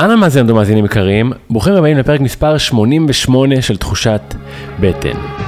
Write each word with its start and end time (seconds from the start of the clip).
אהלן 0.00 0.18
מאזינות 0.18 0.50
ומאזינים 0.50 0.84
יקרים, 0.84 1.32
ברוכים 1.50 1.74
הבאים 1.74 1.98
לפרק 1.98 2.20
מספר 2.20 2.58
88 2.58 3.62
של 3.62 3.76
תחושת 3.76 4.22
בטן. 4.80 5.41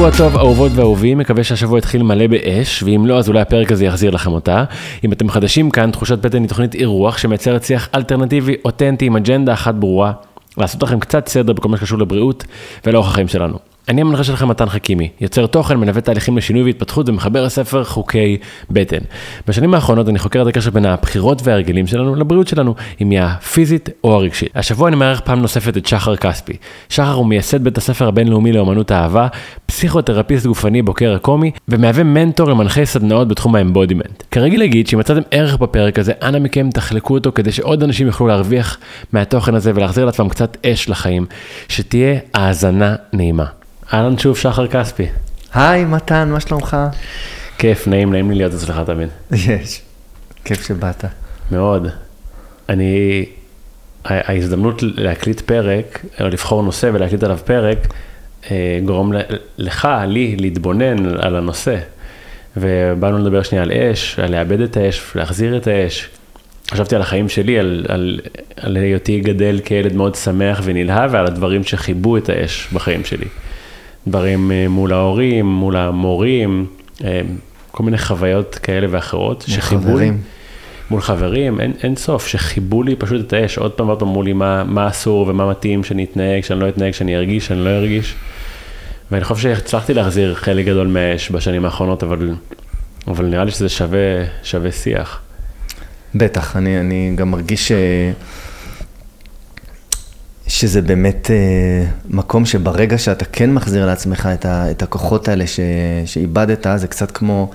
שבוע 0.00 0.10
טוב 0.18 0.36
אהובות 0.36 0.72
ואהובים, 0.74 1.18
מקווה 1.18 1.44
שהשבוע 1.44 1.78
יתחיל 1.78 2.02
מלא 2.02 2.26
באש, 2.26 2.82
ואם 2.82 3.06
לא 3.06 3.18
אז 3.18 3.28
אולי 3.28 3.40
הפרק 3.40 3.72
הזה 3.72 3.84
יחזיר 3.84 4.10
לכם 4.10 4.32
אותה. 4.32 4.64
אם 5.04 5.12
אתם 5.12 5.28
חדשים 5.28 5.70
כאן, 5.70 5.90
תחושת 5.90 6.18
בטן 6.18 6.42
היא 6.42 6.48
תוכנית 6.48 6.74
אירוח 6.74 7.18
שמייצרת 7.18 7.64
שיח 7.64 7.88
אלטרנטיבי, 7.94 8.56
אותנטי, 8.64 9.06
עם 9.06 9.16
אג'נדה 9.16 9.52
אחת 9.52 9.74
ברורה, 9.74 10.12
לעשות 10.58 10.82
לכם 10.82 11.00
קצת 11.00 11.28
סדר 11.28 11.52
בכל 11.52 11.68
מה 11.68 11.76
שקשור 11.76 11.98
לבריאות 11.98 12.44
ולאורח 12.86 13.08
החיים 13.08 13.28
שלנו. 13.28 13.69
אני 13.88 14.00
המנחה 14.00 14.24
שלכם 14.24 14.48
מתן 14.48 14.68
חכימי, 14.68 15.08
יוצר 15.20 15.46
תוכן, 15.46 15.76
מנווט 15.76 16.04
תהליכים 16.04 16.36
לשינוי 16.36 16.62
והתפתחות 16.62 17.08
ומחבר 17.08 17.44
הספר 17.44 17.84
חוקי 17.84 18.36
בטן. 18.70 18.98
בשנים 19.48 19.74
האחרונות 19.74 20.08
אני 20.08 20.18
חוקר 20.18 20.42
את 20.42 20.46
הקשר 20.46 20.70
בין 20.70 20.86
הבחירות 20.86 21.42
וההרגלים 21.44 21.86
שלנו 21.86 22.14
לבריאות 22.14 22.48
שלנו, 22.48 22.74
אם 23.00 23.10
היא 23.10 23.20
הפיזית 23.20 23.88
או 24.04 24.14
הרגשית. 24.14 24.48
השבוע 24.54 24.88
אני 24.88 24.96
מארח 24.96 25.20
פעם 25.20 25.40
נוספת 25.42 25.76
את 25.76 25.86
שחר 25.86 26.16
כספי. 26.16 26.52
שחר 26.88 27.12
הוא 27.12 27.26
מייסד 27.26 27.64
בית 27.64 27.78
הספר 27.78 28.08
הבינלאומי 28.08 28.52
לאמנות 28.52 28.90
האהבה, 28.90 29.28
פסיכותרפיסט 29.66 30.46
גופני 30.46 30.82
בוקר 30.82 31.14
הקומי, 31.14 31.50
ומהווה 31.68 32.04
מנטור 32.04 32.48
למנחי 32.48 32.86
סדנאות 32.86 33.28
בתחום 33.28 33.54
האמבודימנט. 33.54 34.22
כרגיל 34.30 34.60
להגיד 34.60 34.86
שאם 34.86 34.98
מצאתם 34.98 35.22
ערך 35.30 35.56
בפרק 35.56 35.98
הזה, 35.98 36.12
אנא 36.22 36.38
מכם 36.38 36.70
תחלקו 36.70 37.14
אותו 37.14 37.32
כדי 37.34 37.52
שעוד 37.52 37.82
אנשים 37.82 38.06
יוכלו 38.06 38.26
להרוויח 38.26 38.78
מהתוכן 39.12 39.54
הזה 39.54 39.72
ולהחזיר 39.74 40.04
לעצמם 40.04 40.28
קצת 40.28 40.56
אש 40.66 40.88
לחיים, 40.88 41.26
שתהיה 41.68 42.18
האזנה 42.34 42.94
נעימה. 43.12 43.44
אהלן 43.94 44.18
שוב 44.18 44.36
שחר 44.36 44.66
כספי. 44.66 45.06
היי 45.54 45.84
מתן, 45.84 46.28
מה 46.32 46.40
שלומך? 46.40 46.76
כיף, 47.58 47.86
נעים, 47.86 48.12
נעים 48.12 48.30
לי 48.30 48.36
להיות 48.36 48.54
אצלך 48.54 48.80
תמיד. 48.86 49.08
יש, 49.32 49.82
כיף 50.44 50.66
שבאת. 50.66 51.04
מאוד. 51.50 51.88
אני, 52.68 53.24
ההזדמנות 54.04 54.82
להקליט 54.82 55.40
פרק, 55.40 56.04
או 56.20 56.28
לבחור 56.28 56.62
נושא 56.62 56.90
ולהקליט 56.92 57.22
עליו 57.22 57.38
פרק, 57.44 57.78
אה, 58.50 58.78
גורם 58.84 59.12
לך, 59.58 59.88
לי, 60.06 60.36
להתבונן 60.36 61.06
על 61.18 61.36
הנושא. 61.36 61.76
ובאנו 62.56 63.18
לדבר 63.18 63.42
שנייה 63.42 63.64
על 63.64 63.72
אש, 63.72 64.18
על 64.18 64.30
לאבד 64.32 64.60
את 64.60 64.76
האש, 64.76 65.02
להחזיר 65.14 65.56
את 65.56 65.66
האש. 65.66 66.08
חשבתי 66.70 66.94
על 66.94 67.02
החיים 67.02 67.28
שלי, 67.28 67.58
על, 67.58 67.86
על, 67.88 68.20
על 68.56 68.76
היותי 68.76 69.20
גדל 69.20 69.60
כילד 69.64 69.94
מאוד 69.94 70.14
שמח 70.14 70.60
ונלהב, 70.64 71.10
ועל 71.12 71.26
הדברים 71.26 71.64
שחיבו 71.64 72.16
את 72.16 72.28
האש 72.28 72.68
בחיים 72.72 73.04
שלי. 73.04 73.26
דברים 74.06 74.52
אה, 74.52 74.68
מול 74.68 74.92
ההורים, 74.92 75.46
מול 75.46 75.76
המורים, 75.76 76.66
אה, 77.04 77.20
כל 77.70 77.82
מיני 77.82 77.98
חוויות 77.98 78.54
כאלה 78.54 78.86
ואחרות. 78.90 79.44
שחיבו 79.48 79.98
לי, 79.98 80.10
מול 80.90 81.00
חברים, 81.00 81.60
אין, 81.60 81.72
אין 81.82 81.96
סוף, 81.96 82.26
שחיבו 82.26 82.82
לי 82.82 82.96
פשוט 82.96 83.26
את 83.26 83.32
האש, 83.32 83.58
עוד 83.58 83.72
פעם 83.72 83.86
ועוד 83.86 83.98
פעם 83.98 84.08
אמרו 84.08 84.22
לי 84.22 84.32
מה, 84.32 84.64
מה 84.64 84.88
אסור 84.88 85.28
ומה 85.28 85.50
מתאים 85.50 85.84
שאני 85.84 86.04
אתנהג, 86.04 86.44
שאני 86.44 86.60
לא 86.60 86.68
אתנהג, 86.68 86.92
שאני 86.92 87.16
ארגיש, 87.16 87.46
שאני 87.46 87.64
לא 87.64 87.70
ארגיש. 87.70 88.14
ואני 89.10 89.24
חושב 89.24 89.42
שהצלחתי 89.42 89.94
להחזיר 89.94 90.34
חלק 90.34 90.66
גדול 90.66 90.86
מהאש 90.86 91.30
בשנים 91.30 91.64
האחרונות, 91.64 92.02
אבל, 92.02 92.34
אבל 93.08 93.24
נראה 93.24 93.44
לי 93.44 93.50
שזה 93.50 93.68
שווה, 93.68 93.98
שווה 94.42 94.72
שיח. 94.72 95.20
בטח, 96.14 96.56
אני, 96.56 96.80
אני 96.80 97.12
גם 97.16 97.30
מרגיש 97.30 97.68
ש... 97.68 97.72
שזה 100.50 100.82
באמת 100.82 101.30
אה, 101.30 101.86
מקום 102.08 102.44
שברגע 102.44 102.98
שאתה 102.98 103.24
כן 103.24 103.52
מחזיר 103.52 103.86
לעצמך 103.86 104.28
את, 104.34 104.46
ה, 104.46 104.70
את 104.70 104.82
הכוחות 104.82 105.28
האלה 105.28 105.46
ש, 105.46 105.60
שאיבדת, 106.06 106.66
זה 106.76 106.86
קצת 106.86 107.10
כמו 107.10 107.50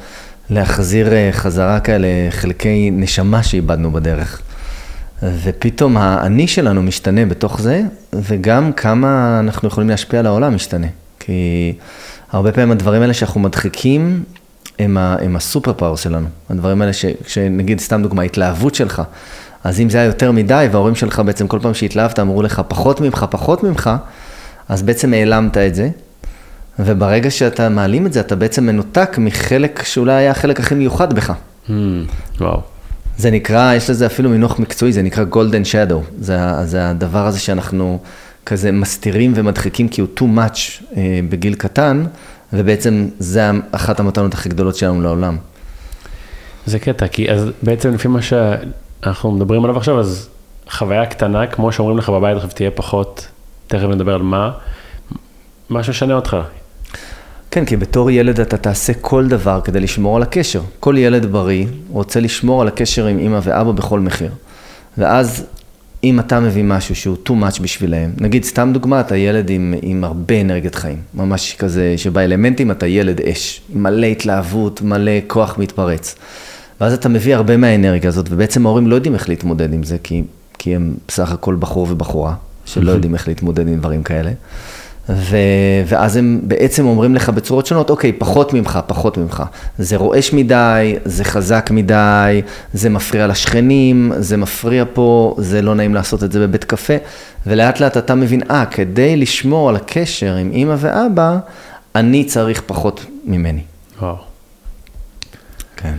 להחזיר 0.50 1.14
אה, 1.14 1.30
חזרה 1.32 1.80
כאלה 1.80 2.08
חלקי 2.30 2.92
נשמה 2.94 3.44
שאיבדנו 3.44 3.92
בדרך. 3.92 4.42
ופתאום 5.24 5.98
האני 5.98 6.48
שלנו 6.48 6.84
משתנה 6.84 7.26
בתוך 7.26 7.62
זה, 7.62 7.82
וגם 8.14 8.74
כמה 8.74 9.40
אנחנו 9.40 9.68
יכולים 9.68 9.90
להשפיע 9.90 10.20
על 10.20 10.26
העולם 10.26 10.56
משתנה. 10.56 10.88
כי 11.20 11.74
הרבה 12.32 12.52
פעמים 12.52 12.72
הדברים 12.72 13.02
האלה 13.02 13.14
שאנחנו 13.14 13.40
מדחיקים, 13.40 14.24
הם, 14.80 14.98
ה, 14.98 15.16
הם 15.22 15.36
הסופר 15.36 15.74
פאוור 15.74 15.98
שלנו. 15.98 16.28
הדברים 16.50 16.82
האלה 16.82 16.94
ש, 16.94 17.06
שנגיד, 17.28 17.80
סתם 17.80 18.02
דוגמה, 18.04 18.22
ההתלהבות 18.22 18.76
שלך. 18.76 19.02
אז 19.66 19.80
אם 19.80 19.90
זה 19.90 19.98
היה 19.98 20.06
יותר 20.06 20.32
מדי, 20.32 20.68
וההורים 20.72 20.96
שלך 20.96 21.20
בעצם 21.26 21.48
כל 21.48 21.60
פעם 21.62 21.74
שהתלהבת 21.74 22.20
אמרו 22.20 22.42
לך 22.42 22.62
פחות 22.68 23.02
ממך, 23.02 23.26
פחות 23.30 23.64
ממך, 23.64 23.90
אז 24.70 24.82
בעצם 24.84 25.14
העלמת 25.14 25.58
את 25.58 25.76
זה. 25.76 25.90
וברגע 26.80 27.32
שאתה 27.32 27.70
מעלים 27.70 28.06
את 28.06 28.14
זה, 28.14 28.20
אתה 28.20 28.36
בעצם 28.36 28.66
מנותק 28.66 29.16
מחלק 29.18 29.84
שאולי 29.84 30.14
היה 30.14 30.32
החלק 30.32 30.60
הכי 30.60 30.76
מיוחד 30.76 31.14
בך. 31.14 31.34
Hmm, 31.68 31.72
וואו. 32.40 32.62
זה 33.18 33.32
נקרא, 33.32 33.74
יש 33.74 33.90
לזה 33.90 34.06
אפילו 34.06 34.30
מינוח 34.30 34.60
מקצועי, 34.60 34.94
זה 34.94 35.02
נקרא 35.02 35.26
golden 35.32 35.66
shadow. 35.72 36.16
זה, 36.20 36.38
זה 36.64 36.90
הדבר 36.90 37.28
הזה 37.28 37.40
שאנחנו 37.40 38.00
כזה 38.46 38.72
מסתירים 38.72 39.34
ומדחיקים 39.36 39.88
כי 39.90 40.02
הוא 40.02 40.10
too 40.18 40.38
much 40.38 40.84
אה, 40.98 41.20
בגיל 41.30 41.56
קטן, 41.56 42.06
ובעצם 42.54 43.08
זה 43.20 43.52
אחת 43.72 44.00
המתנות 44.00 44.34
הכי 44.34 44.50
גדולות 44.50 44.76
שלנו 44.76 45.02
לעולם. 45.02 45.38
זה 46.66 46.80
קטע, 46.80 47.08
כי 47.08 47.32
אז 47.32 47.50
בעצם 47.64 47.94
לפי 47.94 48.08
מה 48.08 48.22
שאנחנו 49.06 49.32
מדברים 49.32 49.64
עליו 49.64 49.78
עכשיו, 49.78 50.00
אז 50.00 50.30
חוויה 50.70 51.06
קטנה, 51.06 51.48
כמו 51.48 51.72
שאומרים 51.72 51.98
לך 51.98 52.10
בבית, 52.10 52.36
עכשיו 52.36 52.50
תהיה 52.50 52.72
פחות, 52.72 53.28
תכף 53.68 53.84
נדבר 53.84 54.14
על 54.14 54.22
מה, 54.22 54.52
מה 55.70 55.84
שמשנה 55.84 56.14
אותך. 56.14 56.38
כן, 57.52 57.66
כי 57.66 57.78
בתור 57.78 58.12
ילד 58.12 58.40
אתה 58.40 58.58
תעשה 58.58 58.94
כל 58.94 59.28
דבר 59.28 59.62
כדי 59.62 59.80
לשמור 59.80 60.16
על 60.16 60.24
הקשר. 60.24 60.62
כל 60.80 60.96
ילד 60.98 61.26
בריא 61.26 61.66
רוצה 61.90 62.20
לשמור 62.20 62.62
על 62.62 62.68
הקשר 62.68 63.06
עם 63.06 63.20
אמא 63.20 63.40
ואבא 63.44 63.72
בכל 63.72 64.00
מחיר. 64.00 64.32
ואז 64.98 65.46
אם 66.04 66.20
אתה 66.20 66.40
מביא 66.40 66.64
משהו 66.64 66.96
שהוא 66.96 67.18
too 67.28 67.32
much 67.32 67.62
בשבילהם, 67.62 68.14
נגיד 68.20 68.44
סתם 68.44 68.70
דוגמא, 68.74 69.00
אתה 69.00 69.18
ילד 69.18 69.50
עם, 69.50 69.74
עם 69.82 70.04
הרבה 70.04 70.42
אנרגיית 70.42 70.76
חיים, 70.76 71.02
ממש 71.14 71.56
כזה 71.60 71.94
שבאלמנטים 71.98 72.72
אתה 72.72 72.88
ילד 72.88 73.22
אש, 73.22 73.62
מלא 73.74 74.06
התלהבות, 74.06 74.82
מלא 74.82 75.12
כוח 75.28 75.58
מתפרץ. 75.58 76.16
ואז 76.82 76.94
אתה 76.94 77.10
מביא 77.10 77.36
הרבה 77.36 77.58
מהאנרגיה 77.58 78.10
הזאת, 78.10 78.26
ובעצם 78.30 78.66
ההורים 78.66 78.88
לא 78.88 78.96
יודעים 78.96 79.14
איך 79.14 79.30
להתמודד 79.30 79.74
עם 79.74 79.84
זה, 79.84 79.98
כי, 80.04 80.24
כי 80.58 80.76
הם 80.76 80.94
בסך 81.08 81.32
הכל 81.32 81.56
בחור 81.56 81.88
ובחורה, 81.90 82.34
שלא 82.66 82.92
יודעים 82.92 83.14
איך 83.14 83.28
להתמודד 83.28 83.68
עם 83.68 83.78
דברים 83.78 84.04
כאלה. 84.04 84.32
ו... 85.10 85.38
ואז 85.86 86.16
הם 86.16 86.40
בעצם 86.44 86.86
אומרים 86.86 87.16
לך 87.16 87.30
בצורות 87.30 87.66
שונות, 87.66 87.90
אוקיי, 87.90 88.12
פחות 88.12 88.54
ממך, 88.54 88.80
פחות 88.88 89.18
ממך. 89.18 89.44
זה 89.78 89.96
רועש 89.96 90.34
מדי, 90.34 90.96
זה 91.06 91.24
חזק 91.24 91.70
מדי, 91.72 92.42
זה 92.74 92.90
מפריע 92.90 93.28
לשכנים, 93.28 94.12
זה 94.18 94.38
מפריע 94.38 94.84
פה, 94.94 95.36
זה 95.38 95.62
לא 95.62 95.76
נעים 95.76 95.94
לעשות 95.94 96.24
את 96.24 96.32
זה 96.32 96.48
בבית 96.48 96.64
קפה. 96.64 96.94
ולאט 97.48 97.80
לאט 97.80 97.98
אתה 97.98 98.16
מבין, 98.16 98.42
אה, 98.52 98.66
כדי 98.66 99.18
לשמור 99.18 99.70
על 99.70 99.76
הקשר 99.76 100.36
עם 100.36 100.52
אימא 100.52 100.76
ואבא, 100.78 101.38
אני 101.96 102.24
צריך 102.24 102.62
פחות 102.66 103.06
ממני. 103.26 103.62
וואו. 104.02 104.16
כן. 105.78 105.96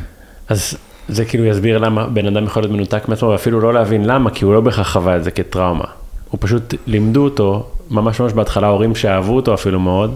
אז 0.48 0.76
זה 1.08 1.24
כאילו 1.24 1.44
יסביר 1.44 1.78
למה 1.78 2.06
בן 2.06 2.26
אדם 2.26 2.44
יכול 2.44 2.62
להיות 2.62 2.72
מנותק 2.72 3.08
מעצמו, 3.08 3.28
ואפילו 3.28 3.60
לא 3.60 3.74
להבין 3.74 4.04
למה, 4.04 4.30
כי 4.30 4.44
הוא 4.44 4.54
לא 4.54 4.60
בהכרח 4.60 4.92
חווה 4.92 5.16
את 5.16 5.24
זה 5.24 5.30
כטראומה. 5.30 5.84
הוא 6.30 6.38
פשוט 6.40 6.74
לימדו 6.86 7.24
אותו, 7.24 7.66
ממש 7.90 8.20
ממש 8.20 8.32
בהתחלה, 8.32 8.66
הורים 8.66 8.94
שאהבו 8.94 9.36
אותו 9.36 9.54
אפילו 9.54 9.80
מאוד, 9.80 10.14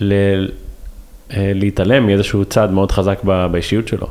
ל... 0.00 0.12
אה, 1.36 1.52
להתעלם 1.54 2.06
מאיזשהו 2.06 2.44
צד 2.44 2.70
מאוד 2.72 2.92
חזק 2.92 3.24
באישיות 3.50 3.88
שלו. 3.88 4.06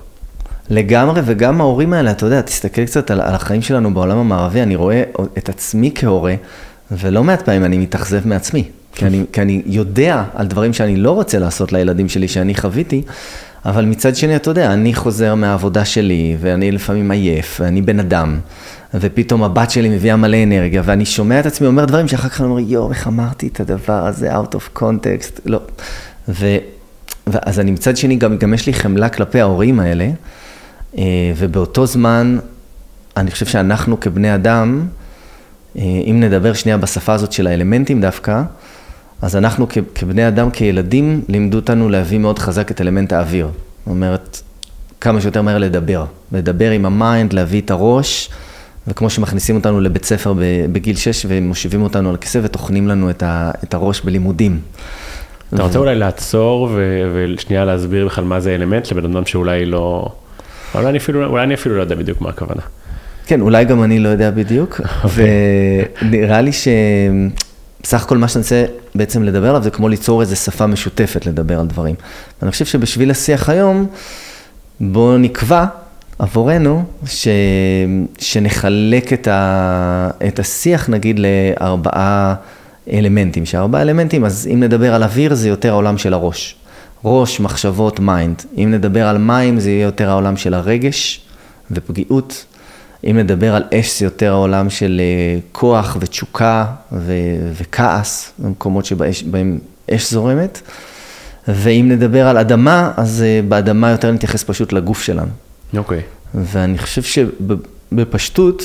לגמרי, 0.69 1.21
וגם 1.25 1.61
ההורים 1.61 1.93
האלה, 1.93 2.11
אתה 2.11 2.25
יודע, 2.25 2.41
תסתכל 2.41 2.85
קצת 2.85 3.11
על, 3.11 3.21
על 3.21 3.35
החיים 3.35 3.61
שלנו 3.61 3.93
בעולם 3.93 4.17
המערבי, 4.17 4.61
אני 4.61 4.75
רואה 4.75 5.03
את 5.37 5.49
עצמי 5.49 5.91
כהורה, 5.95 6.35
ולא 6.91 7.23
מעט 7.23 7.41
פעמים 7.41 7.65
אני 7.65 7.77
מתאכזב 7.77 8.27
מעצמי, 8.27 8.63
כי 8.95 9.05
אני, 9.05 9.23
כי 9.33 9.41
אני 9.41 9.61
יודע 9.65 10.23
על 10.35 10.47
דברים 10.47 10.73
שאני 10.73 10.95
לא 10.95 11.11
רוצה 11.11 11.39
לעשות 11.39 11.73
לילדים 11.73 12.09
שלי, 12.09 12.27
שאני 12.27 12.55
חוויתי, 12.55 13.01
אבל 13.65 13.85
מצד 13.85 14.15
שני, 14.15 14.35
אתה 14.35 14.49
יודע, 14.49 14.73
אני 14.73 14.93
חוזר 14.93 15.35
מהעבודה 15.35 15.85
שלי, 15.85 16.37
ואני 16.39 16.71
לפעמים 16.71 17.11
עייף, 17.11 17.57
ואני 17.61 17.81
בן 17.81 17.99
אדם, 17.99 18.39
ופתאום 18.93 19.43
הבת 19.43 19.71
שלי 19.71 19.89
מביאה 19.89 20.15
מלא 20.15 20.43
אנרגיה, 20.43 20.81
ואני 20.85 21.05
שומע 21.05 21.39
את 21.39 21.45
עצמי 21.45 21.67
אומר 21.67 21.85
דברים 21.85 22.07
שאחר 22.07 22.29
כך 22.29 22.41
אני 22.41 22.49
אומר, 22.49 22.59
יואו, 22.59 22.91
איך 22.91 23.07
אמרתי 23.07 23.47
את 23.47 23.59
הדבר 23.59 24.05
הזה, 24.07 24.37
out 24.37 24.55
of 24.55 24.79
context, 24.79 25.39
לא. 25.45 25.59
ו, 26.29 26.57
ואז 27.27 27.59
אני 27.59 27.71
מצד 27.71 27.97
שני, 27.97 28.15
גם, 28.15 28.37
גם 28.37 28.53
יש 28.53 28.67
לי 28.67 28.73
חמלה 28.73 29.09
כלפי 29.09 29.41
ההורים 29.41 29.79
האלה, 29.79 30.09
אה, 30.97 31.03
ובאותו 31.37 31.85
זמן, 31.85 32.37
אני 33.17 33.31
חושב 33.31 33.45
שאנחנו 33.45 33.99
כבני 33.99 34.35
אדם, 34.35 34.87
אה, 35.77 35.81
אם 35.81 36.19
נדבר 36.19 36.53
שנייה 36.53 36.77
בשפה 36.77 37.13
הזאת 37.13 37.31
של 37.31 37.47
האלמנטים 37.47 38.01
דווקא, 38.01 38.41
אז 39.21 39.35
אנחנו 39.35 39.67
כבני 39.95 40.27
אדם, 40.27 40.51
כילדים, 40.51 41.21
לימדו 41.27 41.57
אותנו 41.57 41.89
להביא 41.89 42.17
מאוד 42.17 42.39
חזק 42.39 42.71
את 42.71 42.81
אלמנט 42.81 43.13
האוויר. 43.13 43.45
זאת 43.45 43.87
אומרת, 43.87 44.41
כמה 45.01 45.21
שיותר 45.21 45.41
מהר 45.41 45.57
לדבר. 45.57 46.05
לדבר 46.31 46.71
עם 46.71 46.85
ה 46.85 46.93
mind, 46.93 47.33
להביא 47.33 47.61
את 47.61 47.71
הראש, 47.71 48.29
וכמו 48.87 49.09
שמכניסים 49.09 49.55
אותנו 49.55 49.81
לבית 49.81 50.05
ספר 50.05 50.33
בגיל 50.71 50.95
6 50.95 51.25
ומושיבים 51.29 51.81
אותנו 51.81 52.09
על 52.09 52.17
כיסא 52.17 52.39
וטוחנים 52.43 52.87
לנו 52.87 53.09
את, 53.09 53.23
ה, 53.23 53.51
את 53.63 53.73
הראש 53.73 54.01
בלימודים. 54.01 54.59
אתה 55.53 55.63
רוצה 55.63 55.79
אולי 55.79 55.95
לעצור 55.95 56.69
ושנייה 57.13 57.65
להסביר 57.65 58.05
בכלל 58.05 58.23
מה 58.23 58.39
זה 58.39 58.55
אלמנט 58.55 58.91
לבן 58.91 59.11
אדם 59.11 59.25
שאולי 59.25 59.65
לא, 59.65 60.09
אולי 60.75 60.87
אני 60.87 60.97
אפילו, 60.97 61.25
אולי 61.25 61.43
אני 61.43 61.53
אפילו 61.53 61.75
לא 61.75 61.81
יודע 61.81 61.95
בדיוק 61.95 62.21
מה 62.21 62.29
הכוונה. 62.29 62.61
כן, 63.25 63.41
אולי 63.41 63.65
גם 63.65 63.83
אני 63.83 63.99
לא 63.99 64.09
יודע 64.09 64.31
בדיוק, 64.31 64.81
ונראה 66.01 66.41
לי 66.41 66.51
שבסך 67.79 68.03
הכל 68.03 68.17
מה 68.17 68.27
שאני 68.27 68.41
רוצה 68.41 68.65
בעצם 68.95 69.23
לדבר 69.23 69.49
עליו 69.49 69.63
זה 69.63 69.71
כמו 69.71 69.89
ליצור 69.89 70.21
איזו 70.21 70.35
שפה 70.35 70.67
משותפת 70.67 71.25
לדבר 71.25 71.59
על 71.59 71.67
דברים. 71.67 71.95
אני 72.43 72.51
חושב 72.51 72.65
שבשביל 72.65 73.11
השיח 73.11 73.49
היום, 73.49 73.87
בואו 74.79 75.17
נקבע 75.17 75.65
עבורנו 76.19 76.83
ש... 77.05 77.27
שנחלק 78.17 79.13
את, 79.13 79.27
ה... 79.27 80.09
את 80.27 80.39
השיח 80.39 80.89
נגיד 80.89 81.19
לארבעה 81.19 82.35
אלמנטים, 82.93 83.45
שארבעה 83.45 83.81
אלמנטים, 83.81 84.25
אז 84.25 84.49
אם 84.53 84.63
נדבר 84.63 84.93
על 84.93 85.03
אוויר 85.03 85.35
זה 85.35 85.49
יותר 85.49 85.69
העולם 85.69 85.97
של 85.97 86.13
הראש. 86.13 86.55
ראש, 87.05 87.39
מחשבות, 87.39 87.99
mind. 87.99 88.43
אם 88.57 88.71
נדבר 88.71 89.07
על 89.07 89.17
מים 89.17 89.59
זה 89.59 89.69
יהיה 89.69 89.83
יותר 89.83 90.09
העולם 90.09 90.37
של 90.37 90.53
הרגש 90.53 91.21
ופגיעות. 91.71 92.45
אם 93.03 93.17
נדבר 93.17 93.55
על 93.55 93.63
אש 93.73 93.99
זה 93.99 94.05
יותר 94.05 94.31
העולם 94.31 94.69
של 94.69 95.01
אה, 95.03 95.39
כוח 95.51 95.97
ותשוקה 95.99 96.65
ו- 96.91 97.51
וכעס, 97.53 98.31
במקומות 98.39 98.85
שבהם 98.85 99.59
אש 99.91 100.11
זורמת. 100.11 100.61
ואם 101.47 101.85
נדבר 101.89 102.27
על 102.27 102.37
אדמה, 102.37 102.91
אז 102.97 103.23
אה, 103.27 103.41
באדמה 103.47 103.89
יותר 103.89 104.11
נתייחס 104.11 104.43
פשוט 104.43 104.73
לגוף 104.73 105.01
שלנו. 105.01 105.31
אוקיי. 105.77 105.99
Okay. 105.99 106.01
ואני 106.33 106.77
חושב 106.77 107.01
שבפשטות, 107.03 108.63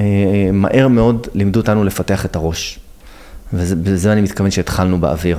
אה, 0.00 0.04
מהר 0.52 0.88
מאוד 0.88 1.26
לימדו 1.34 1.60
אותנו 1.60 1.84
לפתח 1.84 2.24
את 2.24 2.36
הראש. 2.36 2.78
ובזה 3.52 4.12
אני 4.12 4.20
מתכוון 4.20 4.50
שהתחלנו 4.50 5.00
באוויר. 5.00 5.38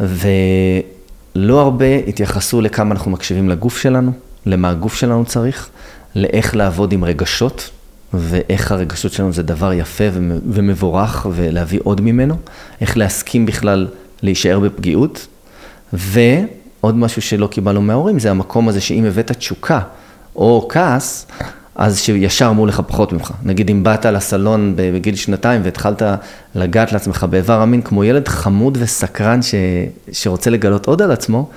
ולא 0.00 1.60
הרבה 1.60 1.96
התייחסו 2.06 2.60
לכמה 2.60 2.90
אנחנו 2.90 3.10
מקשיבים 3.10 3.48
לגוף 3.48 3.78
שלנו, 3.78 4.12
למה 4.46 4.70
הגוף 4.70 4.94
שלנו 4.94 5.24
צריך, 5.24 5.68
לאיך 6.14 6.56
לעבוד 6.56 6.92
עם 6.92 7.04
רגשות, 7.04 7.70
ואיך 8.14 8.72
הרגשות 8.72 9.12
שלנו 9.12 9.32
זה 9.32 9.42
דבר 9.42 9.72
יפה 9.72 10.04
ומבורך, 10.46 11.26
ולהביא 11.32 11.80
עוד 11.82 12.00
ממנו, 12.00 12.34
איך 12.80 12.96
להסכים 12.96 13.46
בכלל 13.46 13.88
להישאר 14.22 14.58
בפגיעות, 14.58 15.26
ועוד 15.92 16.96
משהו 16.96 17.22
שלא 17.22 17.46
קיבלנו 17.46 17.82
מההורים, 17.82 18.18
זה 18.18 18.30
המקום 18.30 18.68
הזה 18.68 18.80
שאם 18.80 19.04
הבאת 19.04 19.32
תשוקה 19.32 19.80
או 20.36 20.66
כעס, 20.68 21.26
אז 21.74 22.00
שישר 22.00 22.48
אמרו 22.50 22.66
לך 22.66 22.82
פחות 22.86 23.12
ממך. 23.12 23.32
נגיד 23.42 23.70
אם 23.70 23.84
באת 23.84 24.06
לסלון 24.06 24.74
בגיל 24.76 25.16
שנתיים 25.16 25.60
והתחלת 25.64 26.02
לגעת 26.54 26.92
לעצמך 26.92 27.26
באיבר 27.30 27.60
המין 27.60 27.82
כמו 27.82 28.04
ילד 28.04 28.28
חמוד 28.28 28.78
וסקרן 28.80 29.42
ש... 29.42 29.54
שרוצה 30.12 30.50
לגלות 30.50 30.86
עוד 30.86 31.02
על 31.02 31.10
עצמו, 31.10 31.50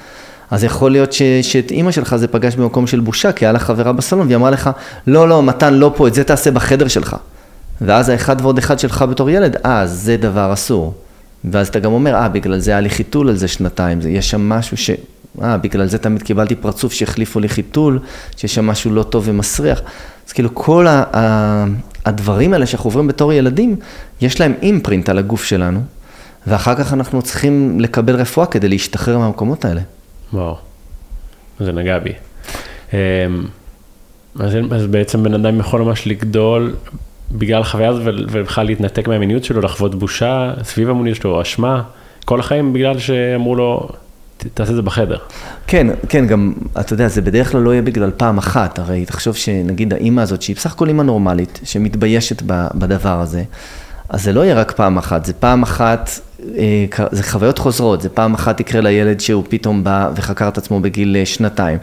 אז 0.51 0.63
יכול 0.63 0.91
להיות 0.91 1.13
ש... 1.13 1.21
שאת 1.41 1.71
אימא 1.71 1.91
שלך 1.91 2.15
זה 2.15 2.27
פגש 2.27 2.55
במקום 2.55 2.87
של 2.87 2.99
בושה, 2.99 3.31
כי 3.31 3.45
היה 3.45 3.51
לה 3.51 3.59
חברה 3.59 3.91
בסלון 3.91 4.27
והיא 4.27 4.35
אמרה 4.35 4.51
לך, 4.51 4.69
לא, 5.07 5.29
לא, 5.29 5.43
מתן, 5.43 5.73
לא 5.73 5.93
פה, 5.95 6.07
את 6.07 6.13
זה 6.13 6.23
תעשה 6.23 6.51
בחדר 6.51 6.87
שלך. 6.87 7.15
ואז 7.81 8.09
האחד 8.09 8.35
ועוד 8.41 8.57
אחד 8.57 8.79
שלך 8.79 9.05
בתור 9.09 9.29
ילד, 9.29 9.55
אה, 9.65 9.87
זה 9.87 10.17
דבר 10.17 10.53
אסור. 10.53 10.93
ואז 11.51 11.67
אתה 11.67 11.79
גם 11.79 11.93
אומר, 11.93 12.15
אה, 12.15 12.29
בגלל 12.29 12.59
זה 12.59 12.71
היה 12.71 12.79
לי 12.79 12.89
חיתול 12.89 13.29
על 13.29 13.35
זה 13.35 13.47
שנתיים, 13.47 13.99
יש 14.09 14.29
שם 14.29 14.49
משהו 14.49 14.77
ש... 14.77 14.91
אה, 15.41 15.57
בגלל 15.57 15.85
זה 15.87 15.97
תמיד 15.97 16.23
קיבלתי 16.23 16.55
פרצוף 16.55 16.93
שהחליפו 16.93 17.39
לי 17.39 17.49
חיתול, 17.49 17.99
שיש 18.37 18.55
שם 18.55 18.65
משהו 18.67 18.91
לא 18.91 19.03
טוב 19.03 19.23
ומסריח. 19.27 19.81
אז 20.27 20.33
כאילו 20.33 20.49
כל 20.53 20.87
ה- 20.87 21.03
ה- 21.13 21.65
הדברים 22.05 22.53
האלה 22.53 22.65
שאנחנו 22.65 22.87
עוברים 22.87 23.07
בתור 23.07 23.33
ילדים, 23.33 23.75
יש 24.21 24.39
להם 24.39 24.53
אימפרינט 24.61 25.09
על 25.09 25.17
הגוף 25.17 25.43
שלנו, 25.43 25.79
ואחר 26.47 26.75
כך 26.75 26.93
אנחנו 26.93 27.21
צריכים 27.21 27.79
לקבל 27.79 28.15
רפואה 28.15 28.45
כדי 28.47 28.69
להשתחרר 28.69 29.17
מהמקומות 29.17 29.65
האלה. 29.65 29.81
וואו, 30.33 30.55
זה 31.59 31.71
נגע 31.71 31.99
בי. 31.99 32.13
אמ, 32.93 32.97
אז, 34.39 34.57
אז 34.71 34.87
בעצם 34.87 35.23
בן 35.23 35.33
אדם 35.33 35.59
יכול 35.59 35.81
ממש 35.81 36.07
לגדול 36.07 36.75
בגלל 37.31 37.61
החוויה 37.61 37.89
הזאת 37.89 38.03
ובכלל 38.31 38.65
להתנתק 38.65 39.07
מהמיניות 39.07 39.43
שלו, 39.43 39.61
לחוות 39.61 39.95
בושה 39.95 40.53
סביב 40.63 40.89
המיניות 40.89 41.17
שלו, 41.17 41.41
אשמה, 41.41 41.83
כל 42.25 42.39
החיים 42.39 42.73
בגלל 42.73 42.99
שאמרו 42.99 43.55
לו, 43.55 43.89
תעשה 44.37 44.71
את 44.71 44.75
זה 44.75 44.81
בחדר. 44.81 45.17
כן, 45.67 45.87
כן, 46.09 46.27
גם, 46.27 46.53
אתה 46.79 46.93
יודע, 46.93 47.07
זה 47.07 47.21
בדרך 47.21 47.51
כלל 47.51 47.61
לא 47.61 47.71
יהיה 47.71 47.81
בגלל 47.81 48.11
פעם 48.17 48.37
אחת, 48.37 48.79
הרי 48.79 49.05
תחשוב 49.05 49.35
שנגיד 49.35 49.93
האימא 49.93 50.21
הזאת, 50.21 50.41
שהיא 50.41 50.55
בסך 50.55 50.73
הכל 50.73 50.87
אימא 50.87 51.03
נורמלית, 51.03 51.59
שמתביישת 51.63 52.41
בדבר 52.75 53.19
הזה, 53.19 53.43
אז 54.09 54.23
זה 54.23 54.33
לא 54.33 54.41
יהיה 54.41 54.55
רק 54.55 54.71
פעם 54.71 54.97
אחת, 54.97 55.25
זה 55.25 55.33
פעם 55.33 55.63
אחת 55.63 56.09
זה 57.11 57.23
חוויות 57.23 57.57
חוזרות, 57.57 58.01
זה 58.01 58.09
פעם 58.09 58.33
אחת 58.33 58.59
יקרה 58.59 58.81
לילד 58.81 59.19
שהוא 59.19 59.43
פתאום 59.49 59.83
בא 59.83 60.09
וחקר 60.15 60.47
את 60.47 60.57
עצמו 60.57 60.79
בגיל 60.79 61.15
אה, 61.15 61.25
שנתיים, 61.25 61.77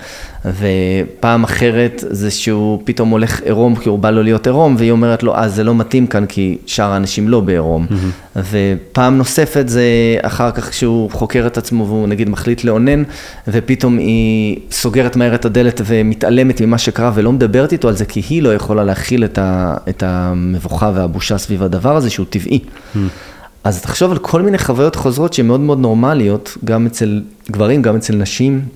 ופעם 0.45 1.45
אחרת 1.45 2.05
זה 2.11 2.31
שהוא 2.31 2.83
פתאום 2.85 3.09
הולך 3.09 3.41
עירום 3.41 3.77
כי 3.77 3.89
הוא 3.89 3.99
בא 3.99 4.11
לו 4.11 4.23
להיות 4.23 4.47
עירום, 4.47 4.75
והיא 4.79 4.91
אומרת 4.91 5.23
לו, 5.23 5.37
אז 5.37 5.43
אה, 5.43 5.49
זה 5.49 5.65
לא 5.65 5.75
מתאים 5.75 6.07
כאן 6.07 6.27
כי 6.27 6.59
שאר 6.67 6.93
האנשים 6.93 7.29
לא 7.29 7.41
בעירום. 7.41 7.87
Mm-hmm. 7.91 8.39
ופעם 8.51 9.19
נוספת 9.19 9.69
זה 9.69 9.85
אחר 10.23 10.51
כך 10.51 10.71
כשהוא 10.71 11.11
חוקר 11.11 11.47
את 11.47 11.59
עצמו 11.59 11.87
והוא 11.87 12.09
נגיד 12.09 12.29
מחליט 12.29 12.65
לאונן, 12.65 13.03
ופתאום 13.49 13.99
היא 13.99 14.59
סוגרת 14.71 15.17
מהר 15.17 15.35
את 15.35 15.45
הדלת 15.45 15.81
ומתעלמת 15.85 16.61
ממה 16.61 16.79
שקרה 16.79 17.13
ולא 17.15 17.33
מדברת 17.33 17.73
איתו 17.73 17.89
על 17.89 17.97
זה, 17.97 18.05
כי 18.05 18.23
היא 18.29 18.43
לא 18.43 18.55
יכולה 18.55 18.85
להכיל 18.85 19.25
את, 19.25 19.39
ה, 19.39 19.75
את 19.89 20.03
המבוכה 20.07 20.91
והבושה 20.95 21.39
סביב 21.39 21.63
הדבר 21.63 21.97
הזה 21.97 22.11
שהוא 22.11 22.27
טבעי. 22.31 22.61
Mm-hmm. 22.65 23.32
אז 23.65 23.83
תחשוב 23.83 24.13
על 24.13 24.19
כל 24.19 24.43
מיני 24.43 24.59
חוויות 24.59 24.97
חוזרות 24.97 25.33
שהן 25.33 25.47
מאוד 25.47 25.61
מאוד 25.61 25.79
נורמליות, 25.79 26.57
גם 26.65 26.87
אצל 26.87 27.23
גברים, 27.51 27.83
גם 27.83 27.97
אצל 27.97 28.17
נשים, 28.17 28.69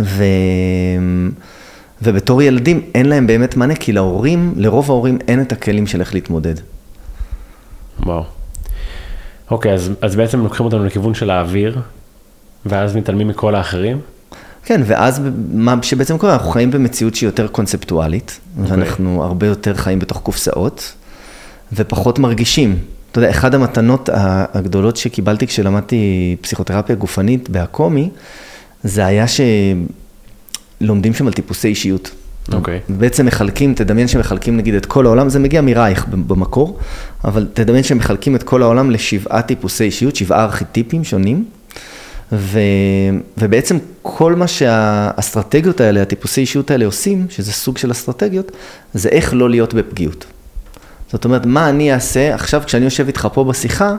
ו... 0.00 0.24
ובתור 2.02 2.42
ילדים 2.42 2.80
אין 2.94 3.06
להם 3.06 3.26
באמת 3.26 3.56
מענה, 3.56 3.74
כי 3.74 3.92
להורים, 3.92 4.54
לרוב 4.56 4.90
ההורים 4.90 5.18
אין 5.28 5.42
את 5.42 5.52
הכלים 5.52 5.86
של 5.86 6.00
איך 6.00 6.14
להתמודד. 6.14 6.54
וואו. 8.06 8.24
אוקיי, 9.50 9.72
אז, 9.72 9.90
אז 10.00 10.16
בעצם 10.16 10.40
לוקחים 10.40 10.66
אותנו 10.66 10.84
לכיוון 10.84 11.14
של 11.14 11.30
האוויר, 11.30 11.80
ואז 12.66 12.96
מתעלמים 12.96 13.28
מכל 13.28 13.54
האחרים? 13.54 14.00
כן, 14.64 14.80
ואז 14.84 15.22
מה 15.52 15.74
שבעצם 15.82 16.18
קורה, 16.18 16.32
אנחנו 16.32 16.50
חיים 16.50 16.70
במציאות 16.70 17.14
שהיא 17.14 17.28
יותר 17.28 17.46
קונספטואלית, 17.46 18.30
okay. 18.30 18.60
אוקיי. 18.60 18.76
ואנחנו 18.76 19.24
הרבה 19.24 19.46
יותר 19.46 19.74
חיים 19.74 19.98
בתוך 19.98 20.18
קופסאות, 20.18 20.92
ופחות 21.72 22.18
מרגישים. 22.18 22.78
אתה 23.14 23.20
יודע, 23.20 23.30
אחת 23.30 23.54
המתנות 23.54 24.08
הגדולות 24.52 24.96
שקיבלתי 24.96 25.46
כשלמדתי 25.46 26.36
פסיכותרפיה 26.40 26.96
גופנית 26.96 27.48
בהקומי, 27.48 28.10
זה 28.84 29.06
היה 29.06 29.24
שלומדים 30.80 31.14
שם 31.14 31.26
על 31.26 31.32
טיפוסי 31.32 31.68
אישיות. 31.68 32.10
אוקיי. 32.52 32.80
Okay. 32.88 32.92
בעצם 32.92 33.26
מחלקים, 33.26 33.74
תדמיין 33.74 34.08
שמחלקים 34.08 34.56
נגיד 34.56 34.74
את 34.74 34.86
כל 34.86 35.06
העולם, 35.06 35.28
זה 35.28 35.38
מגיע 35.38 35.60
מרייך 35.60 36.06
במקור, 36.08 36.78
אבל 37.24 37.46
תדמיין 37.54 37.84
שמחלקים 37.84 38.36
את 38.36 38.42
כל 38.42 38.62
העולם 38.62 38.90
לשבעה 38.90 39.42
טיפוסי 39.42 39.84
אישיות, 39.84 40.16
שבעה 40.16 40.44
ארכיטיפים 40.44 41.04
שונים, 41.04 41.44
ו, 42.32 42.60
ובעצם 43.38 43.78
כל 44.02 44.34
מה 44.34 44.46
שהאסטרטגיות 44.46 45.80
האלה, 45.80 46.02
הטיפוסי 46.02 46.40
אישיות 46.40 46.70
האלה 46.70 46.84
עושים, 46.84 47.26
שזה 47.30 47.52
סוג 47.52 47.78
של 47.78 47.90
אסטרטגיות, 47.92 48.52
זה 48.94 49.08
איך 49.08 49.34
לא 49.34 49.50
להיות 49.50 49.74
בפגיעות. 49.74 50.26
זאת 51.12 51.24
אומרת, 51.24 51.46
מה 51.46 51.68
אני 51.68 51.94
אעשה 51.94 52.34
עכשיו 52.34 52.62
כשאני 52.66 52.84
יושב 52.84 53.06
איתך 53.06 53.28
פה 53.32 53.44
בשיחה, 53.44 53.94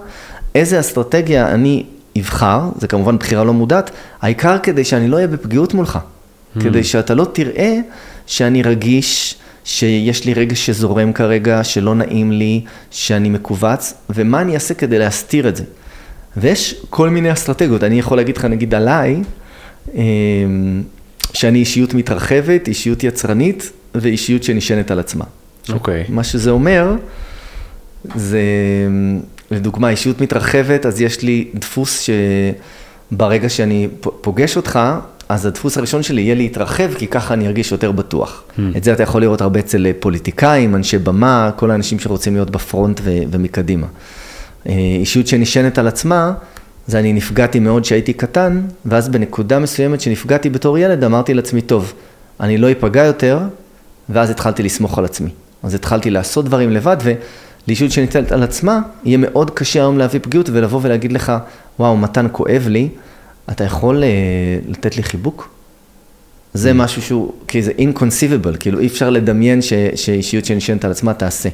איזה 0.56 0.80
אסטרטגיה 0.80 1.48
אני 1.48 1.84
אבחר, 2.20 2.62
זה 2.80 2.88
כמובן 2.88 3.18
בחירה 3.18 3.44
לא 3.44 3.54
מודעת, 3.54 3.92
העיקר 4.22 4.58
כדי 4.60 4.84
שאני 4.84 5.08
לא 5.08 5.16
אהיה 5.16 5.28
בפגיעות 5.28 5.74
מולך. 5.74 6.00
Hmm. 6.00 6.64
כדי 6.64 6.84
שאתה 6.84 7.14
לא 7.16 7.26
תראה 7.34 7.80
שאני 8.28 8.62
רגיש, 8.64 9.36
שיש 9.64 10.26
לי 10.26 10.34
רגע 10.34 10.56
שזורם 10.56 11.14
כרגע, 11.14 11.64
שלא 11.64 11.96
נעים 11.96 12.32
לי, 12.32 12.62
שאני 12.92 13.30
מכווץ, 13.30 13.94
ומה 14.10 14.42
אני 14.42 14.54
אעשה 14.54 14.74
כדי 14.74 15.00
להסתיר 15.00 15.48
את 15.48 15.56
זה. 15.56 15.64
ויש 16.38 16.76
כל 16.90 17.10
מיני 17.10 17.34
אסטרטגיות, 17.34 17.84
אני 17.84 18.00
יכול 18.00 18.18
להגיד 18.18 18.38
לך 18.38 18.46
נגיד 18.46 18.76
עליי, 18.76 19.22
אמ, 19.94 20.84
שאני 21.34 21.60
אישיות 21.60 21.94
מתרחבת, 21.94 22.68
אישיות 22.68 23.04
יצרנית 23.04 23.72
ואישיות 23.96 24.44
שנשענת 24.44 24.92
על 24.92 25.00
עצמה. 25.00 25.26
אוקיי. 25.74 26.04
Okay. 26.08 26.12
מה 26.12 26.24
שזה 26.24 26.52
אומר, 26.52 26.96
זה 28.16 28.42
לדוגמה 29.52 29.90
אישיות 29.90 30.22
מתרחבת, 30.22 30.86
אז 30.86 31.02
יש 31.02 31.22
לי 31.22 31.48
דפוס 31.56 32.10
שברגע 33.12 33.50
שאני 33.50 33.88
פוגש 34.22 34.58
אותך, 34.58 34.80
אז 35.30 35.46
הדפוס 35.46 35.78
הראשון 35.78 36.04
שלי 36.04 36.22
יהיה 36.22 36.36
להתרחב, 36.36 36.94
כי 36.94 37.08
ככה 37.08 37.34
אני 37.34 37.48
ארגיש 37.48 37.72
יותר 37.72 37.92
בטוח. 37.92 38.44
Hmm. 38.58 38.62
את 38.78 38.84
זה 38.84 38.94
אתה 38.94 39.04
יכול 39.04 39.22
לראות 39.22 39.42
הרבה 39.42 39.60
אצל 39.60 39.88
פוליטיקאים, 40.00 40.76
אנשי 40.76 40.98
במה, 40.98 41.52
כל 41.56 41.72
האנשים 41.72 42.00
שרוצים 42.00 42.34
להיות 42.34 42.50
בפרונט 42.50 43.02
ו- 43.04 43.22
ומקדימה. 43.32 43.88
אה, 44.70 44.74
אישיות 45.00 45.28
שנשענת 45.28 45.78
על 45.78 45.88
עצמה, 45.88 46.34
זה 46.88 47.00
אני 47.00 47.14
נפגעתי 47.14 47.60
מאוד 47.60 47.84
כשהייתי 47.84 48.14
קטן, 48.14 48.62
ואז 48.86 49.10
בנקודה 49.10 49.60
מסוימת 49.60 50.02
שנפגעתי 50.02 50.50
בתור 50.50 50.78
ילד, 50.78 51.04
אמרתי 51.04 51.34
לעצמי, 51.34 51.62
טוב, 51.62 51.94
אני 52.40 52.58
לא 52.58 52.72
אפגע 52.72 53.04
יותר, 53.04 53.40
ואז 54.10 54.30
התחלתי 54.30 54.64
לסמוך 54.64 54.98
על 54.98 55.06
עצמי. 55.06 55.30
אז 55.66 55.74
התחלתי 55.74 56.10
לעשות 56.10 56.46
דברים 56.46 56.72
לבד, 56.72 56.98
ולאישות 57.04 57.92
שניתנת 57.92 58.32
על 58.32 58.44
עצמה, 58.44 58.80
יהיה 59.04 59.18
מאוד 59.18 59.52
קשה 59.52 59.80
היום 59.80 59.98
להביא 59.98 60.20
פגיעות 60.24 60.50
ולבוא 60.50 60.80
ולהגיד 60.84 61.12
לך, 61.12 61.34
וואו, 61.80 61.98
מתן 61.98 62.28
כואב 62.32 62.66
לי, 62.68 62.90
אתה 63.52 63.64
יכול 63.64 64.04
uh, 64.04 64.72
לתת 64.72 64.98
לי 64.98 65.04
חיבוק? 65.04 65.50
זה 66.54 66.72
mm. 66.72 66.74
משהו 66.74 67.02
שהוא, 67.02 67.34
כי 67.48 67.64
זה 67.64 67.72
inconceivable, 67.72 68.58
כאילו 68.60 68.80
אי 68.80 68.88
אפשר 68.88 69.10
לדמיין 69.10 69.62
ש, 69.62 69.74
שאישיות 69.96 70.46
שנשענת 70.46 70.86
על 70.86 70.92
עצמה 70.92 71.14
תעשה. 71.14 71.50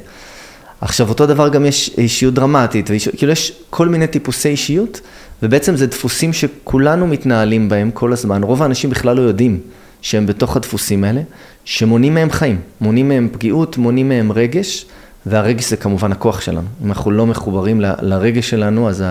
עכשיו, 0.80 1.08
אותו 1.08 1.26
דבר 1.26 1.48
גם 1.48 1.66
יש 1.66 1.90
אישיות 1.98 2.34
דרמטית, 2.34 2.90
ואיש... 2.90 3.08
כאילו 3.08 3.32
יש 3.32 3.52
כל 3.70 3.88
מיני 3.88 4.06
טיפוסי 4.06 4.48
אישיות, 4.48 5.00
ובעצם 5.42 5.76
זה 5.76 5.86
דפוסים 5.86 6.32
שכולנו 6.32 7.06
מתנהלים 7.06 7.68
בהם 7.68 7.90
כל 7.90 8.12
הזמן. 8.12 8.42
רוב 8.42 8.62
האנשים 8.62 8.90
בכלל 8.90 9.16
לא 9.16 9.22
יודעים 9.22 9.60
שהם 10.02 10.26
בתוך 10.26 10.56
הדפוסים 10.56 11.04
האלה, 11.04 11.20
שמונעים 11.64 12.14
מהם 12.14 12.30
חיים, 12.30 12.60
מונעים 12.80 13.08
מהם 13.08 13.28
פגיעות, 13.32 13.78
מונעים 13.78 14.08
מהם 14.08 14.32
רגש, 14.32 14.86
והרגש 15.26 15.70
זה 15.70 15.76
כמובן 15.76 16.12
הכוח 16.12 16.40
שלנו. 16.40 16.66
אם 16.84 16.88
אנחנו 16.88 17.10
לא 17.10 17.26
מחוברים 17.26 17.80
ל... 17.80 17.92
לרגש 18.00 18.50
שלנו, 18.50 18.88
אז 18.88 19.04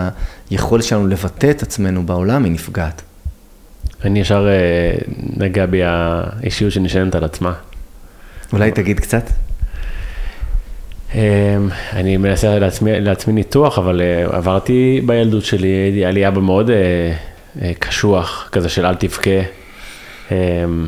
היכולת 0.49 0.83
שלנו 0.83 1.07
לבטא 1.07 1.51
את 1.51 1.61
עצמנו 1.61 2.05
בעולם 2.05 2.43
היא 2.43 2.51
נפגעת. 2.51 3.01
אני 4.05 4.19
ישר 4.19 4.47
אה, 4.49 4.97
נגע 5.37 5.65
בי 5.65 5.81
האישיות 5.83 6.71
שנשענת 6.71 7.15
על 7.15 7.23
עצמה. 7.23 7.53
אולי 8.53 8.71
תגיד 8.71 8.99
קצת. 8.99 9.23
אמ, 11.15 11.19
אני 11.93 12.17
מנסה 12.17 12.59
לעצמי, 12.59 13.01
לעצמי 13.01 13.33
ניתוח, 13.33 13.79
אבל 13.79 14.01
אה, 14.01 14.37
עברתי 14.37 15.01
בילדות 15.05 15.45
שלי, 15.45 15.67
היה 15.67 16.11
לי 16.11 16.27
אבא 16.27 16.39
מאוד 16.39 16.69
אה, 16.69 17.73
קשוח, 17.79 18.49
כזה 18.51 18.69
של 18.69 18.85
אל 18.85 18.95
תבכה. 18.95 19.60
אמ, 20.31 20.87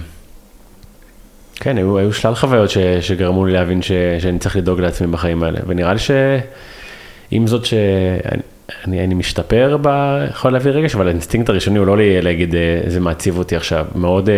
כן, 1.56 1.78
היו, 1.78 1.98
היו 1.98 2.14
שלל 2.14 2.36
חוויות 2.36 2.70
ש, 2.70 2.78
שגרמו 2.78 3.46
לי 3.46 3.54
להבין 3.54 3.82
ש, 3.82 3.92
שאני 4.20 4.40
צריך 4.40 4.56
לדאוג 4.56 4.80
לעצמי 4.80 5.08
בחיים 5.08 5.44
האלה, 5.44 5.60
ונראה 5.68 5.94
לי 5.94 6.00
שעם 6.00 7.48
זאת 7.48 7.66
שאני 7.66 9.04
אני 9.04 9.14
משתפר, 9.14 9.78
ב, 9.82 9.88
יכול 10.30 10.54
להביא 10.54 10.72
רגש, 10.72 10.96
אבל 10.96 11.08
האינסטינקט 11.08 11.50
הראשוני 11.50 11.80
הוא 11.80 11.88
לא 11.88 11.98
לי 11.98 12.22
להגיד, 12.22 12.56
זה 12.88 13.00
מעציב 13.00 13.38
אותי 13.38 13.56
עכשיו, 13.56 13.86
מאוד 13.96 14.30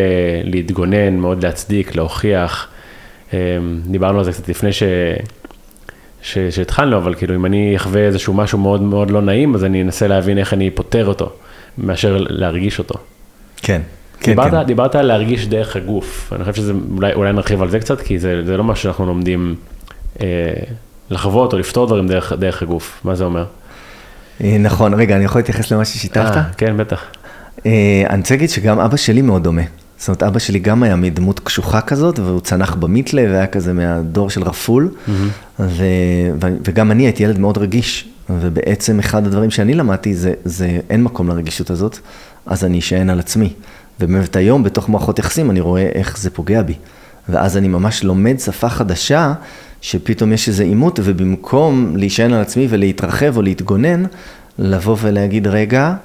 להתגונן, 0.44 1.16
מאוד 1.16 1.46
להצדיק, 1.46 1.96
להוכיח. 1.96 2.68
אמ, 3.34 3.38
דיברנו 3.86 4.20
על 4.20 4.26
זה 4.26 4.32
קצת 4.32 4.50
לפני. 4.50 4.70
שהתחלנו, 6.22 6.98
אבל 6.98 7.16
כאילו 7.16 7.36
אם 7.36 7.46
אני 7.46 7.76
אחווה 7.76 8.02
איזשהו 8.02 8.34
משהו 8.34 8.60
מאוד 8.60 8.82
מאוד 8.82 9.12
לא 9.12 9.22
נעים, 9.22 9.56
אז 9.56 9.66
אני 9.66 9.82
אנסה 9.82 10.08
להבין 10.08 10.38
איך 10.38 10.54
אני 10.54 10.70
פותר 10.70 11.06
אותו, 11.06 11.34
מאשר 11.78 12.18
להרגיש 12.30 12.80
אותו. 12.80 12.96
כן. 13.58 13.82
כן, 14.20 14.32
דיברת, 14.32 14.52
כן. 14.52 14.64
דיברת 14.64 14.96
על 14.96 15.06
להרגיש 15.06 15.48
דרך 15.48 15.76
הגוף, 15.76 16.34
אני 16.36 16.44
חושב 16.44 16.54
שזה, 16.54 16.74
אולי, 16.96 17.14
אולי 17.14 17.34
נרחיב 17.34 17.62
על 17.62 17.70
זה 17.70 17.80
קצת, 17.80 18.02
כי 18.02 18.20
זה, 18.20 18.42
זה 18.46 18.58
לא 18.58 18.64
משהו 18.64 18.84
שאנחנו 18.84 19.06
לומדים 19.06 19.56
אה, 20.22 20.28
לחוות 21.10 21.54
או 21.54 21.58
לפתור 21.58 21.86
דברים 21.86 22.08
דרך, 22.08 22.34
דרך 22.34 22.62
הגוף, 22.62 23.02
מה 23.04 23.16
זה 23.16 23.24
אומר? 23.24 23.46
אה, 24.44 24.58
נכון, 24.60 24.94
רגע, 24.94 25.16
אני 25.16 25.26
יכול 25.26 25.40
להתייחס 25.40 25.72
למה 25.72 25.86
ששיתפת? 25.86 26.38
אה, 26.38 26.44
כן, 26.58 26.78
בטח. 26.78 27.04
אה, 27.66 28.04
אני 28.10 28.22
רוצה 28.22 28.34
להגיד 28.34 28.50
שגם 28.50 28.80
אבא 28.80 28.98
שלי 28.98 29.22
מאוד 29.22 29.44
דומה. 29.44 29.62
זאת 29.98 30.08
אומרת, 30.08 30.24
אבא 30.24 30.40
שלי 30.40 30.60
גם 30.60 30.84
היה 30.84 30.96
מדמות 30.96 31.40
קשוחה 31.40 31.82
כזאת, 31.82 32.20
והוא 32.20 32.40
צנח 32.40 32.76
במיתלה, 32.76 33.22
והיה 33.30 33.48
כזה 33.48 33.74
מהדור 33.74 34.30
של 34.30 34.44
רפול, 34.44 34.90
mm-hmm. 34.94 35.12
ו, 35.60 35.84
ו, 36.42 36.48
וגם 36.66 36.92
אני 36.92 37.04
הייתי 37.04 37.24
ילד 37.24 37.40
מאוד 37.40 37.58
רגיש, 37.58 38.08
ובעצם 38.30 39.00
אחד 39.00 39.28
הדברים 39.28 39.52
שאני 39.52 39.74
למדתי 39.74 40.16
זה, 40.16 40.34
זה 40.46 40.80
אין 40.90 41.04
מקום 41.04 41.28
לרגישות 41.28 41.70
הזאת, 41.70 42.00
אז 42.46 42.64
אני 42.66 42.80
אשען 42.80 43.10
על 43.10 43.20
עצמי. 43.20 43.54
ובאמת 44.00 44.36
היום, 44.36 44.64
בתוך 44.64 44.90
מערכות 44.90 45.20
יחסים, 45.20 45.52
אני 45.52 45.60
רואה 45.60 45.90
איך 45.96 46.18
זה 46.18 46.30
פוגע 46.30 46.62
בי. 46.62 46.74
ואז 47.30 47.58
אני 47.58 47.68
ממש 47.68 48.04
לומד 48.04 48.40
שפה 48.40 48.70
חדשה, 48.70 49.34
שפתאום 49.82 50.34
יש 50.34 50.48
איזה 50.48 50.64
עימות, 50.64 51.00
ובמקום 51.04 51.96
להישען 51.98 52.34
על 52.34 52.42
עצמי 52.42 52.68
ולהתרחב 52.70 53.38
או 53.38 53.42
להתגונן, 53.42 54.04
לבוא 54.60 54.98
ולהגיד, 55.02 55.48
רגע, 55.48 55.96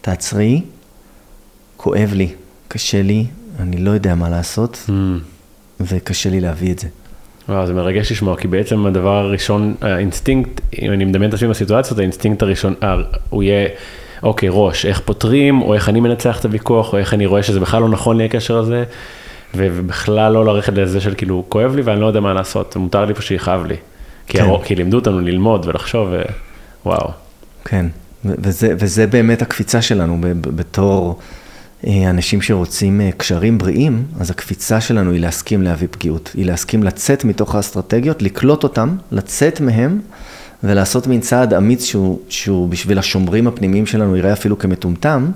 תעצרי, 0.00 0.62
כואב 1.76 2.12
לי. 2.14 2.28
קשה 2.68 3.02
לי, 3.02 3.26
אני 3.60 3.76
לא 3.76 3.90
יודע 3.90 4.14
מה 4.14 4.28
לעשות, 4.28 4.84
mm. 4.86 4.92
וקשה 5.80 6.30
לי 6.30 6.40
להביא 6.40 6.72
את 6.72 6.78
זה. 6.78 6.88
וואו, 7.48 7.66
זה 7.66 7.74
מרגש 7.74 8.12
לשמוע, 8.12 8.36
כי 8.36 8.48
בעצם 8.48 8.86
הדבר 8.86 9.16
הראשון, 9.16 9.74
האינסטינקט, 9.80 10.60
אם 10.82 10.92
אני 10.92 11.04
מדמיין 11.04 11.28
את 11.28 11.34
עצמי 11.34 11.48
בסיטואציות, 11.48 11.98
האינסטינקט 11.98 12.42
הראשון, 12.42 12.74
אה, 12.82 12.96
הוא 13.30 13.42
יהיה, 13.42 13.68
אוקיי, 14.22 14.48
ראש, 14.52 14.86
איך 14.86 15.00
פותרים, 15.00 15.62
או 15.62 15.74
איך 15.74 15.88
אני 15.88 16.00
מנצח 16.00 16.40
את 16.40 16.44
הוויכוח, 16.44 16.92
או 16.92 16.98
איך 16.98 17.14
אני 17.14 17.26
רואה 17.26 17.42
שזה 17.42 17.60
בכלל 17.60 17.80
לא 17.80 17.88
נכון 17.88 18.16
לי 18.16 18.24
הקשר 18.24 18.58
הזה, 18.58 18.84
ובכלל 19.54 20.32
לא 20.32 20.54
ללכת 20.54 20.72
לזה 20.72 21.00
של 21.00 21.14
כאילו, 21.14 21.44
כואב 21.48 21.76
לי 21.76 21.82
ואני 21.82 22.00
לא 22.00 22.06
יודע 22.06 22.20
מה 22.20 22.34
לעשות, 22.34 22.76
מותר 22.76 23.04
לי 23.04 23.14
פשוט 23.14 23.28
שיכאב 23.28 23.66
לי. 23.66 23.76
כי, 24.26 24.38
כן. 24.38 24.44
הר... 24.44 24.62
כי 24.64 24.74
לימדו 24.74 24.96
אותנו 24.96 25.20
ללמוד 25.20 25.66
ולחשוב, 25.66 26.08
וואו. 26.86 27.10
כן, 27.64 27.86
וזה, 28.24 28.74
וזה 28.78 29.06
באמת 29.06 29.42
הקפיצה 29.42 29.82
שלנו 29.82 30.18
בתור... 30.40 31.18
אה, 31.86 32.10
אנשים 32.10 32.42
שרוצים 32.42 33.00
אה, 33.00 33.10
קשרים 33.16 33.58
בריאים, 33.58 34.04
אז 34.20 34.30
הקפיצה 34.30 34.80
שלנו 34.80 35.12
היא 35.12 35.20
להסכים 35.20 35.62
להביא 35.62 35.88
פגיעות, 35.90 36.30
היא 36.34 36.46
להסכים 36.46 36.82
לצאת 36.82 37.24
מתוך 37.24 37.54
האסטרטגיות, 37.54 38.22
לקלוט 38.22 38.62
אותם, 38.62 38.96
לצאת 39.12 39.60
מהם 39.60 40.00
ולעשות 40.64 41.06
מין 41.06 41.20
צעד 41.20 41.54
אמיץ 41.54 41.84
שהוא, 41.84 42.20
שהוא 42.28 42.68
בשביל 42.68 42.98
השומרים 42.98 43.46
הפנימיים 43.46 43.86
שלנו 43.86 44.16
יראה 44.16 44.32
אפילו 44.32 44.58
כמטומטם, 44.58 45.30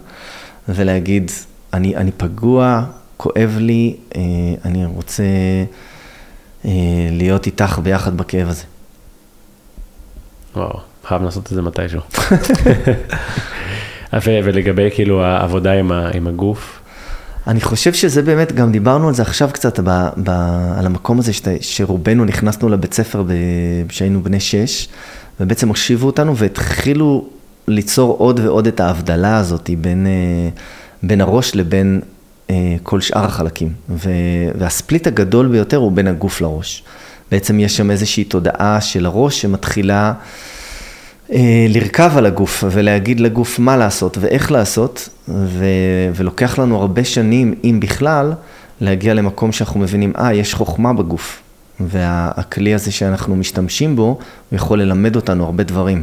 ולהגיד, 0.69 1.31
אני, 1.73 1.97
אני 1.97 2.11
פגוע, 2.17 2.85
כואב 3.17 3.57
לי, 3.61 3.97
אה, 4.17 4.21
אני 4.65 4.87
רוצה 4.87 5.25
להיות 7.11 7.47
איתך 7.47 7.79
ביחד 7.83 8.17
בכאב 8.17 8.49
הזה. 8.49 8.65
וואו, 10.57 10.81
חייב 11.05 11.23
לעשות 11.23 11.47
את 11.47 11.55
זה 11.55 11.63
מתישהו. 11.63 12.01
ולגבי 14.13 14.91
כאילו 14.95 15.25
העבודה 15.25 15.73
עם, 15.73 15.93
ה, 15.93 16.11
עם 16.15 16.27
הגוף? 16.27 16.82
אני 17.47 17.61
חושב 17.61 17.93
שזה 17.93 18.23
באמת, 18.23 18.53
גם 18.53 18.73
דיברנו 18.73 19.09
על 19.09 19.15
זה 19.15 19.23
עכשיו 19.23 19.51
קצת, 19.53 19.81
ב, 19.81 20.09
ב, 20.17 20.31
על 20.79 20.87
המקום 20.87 21.19
הזה 21.19 21.33
שת, 21.33 21.49
שרובנו 21.61 22.25
נכנסנו 22.25 22.69
לבית 22.69 22.95
ספר 22.95 23.25
כשהיינו 23.89 24.23
בני 24.23 24.41
שש, 24.41 24.89
ובעצם 25.41 25.69
הושיבו 25.69 26.07
אותנו 26.07 26.37
והתחילו 26.37 27.29
ליצור 27.69 28.17
עוד 28.19 28.41
ועוד 28.41 28.67
את 28.67 28.81
ההבדלה 28.81 29.39
הזאת 29.39 29.71
בין, 29.79 30.07
אה, 30.07 30.49
בין 31.03 31.21
הראש 31.21 31.55
לבין 31.55 32.01
אה, 32.51 32.77
כל 32.83 33.01
שאר 33.01 33.25
החלקים. 33.25 33.73
ו, 33.89 34.11
והספליט 34.59 35.07
הגדול 35.07 35.49
ביותר 35.49 35.77
הוא 35.77 35.93
בין 35.93 36.07
הגוף 36.07 36.41
לראש. 36.41 36.83
בעצם 37.31 37.61
יש 37.61 37.77
שם 37.77 37.91
איזושהי 37.91 38.25
תודעה 38.25 38.81
של 38.81 39.07
הראש 39.07 39.43
שמתחילה... 39.43 40.13
אה, 41.33 41.67
לרכב 41.69 42.13
על 42.17 42.27
הגוף 42.27 42.65
ולהגיד 42.71 43.21
לגוף 43.21 43.59
מה 43.59 43.77
לעשות 43.77 44.19
ואיך 44.21 44.53
לעשות, 44.53 45.09
ו... 45.29 45.65
ולוקח 46.15 46.59
לנו 46.59 46.77
הרבה 46.77 47.05
שנים, 47.05 47.55
אם 47.65 47.81
בכלל, 47.81 48.33
להגיע 48.81 49.15
למקום 49.15 49.53
שאנחנו 49.53 49.81
מבינים, 49.81 50.13
אה, 50.19 50.35
יש 50.35 50.55
חוכמה 50.55 50.93
בגוף, 50.93 51.43
והכלי 51.81 52.75
הזה 52.75 52.93
שאנחנו 52.93 53.37
משתמשים 53.37 53.97
בו, 53.97 54.03
הוא 54.03 54.19
יכול 54.57 54.83
ללמד 54.83 55.17
אותנו 55.17 55.45
הרבה 55.45 55.65
דברים. 55.65 56.03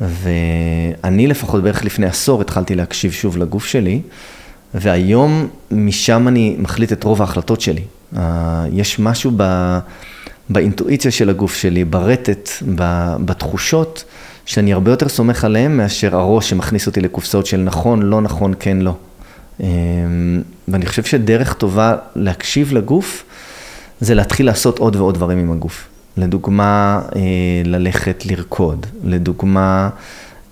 ואני 0.00 1.26
לפחות 1.26 1.62
בערך 1.62 1.84
לפני 1.84 2.06
עשור 2.06 2.40
התחלתי 2.40 2.74
להקשיב 2.74 3.12
שוב 3.12 3.36
לגוף 3.36 3.66
שלי, 3.66 4.00
והיום 4.74 5.48
משם 5.70 6.28
אני 6.28 6.56
מחליט 6.58 6.92
את 6.92 7.04
רוב 7.04 7.20
ההחלטות 7.20 7.60
שלי. 7.60 7.82
יש 8.72 8.98
משהו 8.98 9.32
ב... 9.36 9.78
באינטואיציה 10.48 11.10
של 11.10 11.30
הגוף 11.30 11.54
שלי, 11.54 11.84
ברטט, 11.84 12.50
בתחושות, 13.24 14.04
שאני 14.46 14.72
הרבה 14.72 14.90
יותר 14.90 15.08
סומך 15.08 15.44
עליהם 15.44 15.76
מאשר 15.76 16.16
הראש 16.16 16.50
שמכניס 16.50 16.86
אותי 16.86 17.00
לקופסאות 17.00 17.46
של 17.46 17.56
נכון, 17.56 18.02
לא 18.02 18.20
נכון, 18.20 18.54
כן, 18.60 18.76
לא. 18.76 18.94
אמ, 19.60 19.66
ואני 20.68 20.86
חושב 20.86 21.04
שדרך 21.04 21.52
טובה 21.52 21.96
להקשיב 22.16 22.72
לגוף, 22.72 23.24
זה 24.00 24.14
להתחיל 24.14 24.46
לעשות 24.46 24.78
עוד 24.78 24.96
ועוד 24.96 25.14
דברים 25.14 25.38
עם 25.38 25.52
הגוף. 25.52 25.88
לדוגמה, 26.16 27.00
אה, 27.16 27.20
ללכת 27.64 28.26
לרקוד, 28.26 28.86
לדוגמה, 29.04 29.90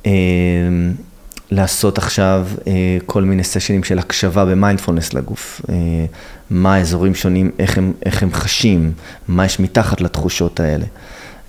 אה, 0.06 0.12
לעשות 1.50 1.98
עכשיו 1.98 2.46
אה, 2.66 2.72
כל 3.06 3.22
מיני 3.22 3.44
סשנים 3.44 3.84
של 3.84 3.98
הקשבה 3.98 4.44
במיינדפולנס 4.44 5.14
לגוף, 5.14 5.62
מה 6.50 6.74
האזורים 6.74 7.14
שונים, 7.14 7.50
איך 7.58 7.78
הם, 7.78 7.92
איך 8.06 8.22
הם 8.22 8.32
חשים, 8.32 8.92
מה 9.28 9.44
יש 9.44 9.60
מתחת 9.60 10.00
לתחושות 10.00 10.60
האלה. 10.60 10.84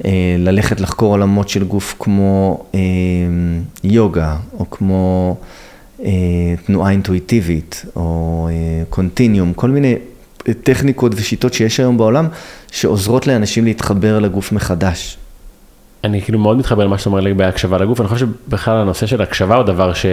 אה, 0.05 0.35
ללכת 0.39 0.81
לחקור 0.81 1.13
עולמות 1.13 1.49
של 1.49 1.63
גוף 1.63 1.95
כמו 1.99 2.63
אה, 2.75 2.79
יוגה, 3.83 4.35
או 4.59 4.69
כמו 4.69 5.35
אה, 6.03 6.11
תנועה 6.65 6.91
אינטואיטיבית, 6.91 7.85
או 7.95 8.49
קונטיניום, 8.89 9.53
כל 9.53 9.69
מיני 9.69 9.95
טכניקות 10.63 11.11
ושיטות 11.15 11.53
שיש 11.53 11.79
היום 11.79 11.97
בעולם, 11.97 12.27
שעוזרות 12.71 13.27
לאנשים 13.27 13.65
להתחבר 13.65 14.19
לגוף 14.19 14.51
מחדש. 14.51 15.17
אני 16.03 16.21
כאילו 16.21 16.39
מאוד 16.39 16.57
מתחבר 16.57 16.85
למה 16.85 16.97
שאתה 16.97 17.09
אומר 17.09 17.19
לגבי 17.19 17.43
הקשבה 17.43 17.77
לגוף, 17.77 18.01
אני 18.01 18.07
חושב 18.07 18.27
שבכלל 18.47 18.77
הנושא 18.77 19.05
של 19.05 19.21
הקשבה 19.21 19.55
הוא 19.55 19.63
דבר 19.63 19.93
ש... 19.93 20.05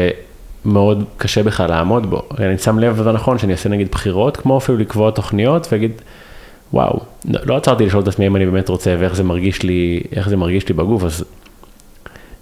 מאוד 0.64 1.04
קשה 1.16 1.42
בכלל 1.42 1.70
לעמוד 1.70 2.10
בו. 2.10 2.22
אני 2.38 2.58
שם 2.58 2.78
לב, 2.78 2.94
וזה 2.98 3.12
נכון, 3.12 3.38
שאני 3.38 3.52
אעשה 3.52 3.68
נגיד 3.68 3.88
בחירות, 3.90 4.36
כמו 4.36 4.58
אפילו 4.58 4.78
לקבוע 4.78 5.10
תוכניות, 5.10 5.68
ואגיד, 5.72 5.92
וואו, 6.72 7.00
לא, 7.28 7.40
לא 7.46 7.56
עצרתי 7.56 7.86
לשאול 7.86 8.02
את 8.02 8.08
עצמי 8.08 8.26
אם 8.26 8.36
אני 8.36 8.46
באמת 8.46 8.68
רוצה 8.68 8.96
ואיך 8.98 9.14
זה 9.14 9.24
מרגיש 9.24 9.62
לי, 9.62 10.02
איך 10.16 10.28
זה 10.28 10.36
מרגיש 10.36 10.68
לי 10.68 10.74
בגוף, 10.74 11.04
אז 11.04 11.24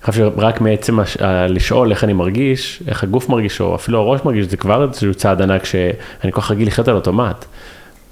אני 0.04 0.12
חושב 0.12 0.30
שרק 0.36 0.60
מעצם 0.60 1.00
הש... 1.00 1.16
לשאול 1.48 1.90
איך 1.90 2.04
אני 2.04 2.12
מרגיש, 2.12 2.82
איך 2.88 3.04
הגוף 3.04 3.28
מרגיש, 3.28 3.60
או 3.60 3.74
אפילו 3.74 3.98
הראש 3.98 4.20
מרגיש, 4.24 4.46
זה 4.46 4.56
כבר 4.56 4.88
איזשהו 4.88 5.14
צעד 5.14 5.42
ענק 5.42 5.64
שאני 5.64 6.32
כל 6.32 6.40
כך 6.40 6.50
רגיל 6.50 6.68
לחיות 6.68 6.88
על 6.88 6.94
אוטומט. 6.94 7.44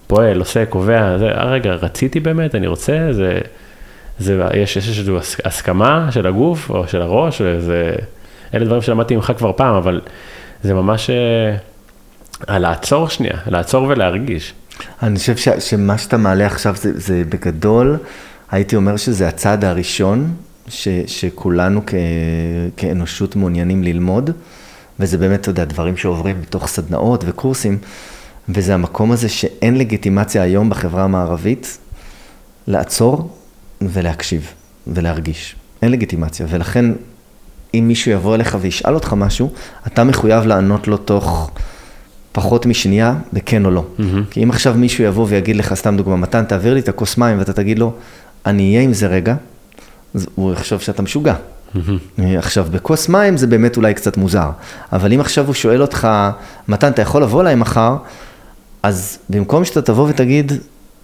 פועל, 0.07 0.39
עושה, 0.39 0.67
קובע, 0.67 1.19
זה, 1.19 1.29
אה, 1.29 1.45
רגע, 1.45 1.75
רציתי 1.75 2.21
באמת, 2.21 2.55
אני 2.55 2.67
רוצה, 2.67 3.09
זה, 3.11 3.41
זה, 4.19 4.43
יש, 4.55 4.77
יש 4.77 4.89
איזושהי 4.89 5.15
הסכמה 5.45 6.09
של 6.11 6.27
הגוף 6.27 6.71
או 6.71 6.89
של 6.89 7.03
הראש, 7.03 7.43
וזה, 7.45 7.93
אלה 8.55 8.65
דברים 8.65 8.83
שלמדתי 8.83 9.17
ממך 9.17 9.33
כבר 9.39 9.53
פעם, 9.53 9.75
אבל 9.75 10.01
זה 10.63 10.75
ממש 10.75 11.11
אה, 11.11 12.59
לעצור 12.59 13.09
שנייה, 13.09 13.37
לעצור 13.47 13.87
ולהרגיש. 13.89 14.53
אני 15.03 15.19
חושב 15.19 15.37
ש, 15.37 15.49
שמה 15.49 15.99
שאתה 15.99 16.17
מעלה 16.17 16.47
עכשיו 16.47 16.77
זה, 16.77 16.93
זה 16.95 17.23
בגדול, 17.29 17.99
הייתי 18.51 18.77
אומר 18.77 18.97
שזה 18.97 19.29
הצעד 19.29 19.65
הראשון 19.65 20.35
ש, 20.69 20.89
שכולנו 21.07 21.81
כ, 21.87 21.95
כאנושות 22.77 23.37
מעוניינים 23.37 23.83
ללמוד, 23.83 24.31
וזה 25.01 25.19
באמת, 25.19 25.41
אתה 25.41 25.51
יודע, 25.51 25.65
דברים 25.65 25.97
שעוברים 25.97 26.41
בתוך 26.41 26.67
סדנאות 26.67 27.25
וקורסים, 27.27 27.79
וזה 28.49 28.75
המקום 28.75 29.13
הזה 29.13 29.29
שאין 29.29 29.79
לגיטימציה 29.79 30.43
היום 30.43 30.71
בחברה 30.71 31.05
המערבית 31.05 31.79
לעצור 32.67 33.37
ולהקשיב 33.81 34.53
ולהרגיש. 34.87 35.57
אין 35.83 35.91
לגיטימציה, 35.91 36.47
ולכן 36.51 36.85
אם 37.75 37.85
מישהו 37.89 38.11
יבוא 38.11 38.35
אליך 38.35 38.57
וישאל 38.61 38.95
אותך 38.95 39.13
משהו, 39.13 39.53
אתה 39.87 40.05
מחויב 40.05 40.47
לענות 40.47 40.89
לו 40.89 40.97
תוך 40.97 41.51
פחות 42.37 42.67
משנייה 42.67 43.15
בכן 43.33 43.65
או 43.65 43.71
לא. 43.71 43.85
Mm-hmm. 43.99 44.03
כי 44.31 44.43
אם 44.43 44.51
עכשיו 44.51 44.75
מישהו 44.75 45.05
יבוא 45.05 45.27
ויגיד 45.29 45.57
לך, 45.57 45.75
סתם 45.75 45.97
דוגמא, 45.97 46.17
מתן, 46.17 46.45
תעביר 46.45 46.75
לי 46.75 46.81
את 46.81 46.89
הכוס 46.89 47.19
מים, 47.19 47.39
ואתה 47.39 47.53
תגיד 47.53 47.79
לו, 47.79 47.93
אני 48.47 48.71
אהיה 48.71 48.81
עם 48.81 48.93
זה 48.93 49.07
רגע, 49.07 49.35
אז 50.15 50.27
הוא 50.35 50.53
יחשוב 50.53 50.81
שאתה 50.81 51.03
משוגע. 51.03 51.35
Mm-hmm. 51.35 52.21
עכשיו, 52.39 52.67
בכוס 52.71 53.09
מים 53.09 53.37
זה 53.37 53.47
באמת 53.47 53.77
אולי 53.77 53.95
קצת 53.95 54.17
מוזר, 54.17 54.51
אבל 54.93 55.13
אם 55.13 55.21
עכשיו 55.21 55.47
הוא 55.47 55.55
שואל 55.55 55.83
אותך, 55.83 56.09
מתן, 56.69 56.89
אתה 56.89 57.03
יכול 57.03 57.23
לבוא 57.23 57.41
אליי 57.41 57.55
מחר? 57.55 57.97
אז 58.83 59.19
במקום 59.31 59.65
שאתה 59.65 59.83
תבוא 59.83 60.09
ותגיד, 60.09 60.53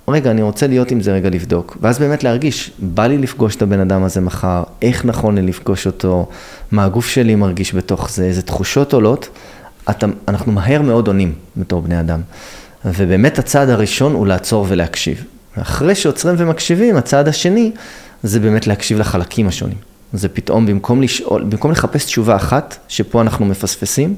רגע, 0.08 0.30
אני 0.30 0.42
רוצה 0.42 0.66
להיות 0.66 0.90
עם 0.90 1.00
זה 1.00 1.12
רגע 1.12 1.30
לבדוק, 1.30 1.76
ואז 1.80 1.98
באמת 1.98 2.24
להרגיש, 2.24 2.70
בא 2.78 3.06
לי 3.06 3.18
לפגוש 3.18 3.56
את 3.56 3.62
הבן 3.62 3.80
אדם 3.80 4.04
הזה 4.04 4.20
מחר, 4.20 4.62
איך 4.82 5.04
נכון 5.04 5.34
לי 5.34 5.42
לפגוש 5.42 5.86
אותו, 5.86 6.28
מה 6.72 6.84
הגוף 6.84 7.06
שלי 7.06 7.34
מרגיש 7.34 7.74
בתוך 7.74 8.10
זה, 8.10 8.24
איזה 8.24 8.42
תחושות 8.42 8.92
עולות, 8.92 9.28
אתה, 9.90 10.06
אנחנו 10.28 10.52
מהר 10.52 10.82
מאוד 10.82 11.06
עונים 11.06 11.34
בתור 11.56 11.82
בני 11.82 12.00
אדם. 12.00 12.20
ובאמת 12.84 13.38
הצעד 13.38 13.68
הראשון 13.68 14.12
הוא 14.12 14.26
לעצור 14.26 14.66
ולהקשיב. 14.68 15.24
אחרי 15.54 15.94
שעוצרים 15.94 16.34
ומקשיבים, 16.38 16.96
הצעד 16.96 17.28
השני 17.28 17.72
זה 18.22 18.40
באמת 18.40 18.66
להקשיב 18.66 18.98
לחלקים 18.98 19.48
השונים. 19.48 19.76
זה 20.12 20.28
פתאום, 20.28 20.66
במקום 20.66 21.02
לשאול, 21.02 21.44
במקום 21.44 21.70
לחפש 21.70 22.04
תשובה 22.04 22.36
אחת, 22.36 22.76
שפה 22.88 23.20
אנחנו 23.20 23.46
מפספסים, 23.46 24.14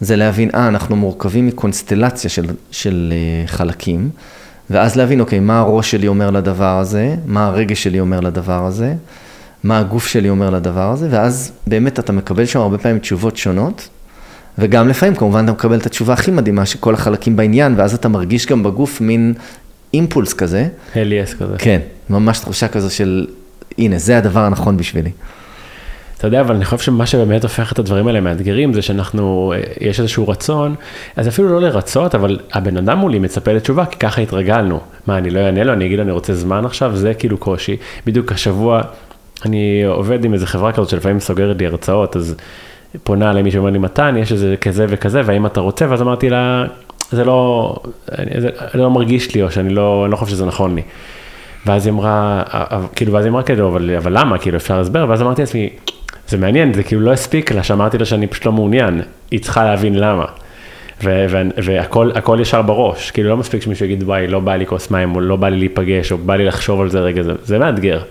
זה 0.00 0.16
להבין, 0.16 0.50
אה, 0.54 0.68
אנחנו 0.68 0.96
מורכבים 0.96 1.46
מקונסטלציה 1.46 2.30
של, 2.30 2.46
של 2.70 3.12
uh, 3.12 3.48
חלקים, 3.50 4.10
ואז 4.70 4.96
להבין, 4.96 5.20
אוקיי, 5.20 5.40
מה 5.40 5.58
הראש 5.58 5.90
שלי 5.90 6.08
אומר 6.08 6.30
לדבר 6.30 6.78
הזה, 6.78 7.16
מה 7.26 7.46
הרגש 7.46 7.82
שלי 7.82 8.00
אומר 8.00 8.20
לדבר 8.20 8.66
הזה, 8.66 8.94
מה 9.64 9.78
הגוף 9.78 10.06
שלי 10.06 10.28
אומר 10.28 10.50
לדבר 10.50 10.92
הזה, 10.92 11.08
ואז 11.10 11.52
באמת 11.66 11.98
אתה 11.98 12.12
מקבל 12.12 12.44
שם 12.44 12.60
הרבה 12.60 12.78
פעמים 12.78 12.98
תשובות 12.98 13.36
שונות, 13.36 13.88
וגם 14.58 14.88
לפעמים 14.88 15.14
כמובן 15.14 15.44
אתה 15.44 15.52
מקבל 15.52 15.78
את 15.78 15.86
התשובה 15.86 16.12
הכי 16.12 16.30
מדהימה, 16.30 16.66
שכל 16.66 16.94
החלקים 16.94 17.36
בעניין, 17.36 17.74
ואז 17.76 17.94
אתה 17.94 18.08
מרגיש 18.08 18.46
גם 18.46 18.62
בגוף 18.62 19.00
מין 19.00 19.34
אימפולס 19.94 20.32
כזה. 20.32 20.68
הל 20.94 21.12
יס 21.12 21.34
כזה. 21.34 21.54
כן, 21.58 21.80
ממש 22.10 22.38
תחושה 22.38 22.68
כזו 22.68 22.94
של, 22.94 23.26
הנה, 23.78 23.98
זה 23.98 24.18
הדבר 24.18 24.40
הנכון 24.40 24.76
בשבילי. 24.76 25.10
אתה 26.18 26.26
יודע, 26.26 26.40
אבל 26.40 26.54
אני 26.54 26.64
חושב 26.64 26.78
שמה 26.78 27.06
שבאמת 27.06 27.42
הופך 27.42 27.72
את 27.72 27.78
הדברים 27.78 28.06
האלה 28.06 28.20
מאתגרים, 28.20 28.72
זה 28.72 28.82
שאנחנו, 28.82 29.54
יש 29.80 30.00
איזשהו 30.00 30.28
רצון, 30.28 30.74
אז 31.16 31.28
אפילו 31.28 31.48
לא 31.48 31.60
לרצות, 31.60 32.14
אבל 32.14 32.38
הבן 32.52 32.76
אדם 32.76 32.98
מולי 32.98 33.18
מצפה 33.18 33.52
לתשובה, 33.52 33.86
כי 33.86 33.98
ככה 33.98 34.20
התרגלנו. 34.20 34.80
מה, 35.06 35.18
אני 35.18 35.30
לא 35.30 35.40
אענה 35.40 35.64
לו, 35.64 35.72
אני 35.72 35.86
אגיד 35.86 35.98
לו, 35.98 36.04
אני 36.04 36.12
רוצה 36.12 36.34
זמן 36.34 36.64
עכשיו, 36.64 36.96
זה 36.96 37.14
כאילו 37.14 37.38
קושי. 37.38 37.76
בדיוק 38.06 38.32
השבוע, 38.32 38.80
אני 39.44 39.84
עובד 39.84 40.24
עם 40.24 40.34
איזה 40.34 40.46
חברה 40.46 40.72
כזאת 40.72 40.88
שלפעמים 40.88 41.20
סוגרת 41.20 41.56
לי 41.58 41.66
הרצאות, 41.66 42.16
אז 42.16 42.34
פונה 43.02 43.30
אליי 43.30 43.42
מישהו 43.42 43.58
ואומר 43.58 43.72
לי, 43.72 43.78
מתן, 43.78 44.16
יש 44.18 44.32
איזה 44.32 44.54
כזה 44.60 44.86
וכזה, 44.88 45.22
והאם 45.24 45.46
אתה 45.46 45.60
רוצה? 45.60 45.86
ואז 45.88 46.02
אמרתי 46.02 46.30
לה, 46.30 46.64
זה 47.10 47.24
לא, 47.24 47.76
זה, 48.38 48.48
זה 48.72 48.78
לא 48.78 48.90
מרגיש 48.90 49.34
לי, 49.34 49.42
או 49.42 49.50
שאני 49.50 49.74
לא, 49.74 50.10
לא 50.10 50.16
חושב 50.16 50.32
שזה 50.32 50.46
נכון 50.46 50.74
לי. 50.74 50.82
ואז 51.66 51.86
היא 51.86 51.92
אמרה, 51.92 52.42
כאילו, 52.96 53.12
ואז 53.12 53.24
היא 53.24 53.30
אמרה 53.30 53.42
כאילו, 53.42 53.68
אבל, 53.68 53.96
אבל 53.96 54.18
למה, 54.18 54.38
כאילו, 54.38 54.56
אפשר 54.56 54.78
להסבר? 54.78 55.06
ואז 55.08 55.22
אמרתי 55.22 55.42
לעצמי, 55.42 55.70
זה 56.28 56.38
מעניין, 56.38 56.74
זה 56.74 56.82
כאילו 56.82 57.00
לא 57.00 57.12
הספיק 57.12 57.52
לה, 57.52 57.62
שאמרתי 57.62 57.98
לה 57.98 58.04
שאני 58.04 58.26
פשוט 58.26 58.46
לא 58.46 58.52
מעוניין, 58.52 59.00
היא 59.30 59.40
צריכה 59.40 59.64
להבין 59.64 59.94
למה. 59.94 60.24
והכל 61.02 62.38
ישר 62.40 62.62
בראש, 62.62 63.10
כאילו 63.10 63.28
לא 63.28 63.36
מספיק 63.36 63.62
שמישהו 63.62 63.86
יגיד, 63.86 64.02
וואי, 64.02 64.26
לא 64.26 64.40
בא 64.40 64.56
לי 64.56 64.66
כוס 64.66 64.90
מים, 64.90 65.14
או 65.14 65.20
לא 65.20 65.36
בא 65.36 65.48
לי 65.48 65.58
להיפגש, 65.58 66.12
או 66.12 66.18
בא 66.18 66.36
לי 66.36 66.44
לחשוב 66.44 66.80
על 66.80 66.88
זה 66.88 67.00
רגע, 67.00 67.22
זה, 67.22 67.32
זה 67.44 67.58
מאתגר, 67.58 68.02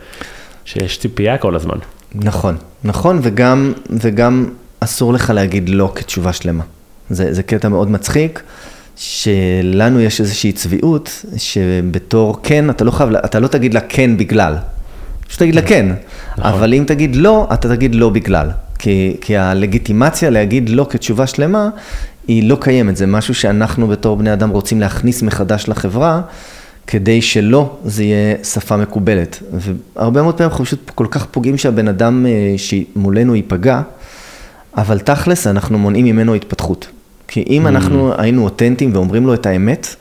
שיש 0.65 1.00
ציפייה 1.00 1.38
כל 1.38 1.56
הזמן. 1.56 1.78
נכון, 2.15 2.56
נכון, 2.84 3.20
וגם, 3.24 3.74
וגם 3.89 4.46
אסור 4.80 5.13
לך 5.13 5.30
להגיד 5.36 5.70
לא 5.70 5.92
כתשובה 5.96 6.34
שלמה. 6.34 6.63
זה, 7.10 7.34
זה 7.34 7.44
קטע 7.44 7.70
מאוד 7.70 7.92
מצחיק, 7.92 8.44
שלנו 8.96 10.00
יש 10.00 10.22
איזושהי 10.22 10.52
צביעות, 10.52 11.26
שבתור 11.38 12.39
כן, 12.44 12.70
אתה 12.70 12.84
לא 12.84 12.92
חייב, 12.92 13.15
אתה 13.15 13.39
לא 13.39 13.48
תגיד 13.48 13.74
לה 13.74 13.82
כן 13.82 14.18
בגלל, 14.18 14.56
פשוט 15.28 15.39
תגיד 15.39 15.56
לה 15.56 15.62
כן, 15.62 15.92
נכון. 16.32 16.44
אבל 16.44 16.74
אם 16.74 16.84
תגיד 16.88 17.15
לא, 17.15 17.48
אתה 17.54 17.76
תגיד 17.76 17.96
לא 17.96 18.10
בגלל. 18.10 18.50
כי, 18.80 19.18
כי 19.22 19.38
הלגיטימציה 19.38 20.30
להגיד 20.30 20.70
לא 20.70 20.88
כתשובה 20.89 21.28
שלמה, 21.28 21.70
היא 22.28 22.50
לא 22.50 22.58
קיימת, 22.62 22.98
זה 22.98 23.08
משהו 23.08 23.36
שאנחנו 23.36 23.88
בתור 23.88 24.18
בני 24.18 24.34
אדם 24.34 24.50
רוצים 24.50 24.80
להכניס 24.80 25.22
מחדש 25.22 25.65
לחברה, 25.68 26.22
כדי 26.88 27.22
שלא 27.22 27.78
זה 27.86 28.04
יהיה 28.04 28.36
שפה 28.44 28.78
מקובלת. 28.78 29.44
והרבה 29.96 30.22
מאוד 30.22 30.36
פעמים 30.36 30.52
אנחנו 30.52 30.65
פשוט 30.65 30.92
כל 30.96 31.08
כך 31.12 31.26
פוגעים 31.26 31.58
שהבן 31.58 31.88
אדם 31.88 32.26
אה, 32.26 32.56
שמולנו 32.58 33.36
ייפגע, 33.36 33.82
אבל 34.78 35.00
תכלס 35.00 35.48
אנחנו 35.48 35.80
מונעים 35.80 36.06
ממנו 36.06 36.34
התפתחות. 36.34 36.88
כי 37.28 37.44
אם 37.50 37.66
mm. 37.66 37.70
אנחנו 37.70 38.14
היינו 38.18 38.44
אותנטיים 38.44 38.92
ואומרים 38.94 39.26
לו 39.26 39.34
את 39.34 39.46
האמת, 39.46 39.96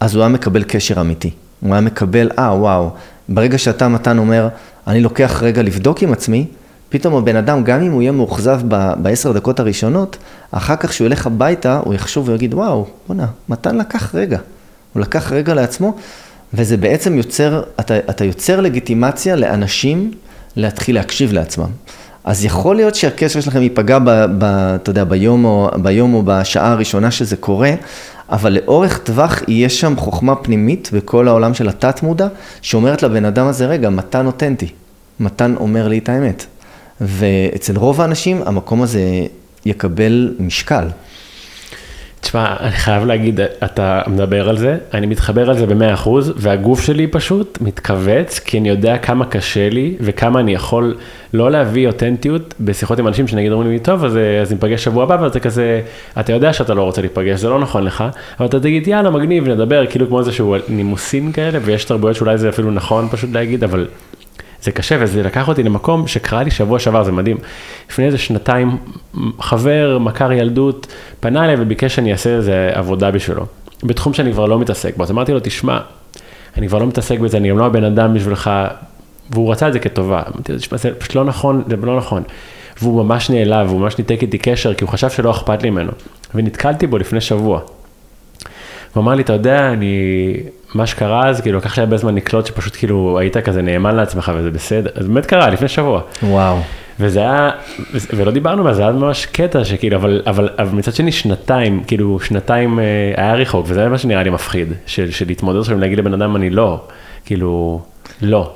אז 0.00 0.14
הוא 0.14 0.22
היה 0.22 0.28
מקבל 0.28 0.62
קשר 0.62 1.00
אמיתי. 1.00 1.30
הוא 1.60 1.72
היה 1.72 1.80
מקבל, 1.80 2.30
אה, 2.38 2.54
וואו, 2.58 2.90
ברגע 3.28 3.58
שאתה, 3.58 3.88
מתן, 3.88 4.18
אומר, 4.18 4.48
אני 4.86 5.00
לוקח 5.00 5.42
רגע 5.42 5.62
לבדוק 5.62 6.02
עם 6.02 6.12
עצמי, 6.12 6.46
פתאום 6.88 7.14
הבן 7.14 7.36
אדם, 7.36 7.64
גם 7.64 7.82
אם 7.82 7.92
הוא 7.92 8.02
יהיה 8.02 8.12
מאוכזב 8.12 8.60
בעשר 8.96 9.32
דקות 9.32 9.60
הראשונות, 9.60 10.16
אחר 10.50 10.76
כך 10.76 10.90
כשהוא 10.90 11.06
ילך 11.06 11.26
הביתה, 11.26 11.80
הוא 11.84 11.94
יחשוב 11.94 12.28
ויגיד, 12.28 12.54
וואו, 12.54 12.86
בוא'נה, 13.08 13.26
מתן 13.48 13.76
לקח 13.76 14.14
רגע. 14.14 14.38
הוא 14.92 15.00
לקח 15.00 15.32
רגע 15.32 15.54
לעצמו, 15.54 15.96
וזה 16.54 16.76
בעצם 16.76 17.16
יוצר, 17.16 17.62
אתה, 17.80 17.98
אתה 17.98 18.24
יוצר 18.24 18.60
לגיטימציה 18.60 19.36
לאנשים 19.36 20.10
להתחיל 20.56 20.94
להקשיב 20.94 21.32
לעצמם. 21.32 21.70
אז 22.24 22.44
יכול 22.44 22.76
להיות 22.76 22.94
שהקשר 22.94 23.40
שלכם 23.40 23.62
ייפגע, 23.62 23.98
ב, 23.98 24.10
ב, 24.38 24.44
אתה 24.74 24.90
יודע, 24.90 25.04
ביום 25.04 25.44
או, 25.44 25.70
ביום 25.82 26.14
או 26.14 26.22
בשעה 26.24 26.72
הראשונה 26.72 27.10
שזה 27.10 27.36
קורה, 27.36 27.70
אבל 28.30 28.52
לאורך 28.52 28.98
טווח 28.98 29.42
יהיה 29.48 29.68
שם 29.68 29.96
חוכמה 29.96 30.36
פנימית 30.36 30.90
בכל 30.92 31.28
העולם 31.28 31.54
של 31.54 31.68
התת-מודע, 31.68 32.28
שאומרת 32.62 33.02
לבן 33.02 33.24
אדם 33.24 33.46
הזה, 33.46 33.66
רגע, 33.66 33.90
מתן 33.90 34.26
אותנטי, 34.26 34.68
מתן 35.20 35.54
אומר 35.56 35.88
לי 35.88 35.98
את 35.98 36.08
האמת. 36.08 36.46
ואצל 37.00 37.76
רוב 37.76 38.00
האנשים 38.00 38.42
המקום 38.46 38.82
הזה 38.82 39.00
יקבל 39.66 40.34
משקל. 40.40 40.84
תשמע, 42.22 42.56
אני 42.60 42.72
חייב 42.72 43.04
להגיד, 43.04 43.40
אתה 43.40 44.02
מדבר 44.06 44.48
על 44.48 44.58
זה, 44.58 44.76
אני 44.94 45.06
מתחבר 45.06 45.50
על 45.50 45.58
זה 45.58 45.66
במאה 45.66 45.94
אחוז, 45.94 46.32
והגוף 46.36 46.80
שלי 46.80 47.06
פשוט 47.06 47.58
מתכווץ, 47.60 48.38
כי 48.38 48.58
אני 48.58 48.68
יודע 48.68 48.98
כמה 48.98 49.26
קשה 49.26 49.68
לי, 49.68 49.94
וכמה 50.00 50.40
אני 50.40 50.52
יכול 50.54 50.96
לא 51.34 51.50
להביא 51.50 51.86
אותנטיות 51.86 52.54
בשיחות 52.60 52.98
עם 52.98 53.08
אנשים 53.08 53.28
שנגיד 53.28 53.52
אומרים 53.52 53.70
לי, 53.70 53.78
טוב, 53.78 54.04
אז, 54.04 54.18
אז 54.42 54.52
ניפגש 54.52 54.84
שבוע 54.84 55.04
הבא, 55.04 55.18
ואתה 55.20 55.40
כזה, 55.40 55.80
אתה 56.20 56.32
יודע 56.32 56.52
שאתה 56.52 56.74
לא 56.74 56.82
רוצה 56.82 57.00
להיפגש, 57.00 57.40
זה 57.40 57.48
לא 57.48 57.58
נכון 57.58 57.84
לך, 57.84 58.04
אבל 58.38 58.46
אתה 58.46 58.60
תגיד, 58.60 58.88
יאללה, 58.88 59.10
מגניב, 59.10 59.48
נדבר, 59.48 59.86
כאילו 59.86 60.06
כמו 60.08 60.18
איזשהו 60.18 60.56
נימוסין 60.68 61.32
כאלה, 61.32 61.58
ויש 61.64 61.84
תרבויות 61.84 62.16
שאולי 62.16 62.38
זה 62.38 62.48
אפילו 62.48 62.70
נכון 62.70 63.08
פשוט 63.10 63.30
להגיד, 63.32 63.64
אבל 63.64 63.86
זה 64.62 64.72
קשה 64.72 64.96
וזה 65.00 65.22
לקח 65.22 65.48
אותי 65.48 65.62
למקום 65.62 66.06
שקרה 66.06 66.42
לי 66.42 66.50
שבוע 66.50 66.78
שעבר, 66.78 67.04
זה 67.04 67.12
מדהים. 67.12 67.36
לפני 67.90 68.06
איזה 68.06 68.18
שנתיים, 68.18 68.78
חבר, 69.40 69.98
מכר 70.00 70.32
ילדות, 70.32 70.86
פנה 71.20 71.44
אליי 71.44 71.56
וביקש 71.58 71.94
שאני 71.94 72.12
אעשה 72.12 72.30
איזה 72.30 72.70
עבודה 72.74 73.10
בשבילו, 73.10 73.46
בתחום 73.82 74.14
שאני 74.14 74.32
כבר 74.32 74.46
לא 74.46 74.58
מתעסק 74.58 74.96
בו. 74.96 75.02
אז 75.02 75.10
אמרתי 75.10 75.32
לו, 75.32 75.40
תשמע, 75.42 75.78
אני 76.56 76.68
כבר 76.68 76.78
לא 76.78 76.86
מתעסק 76.86 77.18
בזה, 77.18 77.36
אני 77.36 77.50
גם 77.50 77.58
לא 77.58 77.66
הבן 77.66 77.84
אדם 77.84 78.14
בשבילך, 78.14 78.50
והוא 79.30 79.52
רצה 79.52 79.68
את 79.68 79.72
זה 79.72 79.78
כטובה. 79.78 80.22
אמרתי 80.34 80.52
לו, 80.52 80.58
תשמע, 80.58 80.78
זה 80.78 80.94
פשוט 80.94 81.14
לא 81.14 81.24
נכון, 81.24 81.62
זה 81.68 81.76
לא 81.76 81.96
נכון. 81.96 82.22
והוא 82.82 83.04
ממש 83.04 83.30
נעלב, 83.30 83.66
והוא 83.68 83.80
ממש 83.80 83.98
ניתק 83.98 84.18
איתי 84.22 84.38
קשר, 84.38 84.74
כי 84.74 84.84
הוא 84.84 84.90
חשב 84.90 85.10
שלא 85.10 85.30
אכפת 85.30 85.62
לי 85.62 85.70
ממנו. 85.70 85.92
ונתקלתי 86.34 86.86
בו 86.86 86.98
לפני 86.98 87.20
שבוע. 87.20 87.60
הוא 88.94 89.02
אמר 89.02 89.14
לי, 89.14 89.22
אתה 89.22 89.32
יודע, 89.32 89.72
אני, 89.72 90.34
מה 90.74 90.86
שקרה 90.86 91.28
אז, 91.28 91.40
כאילו, 91.40 91.58
לקח 91.58 91.78
לי 91.78 91.82
הרבה 91.82 91.96
זמן 91.96 92.14
לקלוט 92.14 92.46
שפשוט 92.46 92.76
כאילו 92.76 93.18
היית 93.18 93.36
כזה 93.36 93.62
נאמן 93.62 93.94
לעצמך 93.94 94.32
וזה 94.36 94.50
בסדר, 94.50 94.90
זה 95.00 95.08
באמת 95.08 95.26
קרה 95.26 95.50
לפני 95.50 95.68
שבוע. 95.68 96.00
וואו. 96.22 96.58
וזה 97.00 97.20
היה, 97.20 97.50
ולא 98.16 98.30
דיברנו 98.30 98.68
על 98.68 98.74
זה, 98.74 98.82
היה 98.82 98.92
ממש 98.92 99.26
קטע 99.26 99.64
שכאילו, 99.64 99.96
אבל, 99.96 100.22
אבל, 100.26 100.48
אבל 100.58 100.76
מצד 100.76 100.94
שני 100.94 101.12
שנתיים, 101.12 101.82
כאילו 101.86 102.20
שנתיים 102.20 102.78
אה, 102.78 102.84
היה 103.16 103.34
רחוק, 103.34 103.66
וזה 103.68 103.88
מה 103.88 103.98
שנראה 103.98 104.22
לי 104.22 104.30
מפחיד, 104.30 104.72
של, 104.86 105.10
של 105.10 105.26
להתמודד 105.26 105.58
עכשיו 105.58 105.76
ולהגיד 105.76 105.98
לבן 105.98 106.14
אדם 106.14 106.36
אני 106.36 106.50
לא, 106.50 106.80
כאילו, 107.24 107.80
לא. 108.22 108.52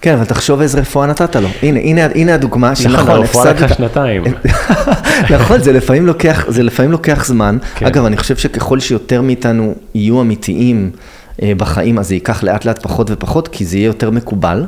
כן, 0.00 0.14
אבל 0.14 0.24
תחשוב 0.24 0.60
איזה 0.60 0.80
רפואה 0.80 1.06
נתת 1.06 1.36
לו. 1.36 1.48
הנה, 1.62 1.80
הנה, 1.80 2.04
הנה 2.14 2.34
הדוגמה 2.34 2.74
של 2.74 2.88
נכון, 2.88 3.00
נכון, 3.00 3.10
הרפואה 3.10 3.52
לקחה 3.52 3.68
שנתיים. 3.68 4.22
נכון, 5.34 5.60
זה 5.60 5.72
לפעמים 5.72 6.06
לוקח, 6.06 6.44
זה 6.48 6.62
לפעמים 6.62 6.92
לוקח 6.92 7.24
זמן. 7.26 7.58
כן. 7.74 7.86
אגב, 7.86 8.04
אני 8.04 8.16
חושב 8.16 8.36
שככל 8.36 8.80
שיותר 8.80 9.22
מאיתנו 9.22 9.74
יהיו 9.94 10.20
אמיתיים 10.20 10.90
בחיים, 11.42 11.98
אז 11.98 12.08
זה 12.08 12.14
ייקח 12.14 12.42
לאט 12.42 12.64
לאט 12.64 12.82
פחות 12.82 13.10
ופחות, 13.10 13.48
כי 13.48 13.64
זה 13.64 13.76
יהיה 13.76 13.86
יותר 13.86 14.10
מקובל. 14.10 14.66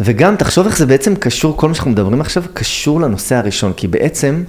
וגם, 0.00 0.36
תחשוב 0.36 0.66
איך 0.66 0.78
זה 0.78 0.86
בעצם 0.86 1.14
קשור, 1.14 1.56
כל 1.56 1.68
מה 1.68 1.74
שאנחנו 1.74 1.90
מדברים 1.90 2.20
עכשיו, 2.20 2.42
קשור 2.54 3.00
לנושא 3.00 3.34
הראשון, 3.34 3.72
כי 3.72 3.88
בעצם 3.88 4.42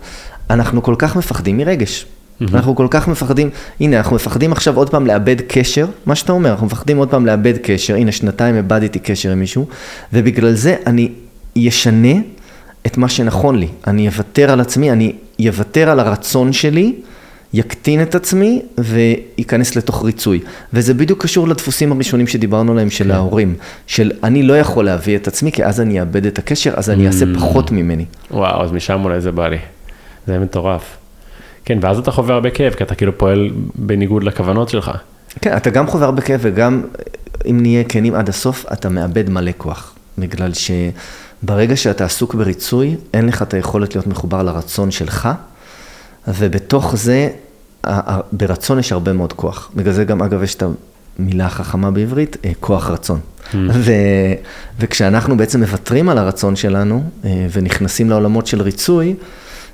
אנחנו 0.49 0.83
כל 0.83 0.95
כך 0.97 1.15
מפחדים 1.15 1.57
מרגש. 1.57 2.05
אנחנו 2.53 2.75
כל 2.75 2.87
כך 2.89 3.07
מפחדים, 3.07 3.49
הנה, 3.79 3.97
אנחנו 3.97 4.15
מפחדים 4.15 4.51
עכשיו 4.51 4.77
עוד 4.77 4.89
פעם 4.89 5.07
לאבד 5.07 5.35
קשר, 5.47 5.85
מה 6.05 6.15
שאתה 6.15 6.31
אומר, 6.31 6.49
אנחנו 6.51 6.65
מפחדים 6.65 6.97
עוד 6.97 7.09
פעם 7.09 7.25
לאבד 7.25 7.57
קשר, 7.57 7.95
הנה, 7.95 8.11
שנתיים 8.11 8.55
איבדתי 8.55 8.99
קשר 8.99 9.31
עם 9.31 9.39
מישהו, 9.39 9.65
ובגלל 10.13 10.53
זה 10.53 10.75
אני 10.87 11.09
אשנה 11.67 12.13
את 12.85 12.97
מה 12.97 13.09
שנכון 13.09 13.59
לי. 13.59 13.67
אני 13.87 14.07
אוותר 14.07 14.51
על 14.51 14.59
עצמי, 14.59 14.91
אני 14.91 15.13
אוותר 15.47 15.89
על 15.89 15.99
הרצון 15.99 16.53
שלי, 16.53 16.93
יקטין 17.53 18.01
את 18.01 18.15
עצמי 18.15 18.61
וייכנס 18.77 19.75
לתוך 19.75 20.05
ריצוי. 20.05 20.39
וזה 20.73 20.93
בדיוק 20.93 21.23
קשור 21.23 21.47
לדפוסים 21.47 21.91
הראשונים 21.91 22.27
שדיברנו 22.27 22.71
עליהם 22.71 22.89
של 22.89 23.11
ההורים, 23.11 23.55
של 23.87 24.11
אני 24.23 24.43
לא 24.43 24.59
יכול 24.59 24.85
להביא 24.85 25.15
את 25.15 25.27
עצמי, 25.27 25.51
כי 25.51 25.65
אז 25.65 25.81
אני 25.81 25.99
אאבד 25.99 26.25
את 26.25 26.39
הקשר, 26.39 26.73
אז 26.75 26.89
אני 26.89 27.07
אעשה 27.07 27.25
פחות 27.35 27.71
ממני. 27.71 28.05
וואו, 28.31 28.63
אז 28.63 28.71
משם 28.71 29.03
אולי 29.03 29.21
זה 29.21 29.31
בא 29.31 29.47
לי. 29.47 29.57
זה 30.27 30.39
מטורף. 30.39 30.97
כן, 31.65 31.77
ואז 31.81 31.97
אתה 31.97 32.11
חווה 32.11 32.35
הרבה 32.35 32.49
כאב, 32.49 32.73
כי 32.73 32.83
אתה 32.83 32.95
כאילו 32.95 33.17
פועל 33.17 33.49
בניגוד 33.75 34.23
לכוונות 34.23 34.69
שלך. 34.69 34.91
כן, 35.41 35.57
אתה 35.57 35.69
גם 35.69 35.87
חווה 35.87 36.05
הרבה 36.05 36.21
כאב 36.21 36.39
וגם, 36.43 36.81
אם 37.49 37.59
נהיה 37.61 37.83
כנים 37.83 38.15
עד 38.15 38.29
הסוף, 38.29 38.65
אתה 38.73 38.89
מאבד 38.89 39.29
מלא 39.29 39.51
כוח. 39.57 39.93
בגלל 40.17 40.51
שברגע 40.53 41.75
שאתה 41.75 42.05
עסוק 42.05 42.35
בריצוי, 42.35 42.95
אין 43.13 43.27
לך 43.27 43.41
את 43.41 43.53
היכולת 43.53 43.95
להיות 43.95 44.07
מחובר 44.07 44.43
לרצון 44.43 44.91
שלך, 44.91 45.29
ובתוך 46.27 46.95
זה, 46.95 47.29
ברצון 48.31 48.79
יש 48.79 48.91
הרבה 48.91 49.13
מאוד 49.13 49.33
כוח. 49.33 49.71
בגלל 49.75 49.93
זה 49.93 50.03
גם, 50.03 50.21
אגב, 50.21 50.43
יש 50.43 50.55
את 50.55 50.63
המילה 51.19 51.45
החכמה 51.45 51.91
בעברית, 51.91 52.37
אה, 52.45 52.51
כוח 52.59 52.89
רצון. 52.89 53.19
ו, 53.53 53.91
וכשאנחנו 54.79 55.37
בעצם 55.37 55.59
מוותרים 55.59 56.09
על 56.09 56.17
הרצון 56.17 56.55
שלנו 56.55 57.03
אה, 57.25 57.47
ונכנסים 57.51 58.09
לעולמות 58.09 58.47
של 58.47 58.61
ריצוי, 58.61 59.15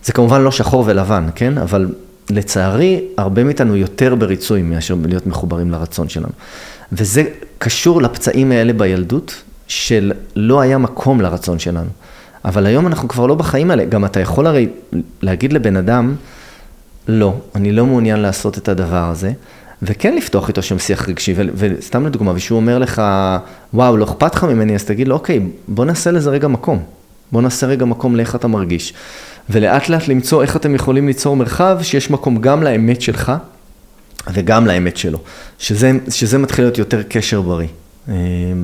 זה 0.04 0.14
כמובן 0.14 0.42
לא 0.42 0.52
שחור 0.52 0.84
ולבן, 0.88 1.28
כן? 1.36 1.58
אבל 1.58 1.88
לצערי, 2.30 3.02
הרבה 3.18 3.44
מאיתנו 3.44 3.76
יותר 3.76 4.16
בריצוי 4.16 4.62
מאשר 4.62 4.96
להיות 5.06 5.28
מחוברים 5.28 5.72
לרצון 5.72 6.10
שלנו. 6.10 6.30
וזה 6.92 7.24
קשור 7.58 8.02
לפצעים 8.02 8.52
האלה 8.52 8.74
בילדות, 8.74 9.36
של 9.68 10.12
לא 10.36 10.62
היה 10.62 10.78
מקום 10.78 11.22
לרצון 11.22 11.60
שלנו. 11.60 11.90
אבל 12.46 12.66
היום 12.66 12.88
אנחנו 12.88 13.08
כבר 13.08 13.26
לא 13.26 13.36
בחיים 13.36 13.72
האלה. 13.72 13.86
גם 13.86 14.06
אתה 14.06 14.20
יכול 14.20 14.48
הרי 14.48 14.70
להגיד 15.22 15.54
לבן 15.54 15.76
אדם, 15.76 16.16
לא, 17.08 17.34
אני 17.56 17.72
לא 17.72 17.86
מעוניין 17.86 18.20
לעשות 18.20 18.58
את 18.58 18.70
הדבר 18.70 19.10
הזה, 19.10 19.32
וכן 19.82 20.16
לפתוח 20.16 20.48
איתו 20.48 20.62
שם 20.62 20.80
שיח 20.80 21.10
רגשי, 21.10 21.34
ו- 21.38 21.42
וסתם 21.56 22.06
לדוגמה, 22.06 22.32
ושהוא 22.36 22.56
אומר 22.56 22.80
לך, 22.80 23.02
וואו, 23.74 23.98
לא 23.98 24.04
אכפת 24.06 24.36
לך 24.36 24.44
ממני, 24.44 24.76
אז 24.76 24.84
תגיד 24.84 25.08
לו, 25.08 25.16
אוקיי, 25.16 25.40
בוא 25.68 25.86
נעשה 25.86 26.12
לזה 26.12 26.30
רגע 26.30 26.48
מקום. 26.48 26.84
בוא 27.32 27.42
נעשה 27.42 27.68
רגע 27.68 27.86
מקום 27.86 28.16
לאיך 28.16 28.36
אתה 28.36 28.48
מרגיש. 28.48 28.94
ולאט 29.50 29.90
לאט 29.90 30.08
למצוא 30.08 30.42
איך 30.42 30.56
אתם 30.56 30.76
יכולים 30.76 31.08
ליצור 31.08 31.36
מרחב 31.36 31.80
שיש 31.82 32.12
מקום 32.12 32.38
גם 32.38 32.64
לאמת 32.64 33.02
שלך 33.02 33.32
וגם 34.34 34.68
לאמת 34.68 34.98
שלו. 34.98 35.20
שזה, 35.60 35.92
שזה 36.10 36.38
מתחיל 36.38 36.66
להיות 36.66 36.78
יותר 36.78 37.04
קשר 37.04 37.42
בריא. 37.42 37.68
אה, 38.10 38.14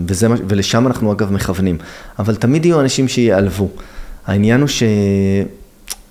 וזה, 0.08 0.27
ולשם 0.47 0.88
אנחנו 0.88 1.12
אגב 1.12 1.32
מכוונים. 1.32 1.77
אבל 2.19 2.36
תמיד 2.36 2.65
יהיו 2.65 2.82
אנשים 2.82 3.08
שיעלבו. 3.08 3.69
העניין 4.27 4.60
הוא 4.60 4.67
ש... 4.67 4.84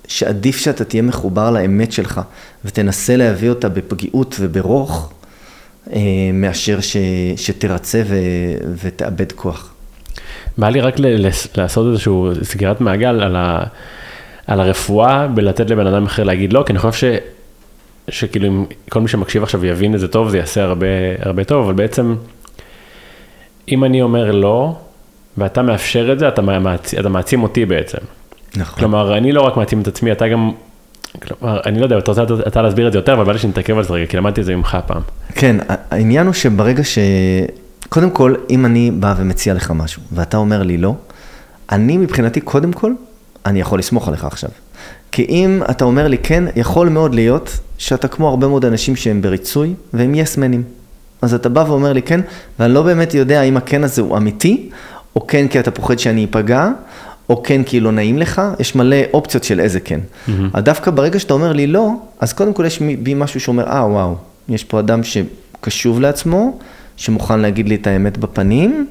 שעדיף 0.07 0.57
שאתה 0.57 0.83
תהיה 0.83 1.01
מחובר 1.01 1.51
לאמת 1.51 1.91
שלך 1.91 2.21
ותנסה 2.65 3.15
להביא 3.15 3.49
אותה 3.49 3.69
בפגיעות 3.69 4.35
וברוך, 4.39 5.13
אה, 5.93 5.99
מאשר 6.33 6.81
ש... 6.81 6.97
שתרצה 7.35 8.01
ו... 8.05 8.15
ותאבד 8.83 9.31
כוח. 9.31 9.73
בא 10.57 10.69
לי 10.69 10.81
רק 10.81 10.99
ל- 10.99 11.27
לעשות 11.57 11.87
איזושהי 11.91 12.13
סגירת 12.43 12.81
מעגל 12.81 13.21
על, 13.23 13.35
ה, 13.35 13.63
על 14.47 14.59
הרפואה, 14.59 15.27
בלתת 15.27 15.69
לבן 15.69 15.87
אדם 15.87 16.05
אחר 16.05 16.23
להגיד 16.23 16.53
לא, 16.53 16.63
כי 16.65 16.71
אני 16.71 16.79
חושב 16.79 16.93
ש, 16.93 17.19
שכאילו 18.09 18.47
אם 18.47 18.65
כל 18.89 19.01
מי 19.01 19.07
שמקשיב 19.07 19.43
עכשיו 19.43 19.65
יבין 19.65 19.95
את 19.95 19.99
זה 19.99 20.07
טוב, 20.07 20.29
זה 20.29 20.37
יעשה 20.37 20.63
הרבה, 20.63 20.87
הרבה 21.19 21.43
טוב, 21.43 21.65
אבל 21.65 21.73
בעצם, 21.73 22.15
אם 23.71 23.83
אני 23.83 24.01
אומר 24.01 24.31
לא, 24.31 24.75
ואתה 25.37 25.61
מאפשר 25.61 26.11
את 26.11 26.19
זה, 26.19 26.27
אתה, 26.27 26.41
מעצ... 26.41 26.93
אתה 26.93 27.09
מעצים 27.09 27.43
אותי 27.43 27.65
בעצם. 27.65 27.97
נכון. 28.55 28.79
כלומר, 28.79 29.17
אני 29.17 29.31
לא 29.31 29.41
רק 29.41 29.57
מעצים 29.57 29.81
את 29.81 29.87
עצמי, 29.87 30.11
אתה 30.11 30.27
גם, 30.27 30.51
כלומר, 31.21 31.59
אני 31.65 31.79
לא 31.79 31.83
יודע, 31.83 31.97
אתה 31.97 32.11
רוצה 32.11 32.23
אתה 32.47 32.61
להסביר 32.61 32.87
את 32.87 32.91
זה 32.91 32.97
יותר, 32.97 33.13
אבל 33.13 33.23
בא 33.23 33.31
לי 33.31 33.39
שנתעכב 33.39 33.77
על 33.77 33.83
זה 33.83 33.93
רגע, 33.93 34.05
כי 34.05 34.17
למדתי 34.17 34.41
את 34.41 34.45
זה 34.45 34.55
ממך 34.55 34.77
פעם. 34.87 35.01
כן, 35.35 35.57
העניין 35.91 36.25
הוא 36.25 36.33
שברגע 36.33 36.83
ש... 36.83 36.97
קודם 37.89 38.09
כל, 38.09 38.35
אם 38.49 38.65
אני 38.65 38.91
בא 38.91 39.13
ומציע 39.17 39.53
לך 39.53 39.71
משהו, 39.71 40.01
ואתה 40.11 40.37
אומר 40.37 40.63
לי 40.63 40.77
לא, 40.77 40.93
אני 41.71 41.97
מבחינתי, 41.97 42.41
קודם 42.41 42.73
כל, 42.73 42.91
אני 43.45 43.59
יכול 43.59 43.79
לסמוך 43.79 44.07
עליך 44.07 44.25
עכשיו. 44.25 44.49
כי 45.11 45.25
אם 45.29 45.61
אתה 45.69 45.85
אומר 45.85 46.07
לי 46.07 46.17
כן, 46.17 46.43
יכול 46.55 46.89
מאוד 46.89 47.15
להיות 47.15 47.59
שאתה 47.77 48.07
כמו 48.07 48.29
הרבה 48.29 48.47
מאוד 48.47 48.65
אנשים 48.65 48.95
שהם 48.95 49.21
בריצוי, 49.21 49.73
והם 49.93 50.15
יסמנים. 50.15 50.63
אז 51.21 51.33
אתה 51.33 51.49
בא 51.49 51.65
ואומר 51.67 51.93
לי 51.93 52.01
כן, 52.01 52.21
ואני 52.59 52.73
לא 52.73 52.81
באמת 52.81 53.13
יודע 53.13 53.41
אם 53.41 53.57
הכן 53.57 53.83
הזה 53.83 54.01
הוא 54.01 54.17
אמיתי, 54.17 54.69
או 55.15 55.27
כן 55.27 55.47
כי 55.47 55.59
אתה 55.59 55.71
פוחד 55.71 55.99
שאני 55.99 56.25
אפגע, 56.25 56.69
או 57.29 57.43
כן 57.43 57.63
כי 57.63 57.79
לא 57.79 57.91
נעים 57.91 58.17
לך, 58.17 58.41
יש 58.59 58.75
מלא 58.75 58.97
אופציות 59.13 59.43
של 59.43 59.59
איזה 59.59 59.79
כן. 59.79 59.99
Mm-hmm. 59.99 60.59
דווקא 60.59 60.91
ברגע 60.91 61.19
שאתה 61.19 61.33
אומר 61.33 61.53
לי 61.53 61.67
לא, 61.67 61.91
אז 62.19 62.33
קודם 62.33 62.53
כל 62.53 62.65
יש 62.65 62.79
בי 62.99 63.13
משהו 63.13 63.39
שאומר, 63.39 63.67
אה, 63.67 63.85
וואו, 63.85 64.15
יש 64.49 64.63
פה 64.63 64.79
אדם 64.79 65.01
שקשוב 65.03 65.99
לעצמו, 65.99 66.57
שמוכן 66.97 67.39
להגיד 67.39 67.69
לי 67.69 67.75
את 67.75 67.87
האמת 67.87 68.17
בפנים, 68.17 68.87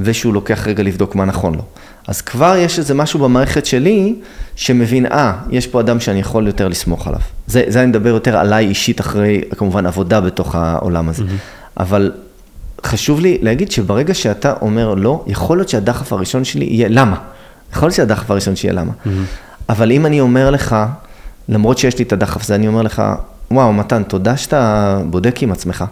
ושהוא 0.00 0.34
לוקח 0.34 0.66
רגע 0.66 0.82
לבדוק 0.82 1.14
מה 1.14 1.24
נכון 1.24 1.54
לו. 1.54 1.62
אז 2.08 2.20
כבר 2.20 2.56
יש 2.56 2.78
איזה 2.78 2.94
משהו 2.94 3.20
במערכת 3.20 3.66
שלי, 3.66 4.14
שמבין, 4.56 5.06
אה, 5.06 5.32
יש 5.50 5.66
פה 5.66 5.80
אדם 5.80 6.00
שאני 6.00 6.20
יכול 6.20 6.46
יותר 6.46 6.68
לסמוך 6.68 7.06
עליו. 7.06 7.20
זה, 7.46 7.64
זה 7.66 7.80
אני 7.80 7.86
מדבר 7.86 8.08
יותר 8.08 8.36
עליי 8.36 8.66
אישית 8.66 9.00
אחרי, 9.00 9.40
כמובן, 9.56 9.86
עבודה 9.86 10.20
בתוך 10.20 10.54
העולם 10.54 11.08
הזה. 11.08 11.22
Mm-hmm. 11.22 11.80
אבל 11.80 12.12
חשוב 12.84 13.20
לי 13.20 13.38
להגיד 13.42 13.70
שברגע 13.70 14.14
שאתה 14.14 14.54
אומר 14.60 14.94
לא, 14.94 15.24
יכול 15.26 15.58
להיות 15.58 15.68
שהדחף 15.68 16.12
הראשון 16.12 16.44
שלי 16.44 16.64
יהיה 16.64 16.88
למה. 16.88 17.16
יכול 17.74 17.86
להיות 17.86 17.96
שהדחף 17.96 18.30
הראשון 18.30 18.56
שיהיה 18.56 18.74
למה. 18.74 18.92
אבל 19.68 19.92
אם 19.92 20.06
אני 20.06 20.20
אומר 20.20 20.50
לך, 20.50 20.76
למרות 21.48 21.78
שיש 21.78 21.98
לי 21.98 22.04
את 22.04 22.12
הדחף 22.12 22.42
הזה, 22.42 22.54
אני 22.54 22.68
אומר 22.68 22.82
לך, 22.82 23.02
וואו, 23.50 23.72
מתן, 23.72 24.02
תודה 24.02 24.36
שאתה 24.36 24.98
בודק 25.10 25.42
עם 25.42 25.52
עצמך. 25.52 25.84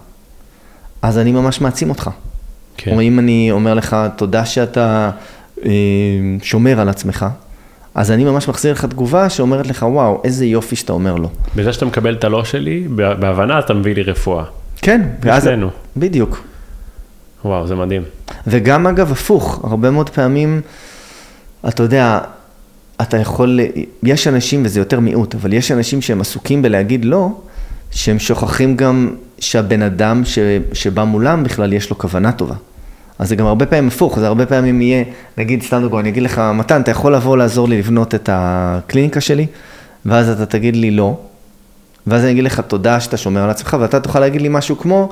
אז 1.03 1.19
אני 1.19 1.33
ממש 1.33 1.61
מעצים 1.61 1.91
אותך. 1.91 2.11
כן. 2.77 2.95
או 2.95 3.01
אם 3.01 3.19
אני 3.19 3.49
אומר 3.51 3.75
לך, 3.75 3.97
תודה 4.17 4.45
שאתה 4.47 5.11
אה, 5.65 5.71
שומר 6.43 6.81
על 6.81 6.89
עצמך, 6.89 7.27
אז 7.95 8.11
אני 8.11 8.25
ממש 8.25 8.49
מחזיר 8.49 8.73
לך 8.73 8.85
תגובה 8.85 9.29
שאומרת 9.29 9.67
לך, 9.67 9.87
וואו, 9.89 10.21
איזה 10.25 10.47
יופי 10.47 10.77
שאתה 10.77 10.93
אומר 10.93 11.15
לא. 11.17 11.29
בזה 11.57 11.73
שאתה 11.73 11.85
מקבל 11.85 12.15
את 12.15 12.25
הלא 12.25 12.45
שלי, 12.45 12.89
בהבנה 12.95 13.59
אתה 13.59 13.75
מביא 13.75 13.95
לי 13.95 14.03
רפואה. 14.03 14.45
כן, 14.77 15.03
ואז... 15.23 15.43
אצלנו. 15.43 15.71
בדיוק. 15.97 16.43
וואו, 17.45 17.67
זה 17.67 17.75
מדהים. 17.75 18.03
וגם 18.47 18.87
אגב, 18.87 19.13
הפוך, 19.13 19.61
הרבה 19.65 19.91
מאוד 19.91 20.11
פעמים, 20.11 20.61
אתה 21.69 21.83
יודע, 21.83 22.19
אתה 23.03 23.17
יכול, 23.17 23.61
יש 24.03 24.27
אנשים, 24.27 24.63
וזה 24.65 24.81
יותר 24.81 25.01
מיעוט, 25.01 25.35
אבל 25.35 25.53
יש 25.53 25.73
אנשים 25.73 26.03
שהם 26.03 26.21
עסוקים 26.21 26.63
בלהגיד 26.63 27.05
לא, 27.05 27.29
שהם 27.91 28.19
שוכחים 28.19 28.77
גם 28.77 29.15
שהבן 29.39 29.83
אדם 29.83 30.25
ש, 30.25 30.39
שבא 30.73 31.05
מולם 31.05 31.45
בכלל 31.45 31.73
יש 31.73 31.91
לו 31.91 31.99
כוונה 31.99 32.33
טובה. 32.33 32.55
אז 33.19 33.29
זה 33.29 33.37
גם 33.37 33.47
הרבה 33.47 33.67
פעמים 33.67 33.89
הפוך, 33.89 34.19
זה 34.19 34.27
הרבה 34.27 34.47
פעמים 34.47 34.83
יהיה, 34.83 35.05
נגיד, 35.39 35.63
סתם 35.63 35.81
דוגמא, 35.81 36.01
אני 36.01 36.09
אגיד 36.09 36.23
לך, 36.23 36.43
מתן, 36.55 36.81
אתה 36.81 36.91
יכול 36.91 37.15
לבוא 37.15 37.37
לעזור 37.37 37.69
לי 37.69 37.79
לבנות 37.79 38.15
את 38.15 38.29
הקליניקה 38.33 39.21
שלי, 39.21 39.47
ואז 40.07 40.29
אתה 40.29 40.47
תגיד 40.47 40.77
לי 40.77 40.91
לא, 40.91 41.19
ואז 42.07 42.23
אני 42.23 42.31
אגיד 42.31 42.45
לך 42.45 42.61
תודה 42.61 43.01
שאתה 43.01 43.17
שומר 43.17 43.43
על 43.43 43.51
עצמך, 43.51 43.77
ואתה 43.81 44.01
תוכל 44.01 44.21
להגיד 44.21 44.43
לי 44.43 44.49
משהו 44.51 44.79
כמו, 44.79 45.09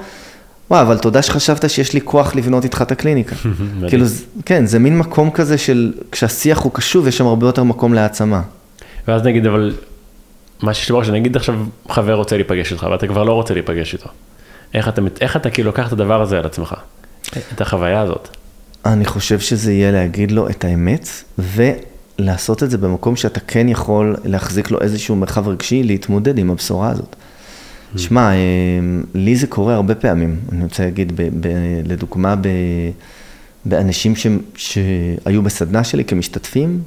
וואי, 0.70 0.82
אבל 0.82 0.98
תודה 0.98 1.22
שחשבת 1.22 1.70
שיש 1.70 1.92
לי 1.92 2.00
כוח 2.00 2.34
לבנות 2.34 2.64
איתך 2.64 2.82
את 2.82 2.92
הקליניקה. 2.92 3.36
כאילו, 3.88 4.06
כן, 4.44 4.66
זה 4.66 4.78
מין 4.78 4.98
מקום 4.98 5.30
כזה 5.30 5.58
של, 5.58 5.92
כשהשיח 6.12 6.58
הוא 6.58 6.72
קשוב, 6.72 7.06
יש 7.06 7.18
שם 7.18 7.26
הרבה 7.26 7.46
יותר 7.46 7.62
מקום 7.62 7.94
להעצמה. 7.94 8.42
ואז 9.08 9.22
נגיד, 9.22 9.46
אבל, 9.46 9.74
מה 10.62 10.74
שיש 10.74 10.88
לי 10.88 10.92
בראש, 10.92 11.08
נגיד 11.08 11.36
עכשיו 11.36 11.54
חבר 11.88 12.14
רוצה 12.14 12.36
להיפגש 12.36 12.72
איתך, 12.72 12.86
ואתה 12.90 13.06
כבר 13.06 13.24
לא 13.24 13.32
רוצה 13.32 13.54
להיפגש 13.54 13.92
איתו. 13.92 14.08
איך 14.74 14.88
אתה, 14.88 15.02
איך 15.20 15.36
אתה 15.36 15.50
כאילו 15.50 15.70
לוקח 15.70 15.86
את 15.86 15.92
הדבר 15.92 16.22
הזה 16.22 16.38
על 16.38 16.46
עצמך? 16.46 16.74
את 17.54 17.60
החוויה 17.60 18.00
הזאת. 18.00 18.28
אני 18.86 19.04
חושב 19.04 19.40
שזה 19.40 19.72
יהיה 19.72 19.90
להגיד 19.90 20.30
לו 20.30 20.48
את 20.48 20.64
האמת, 20.64 21.08
ולעשות 21.38 22.62
את 22.62 22.70
זה 22.70 22.78
במקום 22.78 23.16
שאתה 23.16 23.40
כן 23.40 23.68
יכול 23.68 24.16
להחזיק 24.24 24.70
לו 24.70 24.80
איזשהו 24.80 25.16
מרחב 25.16 25.48
רגשי, 25.48 25.82
להתמודד 25.82 26.38
עם 26.38 26.50
הבשורה 26.50 26.90
הזאת. 26.90 27.16
שמע, 27.96 28.30
אה, 28.30 28.36
לי 29.14 29.36
זה 29.36 29.46
קורה 29.46 29.74
הרבה 29.74 29.94
פעמים. 29.94 30.36
אני 30.52 30.64
רוצה 30.64 30.84
להגיד, 30.84 31.12
ב, 31.16 31.28
ב, 31.40 31.48
לדוגמה, 31.86 32.36
ב, 32.36 32.48
באנשים 33.64 34.16
ש, 34.16 34.26
שהיו 34.56 35.42
בסדנה 35.42 35.84
שלי 35.84 36.04
כמשתתפים, 36.04 36.80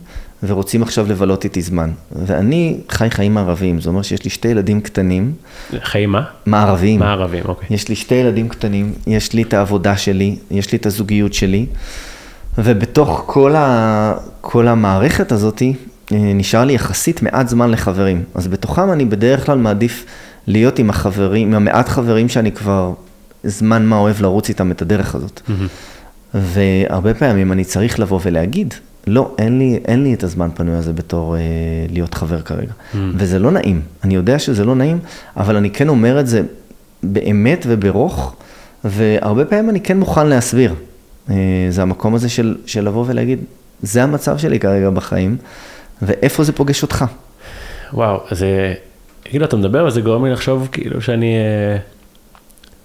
ורוצים 0.44 0.84
עכשיו 0.84 1.08
לבלות 1.10 1.44
איתי 1.44 1.62
זמן. 1.62 1.92
ואני 2.12 2.78
חי 2.90 3.10
חיים 3.10 3.34
מערביים, 3.34 3.82
זה 3.82 3.90
אומר 3.90 4.02
שיש 4.02 4.24
לי 4.24 4.30
שתי 4.30 4.48
ילדים 4.48 4.82
קטנים, 4.82 5.34
חיים 5.80 6.10
מה? 6.10 6.24
מערביים. 6.46 7.00
מה 7.00 7.12
ערבים, 7.12 7.44
אוקיי. 7.46 7.68
יש 7.72 7.90
לי 7.90 7.96
שתי 7.96 8.16
ילדים 8.16 8.50
קטנים, 8.50 8.94
יש 9.08 9.34
לי 9.34 9.42
את 9.42 9.54
העבודה 9.54 9.98
שלי, 9.98 10.36
יש 10.52 10.72
לי 10.72 10.78
את 10.78 10.86
הזוגיות 10.86 11.34
שלי, 11.34 11.66
ובתוך 12.58 13.24
כל, 13.26 13.56
ה... 13.56 14.14
כל 14.42 14.68
המערכת 14.68 15.32
הזאת 15.32 15.62
אה, 15.62 16.18
נשאר 16.36 16.66
לי 16.66 16.74
יחסית 16.74 17.22
מעט 17.22 17.48
זמן 17.48 17.72
לחברים. 17.72 18.24
אז 18.36 18.48
בתוכם 18.48 18.92
אני 18.92 19.06
בדרך 19.06 19.46
כלל 19.46 19.58
מעדיף 19.58 20.06
להיות 20.48 20.80
עם 20.80 20.90
החברים, 20.90 21.48
עם 21.48 21.54
המעט 21.54 21.90
חברים 21.90 22.30
שאני 22.30 22.52
כבר 22.52 22.94
זמן 23.44 23.86
מה 23.86 23.98
אוהב 23.98 24.22
לרוץ 24.22 24.50
איתם 24.50 24.72
את 24.72 24.82
הדרך 24.82 25.16
הזאת. 25.16 25.42
והרבה 26.34 27.14
פעמים 27.14 27.52
אני 27.52 27.64
צריך 27.64 28.00
לבוא 28.00 28.20
ולהגיד, 28.24 28.74
לא, 29.08 29.36
אין 29.38 29.60
לי, 29.60 29.80
אין 29.86 30.04
לי 30.04 30.14
את 30.14 30.24
הזמן 30.24 30.50
פנוי 30.54 30.76
הזה 30.76 30.94
בתור 30.94 31.36
אה, 31.36 31.42
להיות 31.90 32.14
חבר 32.14 32.42
כרגע. 32.42 32.72
Mm. 32.72 32.98
וזה 33.16 33.40
לא 33.40 33.52
נעים, 33.52 33.82
אני 34.04 34.16
יודע 34.16 34.40
שזה 34.40 34.66
לא 34.66 34.76
נעים, 34.76 35.00
אבל 35.38 35.56
אני 35.56 35.70
כן 35.70 35.90
אומר 35.90 36.20
את 36.20 36.28
זה 36.28 36.42
באמת 37.04 37.66
וברוך, 37.70 38.36
והרבה 38.84 39.46
פעמים 39.46 39.70
אני 39.70 39.82
כן 39.82 40.00
מוכן 40.00 40.28
להסביר. 40.28 40.76
אה, 41.30 41.36
זה 41.70 41.82
המקום 41.82 42.16
הזה 42.16 42.30
של, 42.30 42.58
של 42.66 42.86
לבוא 42.86 43.06
ולהגיד, 43.08 43.40
זה 43.82 44.04
המצב 44.04 44.38
שלי 44.38 44.60
כרגע 44.60 44.90
בחיים, 44.90 45.38
ואיפה 46.02 46.44
זה 46.44 46.52
פוגש 46.52 46.82
אותך. 46.82 47.06
וואו, 47.94 48.20
זה, 48.32 48.74
כאילו 49.34 49.46
אתה 49.46 49.56
מדבר 49.58 49.86
וזה 49.86 50.02
גורם 50.02 50.26
לי 50.26 50.32
לחשוב 50.32 50.70
כאילו 50.72 51.02
שאני, 51.02 51.36
אה, 51.36 51.78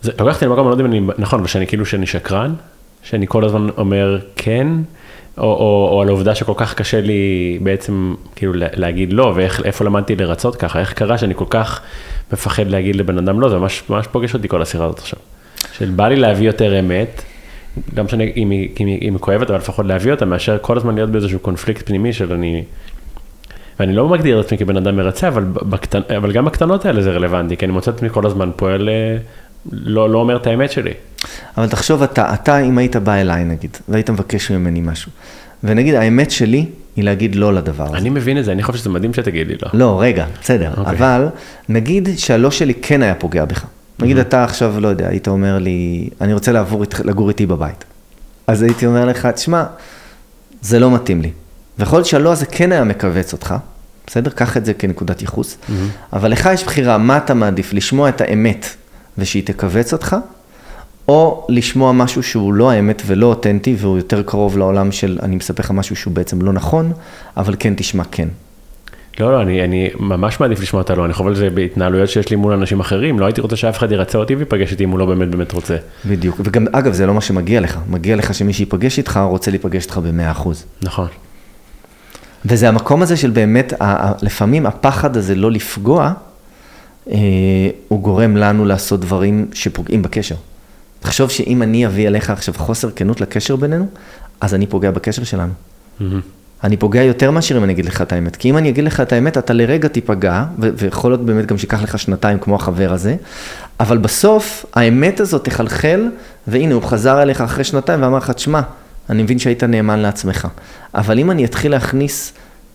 זה 0.02 0.12
לוקח 0.20 0.34
אותי 0.34 0.44
למקום, 0.44 0.60
אני 0.60 0.68
לא 0.68 0.72
יודע 0.74 0.96
אם 0.98 1.08
אני, 1.08 1.14
נכון, 1.18 1.38
אבל 1.38 1.48
שאני 1.48 1.66
כאילו 1.66 1.86
שאני 1.86 2.06
שקרן, 2.06 2.54
שאני 3.02 3.26
כל 3.28 3.44
הזמן 3.44 3.68
אומר 3.78 4.18
כן, 4.36 4.66
או, 5.38 5.42
או, 5.44 5.88
או 5.92 6.02
על 6.02 6.08
העובדה 6.08 6.34
שכל 6.34 6.52
כך 6.56 6.74
קשה 6.74 7.00
לי 7.00 7.58
בעצם 7.62 8.14
כאילו 8.36 8.52
לה- 8.52 8.66
להגיד 8.74 9.12
לא, 9.12 9.32
ואיפה 9.36 9.84
למדתי 9.84 10.16
לרצות 10.16 10.56
ככה, 10.56 10.80
איך 10.80 10.92
קרה 10.92 11.18
שאני 11.18 11.34
כל 11.34 11.44
כך 11.50 11.80
מפחד 12.32 12.66
להגיד 12.66 12.96
לבן 12.96 13.18
אדם 13.18 13.40
לא, 13.40 13.48
זה 13.48 13.56
ממש, 13.58 13.82
ממש 13.90 14.06
פוגש 14.06 14.34
אותי 14.34 14.48
כל 14.48 14.62
השיחה 14.62 14.84
הזאת 14.84 14.98
עכשיו. 14.98 15.18
של 15.72 15.90
בא 15.90 16.08
לי 16.08 16.16
להביא 16.16 16.46
יותר 16.46 16.80
אמת, 16.80 17.22
לא 17.96 18.04
משנה 18.04 18.24
אם 18.36 18.50
היא, 18.50 18.68
אם 18.80 18.86
היא, 18.86 18.98
אם 19.08 19.12
היא 19.14 19.20
כואבת, 19.20 19.50
אבל 19.50 19.58
לפחות 19.58 19.86
להביא 19.86 20.12
אותה, 20.12 20.24
מאשר 20.24 20.58
כל 20.60 20.76
הזמן 20.76 20.94
להיות 20.94 21.10
באיזשהו 21.10 21.38
קונפליקט 21.38 21.86
פנימי 21.86 22.12
של 22.12 22.32
אני, 22.32 22.62
ואני 23.80 23.92
לא 23.92 24.08
מגדיר 24.08 24.40
את 24.40 24.44
עצמי 24.44 24.58
כבן 24.58 24.76
אדם 24.76 24.96
מרצה, 24.96 25.28
אבל, 25.28 26.32
גם 26.32 26.44
בקטנות 26.44 26.86
האלה 26.86 27.02
זה 27.02 27.10
רלוונטי, 27.10 27.56
כי 27.56 27.64
אני 27.64 27.72
מוצא 27.72 27.90
את 27.90 27.96
עצמי 27.96 28.10
כל 28.10 28.26
הזמן 28.26 28.50
פועל, 28.56 28.88
אה, 28.88 29.16
לא, 29.72 30.10
לא 30.10 30.18
אומר 30.18 30.36
את 30.36 30.46
האמת 30.46 30.72
שלי. 30.72 30.90
אבל 31.56 31.68
תחשוב 31.68 32.02
אתה, 32.02 32.34
אתה 32.34 32.58
אם 32.58 32.78
היית 32.78 32.96
בא 32.96 33.14
אליי 33.14 33.44
נגיד, 33.44 33.76
והיית 33.88 34.10
מבקש 34.10 34.50
ממני 34.50 34.80
משהו, 34.80 35.10
ונגיד 35.64 35.94
האמת 35.94 36.30
שלי 36.30 36.66
היא 36.96 37.04
להגיד 37.04 37.34
לא 37.34 37.54
לדבר 37.54 37.84
הזה. 37.84 37.96
אני 37.96 38.10
מבין 38.10 38.38
את 38.38 38.44
זה, 38.44 38.52
אני 38.52 38.62
חושב 38.62 38.78
שזה 38.78 38.90
מדהים 38.90 39.14
שתגיד 39.14 39.46
לי 39.46 39.54
לא. 39.62 39.68
לא, 39.72 40.00
רגע, 40.00 40.26
בסדר, 40.42 40.70
אוקיי. 40.76 40.96
אבל 40.96 41.26
נגיד 41.68 42.08
שהלא 42.16 42.50
שלי 42.50 42.74
כן 42.74 43.02
היה 43.02 43.14
פוגע 43.14 43.44
בך. 43.44 43.64
נגיד 44.00 44.18
אתה 44.18 44.44
עכשיו, 44.44 44.80
לא 44.80 44.88
יודע, 44.88 45.08
היית 45.08 45.28
אומר 45.28 45.58
לי, 45.58 46.08
אני 46.20 46.34
רוצה 46.34 46.52
לעבור, 46.52 46.84
לגור 47.04 47.28
איתי 47.28 47.46
בבית. 47.46 47.84
אז 48.46 48.62
הייתי 48.62 48.86
אומר 48.86 49.04
לך, 49.04 49.26
תשמע, 49.26 49.64
זה 50.60 50.78
לא 50.78 50.94
מתאים 50.94 51.22
לי. 51.22 51.30
ויכול 51.78 51.98
להיות 51.98 52.06
שהלא 52.06 52.32
הזה 52.32 52.46
כן 52.46 52.72
היה 52.72 52.84
מכווץ 52.84 53.32
אותך, 53.32 53.54
בסדר? 54.06 54.30
קח 54.30 54.56
את 54.56 54.64
זה 54.64 54.74
כנקודת 54.74 55.20
ייחוס, 55.20 55.58
אבל 56.12 56.30
לך 56.30 56.48
יש 56.52 56.64
בחירה, 56.64 56.98
מה 56.98 57.16
אתה 57.16 57.34
מעדיף, 57.34 57.72
לשמוע 57.72 58.08
את 58.08 58.20
האמת 58.20 58.66
ושהיא 59.18 59.42
תכווץ 59.46 59.92
אותך, 59.92 60.16
או 61.08 61.46
לשמוע 61.48 61.92
משהו 61.92 62.22
שהוא 62.22 62.54
לא 62.54 62.70
האמת 62.70 63.02
ולא 63.06 63.26
אותנטי, 63.26 63.76
והוא 63.78 63.96
יותר 63.96 64.22
קרוב 64.22 64.58
לעולם 64.58 64.92
של, 64.92 65.18
אני 65.22 65.36
מספר 65.36 65.62
לך 65.62 65.70
משהו 65.70 65.96
שהוא 65.96 66.14
בעצם 66.14 66.42
לא 66.42 66.52
נכון, 66.52 66.92
אבל 67.36 67.54
כן 67.58 67.74
תשמע 67.76 68.04
כן. 68.10 68.28
לא, 69.20 69.32
לא, 69.32 69.42
אני, 69.42 69.64
אני 69.64 69.90
ממש 69.98 70.40
מעדיף 70.40 70.60
לשמוע 70.60 70.82
את 70.82 70.90
הלא, 70.90 71.04
אני 71.04 71.12
חושב 71.12 71.26
על 71.26 71.34
זה 71.34 71.50
בהתנהלויות 71.50 72.10
שיש 72.10 72.30
לי 72.30 72.36
מול 72.36 72.52
אנשים 72.52 72.80
אחרים, 72.80 73.18
לא 73.18 73.26
הייתי 73.26 73.40
רוצה 73.40 73.56
שאף 73.56 73.78
אחד 73.78 73.92
ירצה 73.92 74.18
אותי 74.18 74.34
ויפגש 74.34 74.72
איתי 74.72 74.84
אם 74.84 74.90
הוא 74.90 74.98
לא 74.98 75.06
באמת 75.06 75.28
באמת 75.28 75.52
רוצה. 75.52 75.76
בדיוק, 76.06 76.40
וגם, 76.44 76.66
אגב, 76.72 76.92
זה 76.92 77.06
לא 77.06 77.14
מה 77.14 77.20
שמגיע 77.20 77.60
לך. 77.60 77.78
מגיע 77.88 78.16
לך 78.16 78.34
שמי 78.34 78.52
שיפגש 78.52 78.98
איתך 78.98 79.20
רוצה 79.24 79.50
להיפגש 79.50 79.84
איתך 79.84 79.98
ב-100%. 79.98 80.48
נכון. 80.82 81.08
וזה 82.44 82.68
המקום 82.68 83.02
הזה 83.02 83.16
של 83.16 83.30
באמת, 83.30 83.72
לפעמים 84.22 84.66
הפחד 84.66 85.16
הזה 85.16 85.34
לא 85.34 85.50
לפגוע, 85.50 86.12
אה, 87.10 87.16
הוא 87.88 88.00
גורם 88.00 88.36
לנו 88.36 88.64
לעשות 88.64 89.00
דברים 89.00 89.46
שפוגעים 89.52 90.02
בקשר. 90.02 90.34
תחשוב 91.00 91.30
שאם 91.30 91.62
אני 91.62 91.86
אביא 91.86 92.08
אליך 92.08 92.30
עכשיו 92.30 92.54
חוסר 92.58 92.90
כנות 92.96 93.20
לקשר 93.20 93.56
בינינו, 93.56 93.86
אז 94.40 94.54
אני 94.54 94.66
פוגע 94.66 94.90
בקשר 94.90 95.24
שלנו. 95.24 95.52
מהמם. 96.00 96.20
אני 96.64 96.76
פוגע 96.76 97.02
יותר 97.02 97.30
מאשר 97.30 97.56
אם 97.56 97.64
אני 97.64 97.72
אגיד 97.72 97.84
לך 97.84 98.02
את 98.02 98.12
האמת. 98.12 98.36
כי 98.36 98.50
אם 98.50 98.56
אני 98.56 98.68
אגיד 98.68 98.84
לך 98.84 99.00
את 99.00 99.12
האמת, 99.12 99.38
אתה 99.38 99.52
לרגע 99.52 99.88
תיפגע, 99.88 100.44
ו- 100.58 100.68
ויכול 100.76 101.10
להיות 101.10 101.24
באמת 101.24 101.46
גם 101.46 101.58
שיקח 101.58 101.82
לך 101.82 101.98
שנתיים 101.98 102.38
כמו 102.38 102.56
החבר 102.56 102.92
הזה, 102.92 103.16
אבל 103.80 103.98
בסוף 103.98 104.66
האמת 104.74 105.20
הזאת 105.20 105.44
תחלחל, 105.44 106.08
והנה 106.46 106.74
הוא 106.74 106.82
חזר 106.82 107.22
אליך 107.22 107.40
אחרי 107.40 107.64
שנתיים 107.64 108.02
ואמר 108.02 108.18
לך, 108.18 108.30
תשמע, 108.30 108.60
אני 109.10 109.22
מבין 109.22 109.38
שהיית 109.38 109.64
נאמן 109.64 109.98
לעצמך. 109.98 110.48
אבל 110.94 111.18
אם 111.18 111.30
אני 111.30 111.44
אתחיל 111.44 111.70
להכניס 111.70 112.32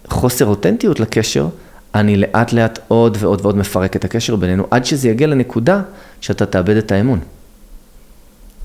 חוסר 0.08 0.46
אותנטיות 0.46 1.00
לקשר, 1.00 1.48
אני 1.96 2.18
לאט 2.18 2.54
לאט 2.54 2.80
עוד 2.88 3.18
ועוד 3.20 3.42
ועוד 3.42 3.58
מפרק 3.58 3.96
את 3.96 4.06
הקשר 4.06 4.36
בינינו, 4.36 4.68
עד 4.72 4.86
שזה 4.86 5.10
יגיע 5.10 5.28
לנקודה 5.28 5.82
שאתה 6.22 6.46
תאבד 6.46 6.78
את 6.78 6.92
האמון. 6.92 7.20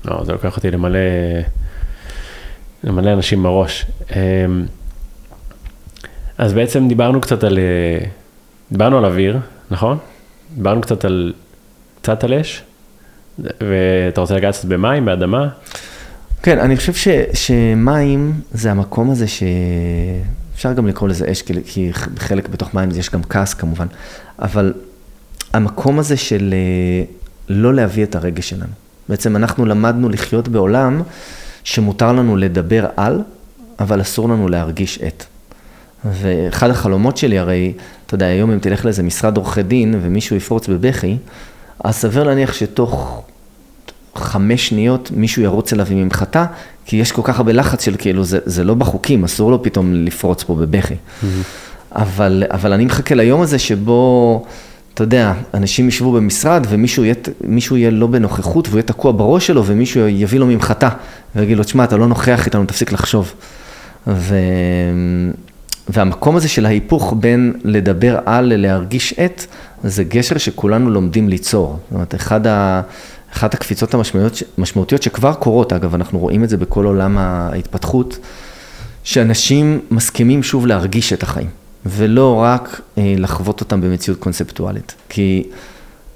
לא, 0.05 0.23
זה 0.25 0.31
לוקח 0.31 0.57
אותי 0.57 0.71
למלא, 0.71 0.99
למלא 2.83 3.13
אנשים 3.13 3.43
בראש. 3.43 3.85
אמ, 4.15 4.65
אז 6.37 6.53
בעצם 6.53 6.87
דיברנו 6.87 7.21
קצת 7.21 7.43
על, 7.43 7.59
דיברנו 8.71 8.97
על 8.97 9.05
אוויר, 9.05 9.39
נכון? 9.71 9.97
דיברנו 10.55 10.81
קצת 10.81 11.05
על, 11.05 11.33
קצת 12.01 12.23
על 12.23 12.33
אש, 12.33 12.63
ואתה 13.39 14.21
רוצה 14.21 14.35
לגעת 14.35 14.53
קצת 14.53 14.65
במים, 14.65 15.05
באדמה? 15.05 15.47
כן, 16.43 16.59
אני 16.59 16.77
חושב 16.77 16.93
ש, 16.93 17.07
שמים 17.33 18.33
זה 18.51 18.71
המקום 18.71 19.11
הזה 19.11 19.25
שאפשר 19.27 20.73
גם 20.73 20.87
לקרוא 20.87 21.09
לזה 21.09 21.31
אש, 21.31 21.41
כי, 21.41 21.53
כי 21.65 21.91
חלק 22.17 22.49
בתוך 22.49 22.73
מים 22.73 22.89
יש 22.95 23.09
גם 23.09 23.23
כעס 23.23 23.53
כמובן, 23.53 23.87
אבל 24.39 24.73
המקום 25.53 25.99
הזה 25.99 26.17
של 26.17 26.53
אה, 26.53 27.03
לא 27.49 27.73
להביא 27.73 28.03
את 28.03 28.15
הרגש 28.15 28.49
שלנו. 28.49 28.71
בעצם 29.09 29.35
אנחנו 29.35 29.65
למדנו 29.65 30.09
לחיות 30.09 30.47
בעולם 30.47 31.01
שמותר 31.63 32.13
לנו 32.13 32.37
לדבר 32.37 32.85
על, 32.97 33.21
אבל 33.79 34.01
אסור 34.01 34.29
לנו 34.29 34.47
להרגיש 34.47 34.99
את. 35.07 35.23
ואחד 36.05 36.69
החלומות 36.69 37.17
שלי, 37.17 37.39
הרי, 37.39 37.73
אתה 38.05 38.15
יודע, 38.15 38.25
היום 38.25 38.51
אם 38.51 38.59
תלך 38.59 38.85
לאיזה 38.85 39.03
משרד 39.03 39.37
עורכי 39.37 39.63
דין 39.63 39.99
ומישהו 40.01 40.35
יפרוץ 40.35 40.67
בבכי, 40.67 41.17
אז 41.83 41.95
סביר 41.95 42.23
להניח 42.23 42.53
שתוך 42.53 43.23
חמש 44.15 44.67
שניות 44.67 45.11
מישהו 45.15 45.41
ירוץ 45.41 45.73
אליו 45.73 45.87
עם 45.89 46.03
ממחטה, 46.03 46.45
כי 46.85 46.95
יש 46.95 47.11
כל 47.11 47.21
כך 47.25 47.37
הרבה 47.37 47.53
לחץ 47.53 47.83
של 47.85 47.95
כאילו, 47.97 48.23
זה, 48.23 48.39
זה 48.45 48.63
לא 48.63 48.73
בחוקים, 48.73 49.23
אסור 49.23 49.51
לו 49.51 49.63
פתאום 49.63 49.93
לפרוץ 49.93 50.43
פה 50.43 50.55
בבכי. 50.55 50.95
אבל, 51.95 52.43
אבל 52.51 52.73
אני 52.73 52.85
מחכה 52.85 53.15
ליום 53.15 53.41
הזה 53.41 53.59
שבו, 53.59 54.45
אתה 54.93 55.03
יודע, 55.03 55.33
אנשים 55.53 55.87
ישבו 55.87 56.11
במשרד 56.11 56.65
ומישהו 56.69 57.03
יהיה, 57.03 57.15
יהיה 57.71 57.91
לא 57.91 58.07
בנוכחות 58.07 58.67
והוא 58.67 58.77
יהיה 58.77 58.83
תקוע 58.83 59.11
בראש 59.11 59.47
שלו 59.47 59.65
ומישהו 59.65 60.07
יביא 60.07 60.39
לו 60.39 60.45
ממחטה 60.45 60.89
ויגיד 61.35 61.57
לו, 61.57 61.63
תשמע, 61.63 61.83
אתה 61.83 61.97
לא 61.97 62.07
נוכח 62.07 62.45
איתנו, 62.45 62.65
תפסיק 62.65 62.91
לחשוב. 62.91 63.33
ו... 64.07 64.35
והמקום 65.89 66.35
הזה 66.35 66.47
של 66.47 66.65
ההיפוך 66.65 67.13
בין 67.19 67.53
לדבר 67.63 68.19
על 68.25 68.45
ללהרגיש 68.45 69.13
את, 69.13 69.45
זה 69.83 70.03
גשר 70.03 70.37
שכולנו 70.37 70.89
לומדים 70.89 71.29
ליצור. 71.29 71.79
זאת 71.81 71.93
אומרת, 71.93 72.15
אחד 72.15 72.47
ה... 72.47 72.81
אחת 73.33 73.53
הקפיצות 73.53 73.93
המשמעותיות, 74.57 75.03
שכבר 75.03 75.33
קורות, 75.33 75.73
אגב, 75.73 75.95
אנחנו 75.95 76.19
רואים 76.19 76.43
את 76.43 76.49
זה 76.49 76.57
בכל 76.57 76.85
עולם 76.85 77.17
ההתפתחות, 77.17 78.17
שאנשים 79.03 79.79
מסכימים 79.91 80.43
שוב 80.43 80.67
להרגיש 80.67 81.13
את 81.13 81.23
החיים, 81.23 81.49
ולא 81.85 82.35
רק 82.35 82.81
אה, 82.97 83.15
לחוות 83.17 83.61
אותם 83.61 83.81
במציאות 83.81 84.19
קונספטואלית. 84.19 84.95
כי 85.09 85.43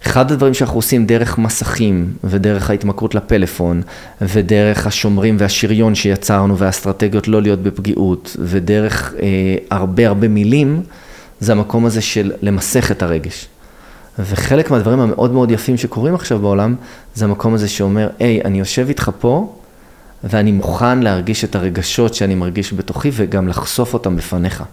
אחד 0.06 0.32
הדברים 0.32 0.54
שאנחנו 0.54 0.76
עושים 0.76 1.06
דרך 1.06 1.38
מסכים, 1.38 2.14
ודרך 2.24 2.70
ההתמכרות 2.70 3.16
לפלאפון, 3.16 3.82
ודרך 4.22 4.88
השומרים 4.88 5.36
והשריון 5.40 5.96
שיצרנו, 5.96 6.58
והאסטרטגיות 6.58 7.28
לא 7.28 7.42
להיות 7.42 7.60
בפגיעות, 7.60 8.36
ודרך 8.40 9.14
אה, 9.22 9.56
הרבה 9.70 10.08
הרבה 10.08 10.28
מילים, 10.28 10.82
זה 11.40 11.52
המקום 11.52 11.86
הזה 11.86 12.02
של 12.02 12.32
למסך 12.42 12.92
את 12.92 13.04
הרגש. 13.04 13.48
וחלק 14.20 14.72
מהדברים 14.72 15.00
המאוד 15.00 15.32
מאוד 15.32 15.52
יפים 15.52 15.78
שקורים 15.78 16.16
עכשיו 16.16 16.40
בעולם, 16.40 16.76
זה 17.16 17.26
המקום 17.26 17.54
הזה 17.54 17.70
שאומר, 17.70 18.10
היי, 18.20 18.42
אני 18.46 18.60
יושב 18.60 18.86
איתך 18.88 19.12
פה, 19.20 19.56
ואני 20.24 20.52
מוכן 20.52 21.00
להרגיש 21.00 21.44
את 21.44 21.56
הרגשות 21.56 22.14
שאני 22.14 22.36
מרגיש 22.36 22.74
בתוכי, 22.74 23.12
וגם 23.14 23.48
לחשוף 23.48 23.94
אותם 23.94 24.16
בפניך. 24.16 24.64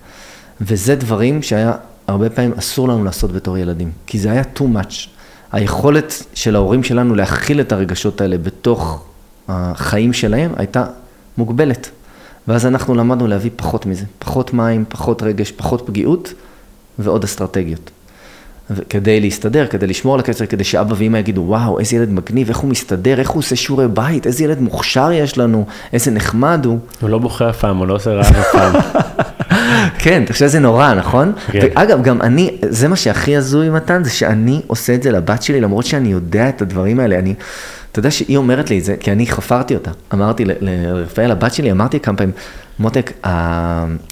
וזה 0.61 0.95
דברים 0.95 1.43
שהיה 1.43 1.73
הרבה 2.07 2.31
פעמים 2.31 2.53
אסור 2.59 2.89
לנו 2.89 3.05
לעשות 3.05 3.33
בתור 3.33 3.59
ילדים, 3.59 3.91
כי 4.07 4.19
זה 4.19 4.31
היה 4.31 4.43
too 4.57 4.63
much. 4.63 5.09
היכולת 5.53 6.23
של 6.35 6.57
ההורים 6.57 6.83
שלנו 6.83 7.15
להכיל 7.15 7.61
את 7.61 7.73
הרגשות 7.73 8.21
האלה 8.21 8.39
בתוך 8.39 9.05
החיים 9.49 10.13
שלהם 10.13 10.53
הייתה 10.57 10.87
מוגבלת. 11.39 11.91
ואז 12.49 12.67
אנחנו 12.67 12.95
למדנו 12.95 13.27
להביא 13.27 13.51
פחות 13.57 13.87
מזה, 13.87 14.05
פחות 14.19 14.55
מים, 14.55 14.85
פחות 14.89 15.23
רגש, 15.23 15.51
פחות 15.53 15.83
פגיעות 15.87 16.35
ועוד 16.99 17.25
אסטרטגיות. 17.25 17.91
כדי 18.89 19.21
להסתדר, 19.21 19.67
כדי 19.67 19.87
לשמור 19.87 20.15
על 20.15 20.21
הקצר, 20.21 20.47
כדי 20.47 20.65
שאבא 20.65 20.95
ואמא 20.99 21.19
יגידו, 21.19 21.41
וואו, 21.41 21.79
איזה 21.79 21.97
ילד 21.97 22.11
מגניב, 22.11 22.49
איך 22.49 22.59
הוא 22.59 22.71
מסתדר, 22.71 23.19
איך 23.19 23.31
הוא 23.31 23.39
עושה 23.39 23.57
שיעורי 23.57 23.89
בית, 23.89 24.27
איזה 24.27 24.45
ילד 24.45 24.61
מוכשר 24.61 25.13
יש 25.13 25.39
לנו, 25.39 25.67
איזה 25.93 26.11
נחמד 26.11 26.65
הוא. 26.65 26.79
הוא 27.01 27.11
לא 27.11 27.19
בוכה 27.19 27.51
אף 27.51 27.59
פעם, 27.59 27.77
הוא 27.77 27.87
לא 27.87 27.95
עושה 27.95 28.11
רעב 28.11 28.25
אף 28.25 28.53
פעם. 28.53 28.73
כן, 30.03 30.23
אתה 30.25 30.33
חושב 30.33 30.47
שזה 30.47 30.59
נורא, 30.59 30.95
נכון? 30.95 31.33
כן. 31.47 31.59
ואגב, 31.63 32.03
גם 32.03 32.23
אני, 32.23 32.57
זה 32.69 32.89
מה 32.89 32.97
שהכי 32.97 33.37
הזוי, 33.37 33.71
מתן, 33.71 34.05
זה 34.05 34.11
שאני 34.11 34.61
עושה 34.67 34.95
את 34.95 35.03
זה 35.03 35.11
לבת 35.11 35.43
שלי, 35.43 35.61
למרות 35.61 35.87
שאני 35.87 36.09
יודע 36.09 36.49
את 36.49 36.63
הדברים 36.63 37.01
האלה. 37.01 37.19
אני, 37.19 37.35
אתה 37.93 37.99
יודע 37.99 38.11
שהיא 38.11 38.37
אומרת 38.37 38.71
לי 38.71 38.79
את 38.79 38.85
זה, 38.85 38.97
כי 39.01 39.13
אני 39.13 39.27
חפרתי 39.27 39.75
אותה. 39.75 39.91
אמרתי 40.15 40.45
לרפאל, 40.61 41.31
הבת 41.31 41.55
שלי, 41.55 41.71
אמרתי 41.73 42.01
כמה 42.01 42.17
פעמים, 42.17 42.33
מותק, 42.79 43.13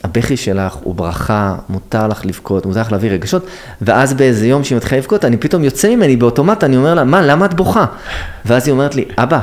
הבכי 0.04 0.36
שלך 0.36 0.74
הוא 0.74 0.94
ברכה, 0.94 1.54
מותר 1.68 2.08
לך 2.08 2.26
לבכות, 2.26 2.66
מותר 2.66 2.80
לך 2.80 2.92
להביא 2.92 3.10
רגשות, 3.10 3.46
ואז 3.82 4.14
באיזה 4.14 4.46
יום 4.46 4.64
שהיא 4.64 4.76
מתחילה 4.76 5.00
לבכות, 5.00 5.24
אני 5.24 5.36
פתאום 5.36 5.64
יוצא 5.64 5.94
ממני 5.94 6.16
באוטומט, 6.16 6.64
אני 6.64 6.76
אומר 6.76 6.94
לה, 6.94 7.04
מה, 7.04 7.22
למה 7.22 7.46
את 7.46 7.54
בוכה? 7.54 7.84
ואז 8.44 8.66
היא 8.66 8.72
אומרת 8.72 8.94
לי, 8.94 9.04
אבא, 9.18 9.40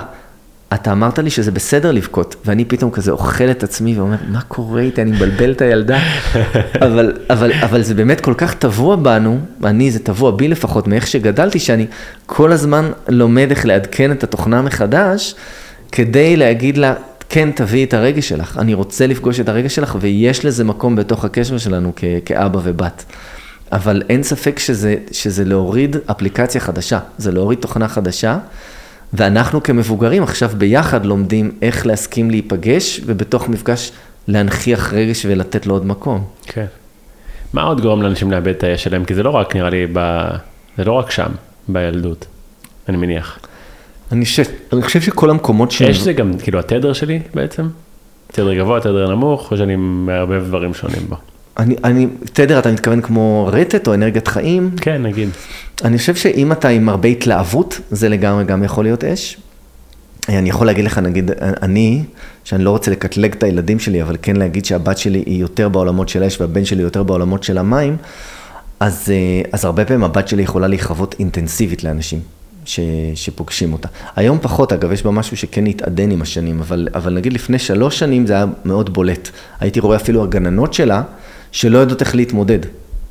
אתה 0.73 0.91
אמרת 0.91 1.19
לי 1.19 1.29
שזה 1.29 1.51
בסדר 1.51 1.91
לבכות, 1.91 2.35
ואני 2.45 2.65
פתאום 2.65 2.91
כזה 2.91 3.11
אוכל 3.11 3.51
את 3.51 3.63
עצמי 3.63 3.99
ואומר, 3.99 4.15
מה 4.27 4.41
קורה 4.41 4.81
איתי, 4.81 5.01
אני 5.01 5.11
מבלבל 5.11 5.51
את 5.51 5.61
הילדה. 5.61 5.99
אבל, 6.85 7.13
אבל, 7.29 7.53
אבל 7.53 7.81
זה 7.83 7.93
באמת 7.93 8.21
כל 8.21 8.33
כך 8.37 8.53
טבוע 8.53 8.95
בנו, 8.95 9.39
אני, 9.63 9.91
זה 9.91 9.99
טבוע 9.99 10.31
בי 10.31 10.47
לפחות, 10.47 10.87
מאיך 10.87 11.07
שגדלתי, 11.07 11.59
שאני 11.59 11.85
כל 12.25 12.51
הזמן 12.51 12.91
לומד 13.07 13.47
איך 13.49 13.65
לעדכן 13.65 14.11
את 14.11 14.23
התוכנה 14.23 14.61
מחדש, 14.61 15.35
כדי 15.91 16.37
להגיד 16.37 16.77
לה, 16.77 16.93
כן, 17.29 17.51
תביאי 17.51 17.83
את 17.83 17.93
הרגש 17.93 18.29
שלך, 18.29 18.57
אני 18.57 18.73
רוצה 18.73 19.07
לפגוש 19.07 19.39
את 19.39 19.49
הרגש 19.49 19.75
שלך, 19.75 19.97
ויש 19.99 20.45
לזה 20.45 20.63
מקום 20.63 20.95
בתוך 20.95 21.25
הקשר 21.25 21.57
שלנו 21.57 21.93
כ- 21.95 22.03
כאבא 22.25 22.59
ובת. 22.63 23.05
אבל 23.71 24.03
אין 24.09 24.23
ספק 24.23 24.59
שזה, 24.59 24.95
שזה 25.11 25.45
להוריד 25.45 25.95
אפליקציה 26.11 26.61
חדשה, 26.61 26.99
זה 27.17 27.31
להוריד 27.31 27.59
תוכנה 27.59 27.87
חדשה. 27.87 28.37
ואנחנו 29.17 29.63
כמבוגרים 29.63 30.23
עכשיו 30.23 30.49
ביחד 30.57 31.05
לומדים 31.05 31.51
איך 31.61 31.85
להסכים 31.85 32.31
להיפגש, 32.31 33.01
ובתוך 33.05 33.49
מפגש 33.49 33.91
להנכיח 34.27 34.93
רגש 34.93 35.25
ולתת 35.25 35.65
לו 35.65 35.73
עוד 35.73 35.85
מקום. 35.85 36.23
כן. 36.43 36.65
מה 37.53 37.63
עוד 37.63 37.81
גורם 37.81 38.01
לאנשים 38.01 38.31
לאבד 38.31 38.47
את 38.47 38.63
האש 38.63 38.83
שלהם? 38.83 39.05
כי 39.05 39.15
זה 39.15 39.23
לא 39.23 39.29
רק, 39.29 39.55
נראה 39.55 39.69
לי, 39.69 39.87
ב... 39.93 40.27
זה 40.77 40.83
לא 40.83 40.91
רק 40.91 41.11
שם, 41.11 41.29
בילדות, 41.67 42.25
אני 42.89 42.97
מניח. 42.97 43.39
אני 44.11 44.25
חושב, 44.25 44.43
אני 44.73 44.81
חושב 44.81 45.01
שכל 45.01 45.29
המקומות 45.29 45.71
ש... 45.71 45.81
אש 45.81 45.97
זה 45.97 46.13
גם 46.13 46.31
כאילו 46.43 46.59
התדר 46.59 46.93
שלי 46.93 47.19
בעצם? 47.33 47.67
תדר 48.27 48.53
גבוה, 48.53 48.79
תדר 48.79 49.09
נמוך, 49.09 49.51
או 49.51 49.57
שאני 49.57 49.75
מערבב 49.75 50.43
דברים 50.47 50.73
שונים 50.73 51.01
בו? 51.09 51.15
אני, 51.57 51.75
אני, 51.83 52.07
תדר, 52.33 52.59
אתה 52.59 52.71
מתכוון 52.71 53.01
כמו 53.01 53.49
רטט 53.53 53.87
או 53.87 53.93
אנרגיית 53.93 54.27
חיים? 54.27 54.71
כן, 54.81 55.03
נגיד. 55.03 55.29
אני 55.83 55.97
חושב 55.97 56.15
שאם 56.15 56.51
אתה 56.51 56.67
עם 56.67 56.89
הרבה 56.89 57.09
התלהבות, 57.09 57.79
זה 57.91 58.09
לגמרי 58.09 58.43
גם 58.43 58.63
יכול 58.63 58.83
להיות 58.83 59.03
אש. 59.03 59.37
אני 60.29 60.49
יכול 60.49 60.67
להגיד 60.67 60.85
לך, 60.85 60.97
נגיד, 60.97 61.31
אני, 61.41 62.03
שאני 62.43 62.63
לא 62.63 62.69
רוצה 62.69 62.91
לקטלג 62.91 63.33
את 63.33 63.43
הילדים 63.43 63.79
שלי, 63.79 64.01
אבל 64.01 64.17
כן 64.21 64.35
להגיד 64.35 64.65
שהבת 64.65 64.97
שלי 64.97 65.23
היא 65.25 65.41
יותר 65.41 65.69
בעולמות 65.69 66.09
של 66.09 66.23
האש 66.23 66.41
והבן 66.41 66.65
שלי 66.65 66.83
יותר 66.83 67.03
בעולמות 67.03 67.43
של 67.43 67.57
המים, 67.57 67.97
אז, 68.79 69.09
אה, 69.09 69.49
אז 69.51 69.65
הרבה 69.65 69.85
פעמים 69.85 70.03
הבת 70.03 70.27
שלי 70.27 70.43
יכולה 70.43 70.67
להיחוות 70.67 71.15
אינטנסיבית 71.19 71.83
לאנשים 71.83 72.19
ש, 72.65 72.79
שפוגשים 73.15 73.73
אותה. 73.73 73.87
היום 74.15 74.39
פחות, 74.41 74.73
אגב, 74.73 74.91
יש 74.91 75.03
בה 75.03 75.11
משהו 75.11 75.37
שכן 75.37 75.65
התעדן 75.65 76.11
עם 76.11 76.21
השנים, 76.21 76.59
אבל, 76.59 76.87
אבל 76.95 77.13
נגיד 77.13 77.33
לפני 77.33 77.59
שלוש 77.59 77.99
שנים 77.99 78.27
זה 78.27 78.33
היה 78.33 78.45
מאוד 78.65 78.93
בולט. 78.93 79.29
הייתי 79.59 79.79
רואה 79.79 79.95
אפילו 79.95 80.23
הגננות 80.23 80.73
שלה, 80.73 81.03
שלא 81.51 81.77
יודעות 81.77 82.01
איך 82.01 82.15
להתמודד. 82.15 82.59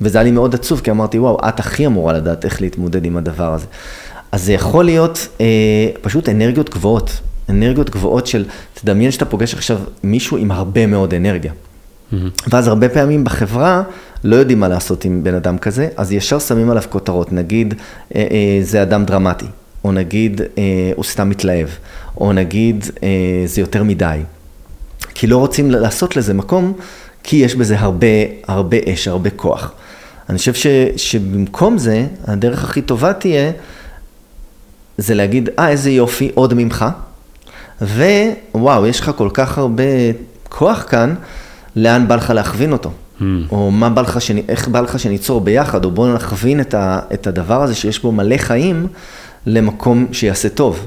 וזה 0.01 0.19
היה 0.19 0.25
לי 0.25 0.31
מאוד 0.31 0.55
עצוב, 0.55 0.81
כי 0.81 0.91
אמרתי, 0.91 1.19
וואו, 1.19 1.39
את 1.49 1.61
הכי 1.61 1.87
אמורה 1.87 2.13
לדעת 2.13 2.45
איך 2.45 2.61
להתמודד 2.61 3.05
עם 3.05 3.17
הדבר 3.17 3.55
הזה. 3.55 3.67
אז 4.33 4.45
זה 4.45 4.53
יכול 4.53 4.85
להיות 4.85 5.29
אה, 5.41 5.47
פשוט 6.01 6.29
אנרגיות 6.29 6.71
גבוהות. 6.71 7.21
אנרגיות 7.49 7.91
גבוהות 7.91 8.27
של, 8.27 8.45
תדמיין 8.75 9.11
שאתה 9.11 9.25
פוגש 9.25 9.55
עכשיו 9.55 9.79
מישהו 10.03 10.37
עם 10.37 10.51
הרבה 10.51 10.87
מאוד 10.87 11.15
אנרגיה. 11.15 11.53
ואז 12.49 12.69
הרבה 12.69 12.89
פעמים 12.89 13.25
בחברה 13.25 13.83
לא 14.25 14.37
יודעים 14.37 14.61
מה 14.61 14.69
לעשות 14.69 15.05
עם 15.05 15.25
בן 15.25 15.35
אדם 15.35 15.59
כזה, 15.59 15.89
אז 15.97 16.13
ישר 16.13 16.39
שמים 16.39 16.71
עליו 16.71 16.83
כותרות, 16.91 17.33
נגיד 17.33 17.75
אה, 18.15 18.27
אה, 18.31 18.59
זה 18.63 18.83
אדם 18.83 19.05
דרמטי, 19.05 19.47
או 19.85 19.93
נגיד 19.93 20.41
אה, 20.59 20.93
הוא 20.97 21.05
סתם 21.05 21.29
מתלהב, 21.29 21.69
או 22.21 22.33
נגיד 22.33 22.85
אה, 23.03 23.09
זה 23.47 23.61
יותר 23.61 23.83
מדי. 23.83 24.19
כי 25.15 25.27
לא 25.27 25.39
רוצים 25.39 25.71
לעשות 25.71 26.17
לזה 26.17 26.35
מקום, 26.35 26.73
כי 27.23 27.37
יש 27.37 27.55
בזה 27.55 27.81
הרבה, 27.81 28.07
הרבה 28.47 28.77
אש, 28.93 29.09
הרבה 29.09 29.31
כוח. 29.31 29.73
אני 30.29 30.39
חושב 30.39 30.55
ש, 30.55 30.67
שבמקום 30.97 31.79
זה, 31.79 32.07
הדרך 32.27 32.65
הכי 32.65 32.83
טובה 32.83 33.13
תהיה, 33.13 33.51
זה 34.99 35.15
להגיד, 35.15 35.49
אה, 35.59 35.69
איזה 35.69 35.91
יופי, 35.91 36.31
עוד 36.35 36.55
ממך, 36.55 36.85
ווואו, 37.83 38.87
יש 38.87 39.01
לך 39.01 39.11
כל 39.17 39.29
כך 39.35 39.59
הרבה 39.59 39.83
כוח 40.49 40.85
כאן, 40.89 41.15
לאן 41.77 42.09
בא 42.09 42.17
לך 42.17 42.31
להכווין 42.31 42.73
אותו? 42.73 42.91
Hmm. 43.21 43.23
או 43.51 43.71
מה 43.71 43.91
בא 43.91 44.03
לך, 44.03 44.21
שנ... 44.21 44.37
איך 44.49 44.69
בא 44.69 44.81
לך 44.81 44.99
שניצור 44.99 45.41
ביחד, 45.41 45.85
או 45.85 45.91
בואו 45.91 46.15
נכווין 46.15 46.61
את, 46.61 46.75
ה... 46.75 47.01
את 47.15 47.27
הדבר 47.27 47.63
הזה 47.63 47.75
שיש 47.75 48.03
בו 48.03 48.13
מלא 48.13 48.37
חיים 48.37 48.87
למקום 49.47 50.07
שיעשה 50.13 50.49
טוב. 50.49 50.87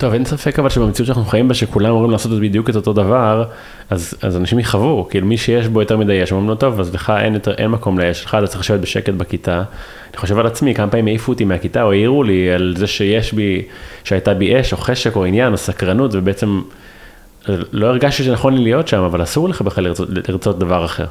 טוב, 0.00 0.12
אין 0.12 0.24
ספק 0.24 0.58
אבל 0.58 0.68
שבמציאות 0.68 1.06
שאנחנו 1.06 1.24
חיים 1.24 1.48
בה, 1.48 1.54
שכולם 1.54 1.90
אמורים 1.90 2.10
לעשות 2.10 2.40
בדיוק 2.40 2.70
את 2.70 2.76
אותו 2.76 2.92
דבר, 2.92 3.44
אז, 3.90 4.14
אז 4.22 4.36
אנשים 4.36 4.58
יכאבו, 4.58 5.08
כאילו 5.10 5.26
מי 5.26 5.36
שיש 5.36 5.68
בו 5.68 5.80
יותר 5.80 5.96
מדי 5.96 6.22
אש, 6.22 6.32
אומרים 6.32 6.48
לו, 6.48 6.54
טוב, 6.54 6.80
אז 6.80 6.94
לך 6.94 7.12
אין, 7.20 7.34
יותר, 7.34 7.54
אין 7.54 7.70
מקום 7.70 7.98
לאש 7.98 8.22
שלך, 8.22 8.34
אתה 8.34 8.46
צריך 8.46 8.60
לשבת 8.60 8.80
בשקט 8.80 9.12
בכיתה. 9.12 9.62
אני 10.10 10.16
חושב 10.16 10.38
על 10.38 10.46
עצמי, 10.46 10.74
כמה 10.74 10.90
פעמים 10.90 11.06
העיפו 11.06 11.32
אותי 11.32 11.44
מהכיתה, 11.44 11.82
או 11.82 11.92
העירו 11.92 12.22
לי 12.22 12.50
על 12.50 12.74
זה 12.76 12.86
שיש 12.86 13.32
בי, 13.32 13.62
שהייתה 14.04 14.34
בי 14.34 14.60
אש, 14.60 14.72
או 14.72 14.78
חשק, 14.78 15.16
או 15.16 15.24
עניין, 15.24 15.52
או 15.52 15.58
סקרנות, 15.58 16.10
ובעצם 16.14 16.60
לא 17.48 17.86
הרגשתי 17.86 18.22
שנכון 18.22 18.54
לי 18.54 18.64
להיות 18.64 18.88
שם, 18.88 19.02
אבל 19.02 19.22
אסור 19.22 19.48
לך 19.48 19.62
בכלל 19.62 19.84
לרצות, 19.84 20.08
לרצות 20.28 20.58
דבר 20.58 20.84
אחר. 20.84 21.06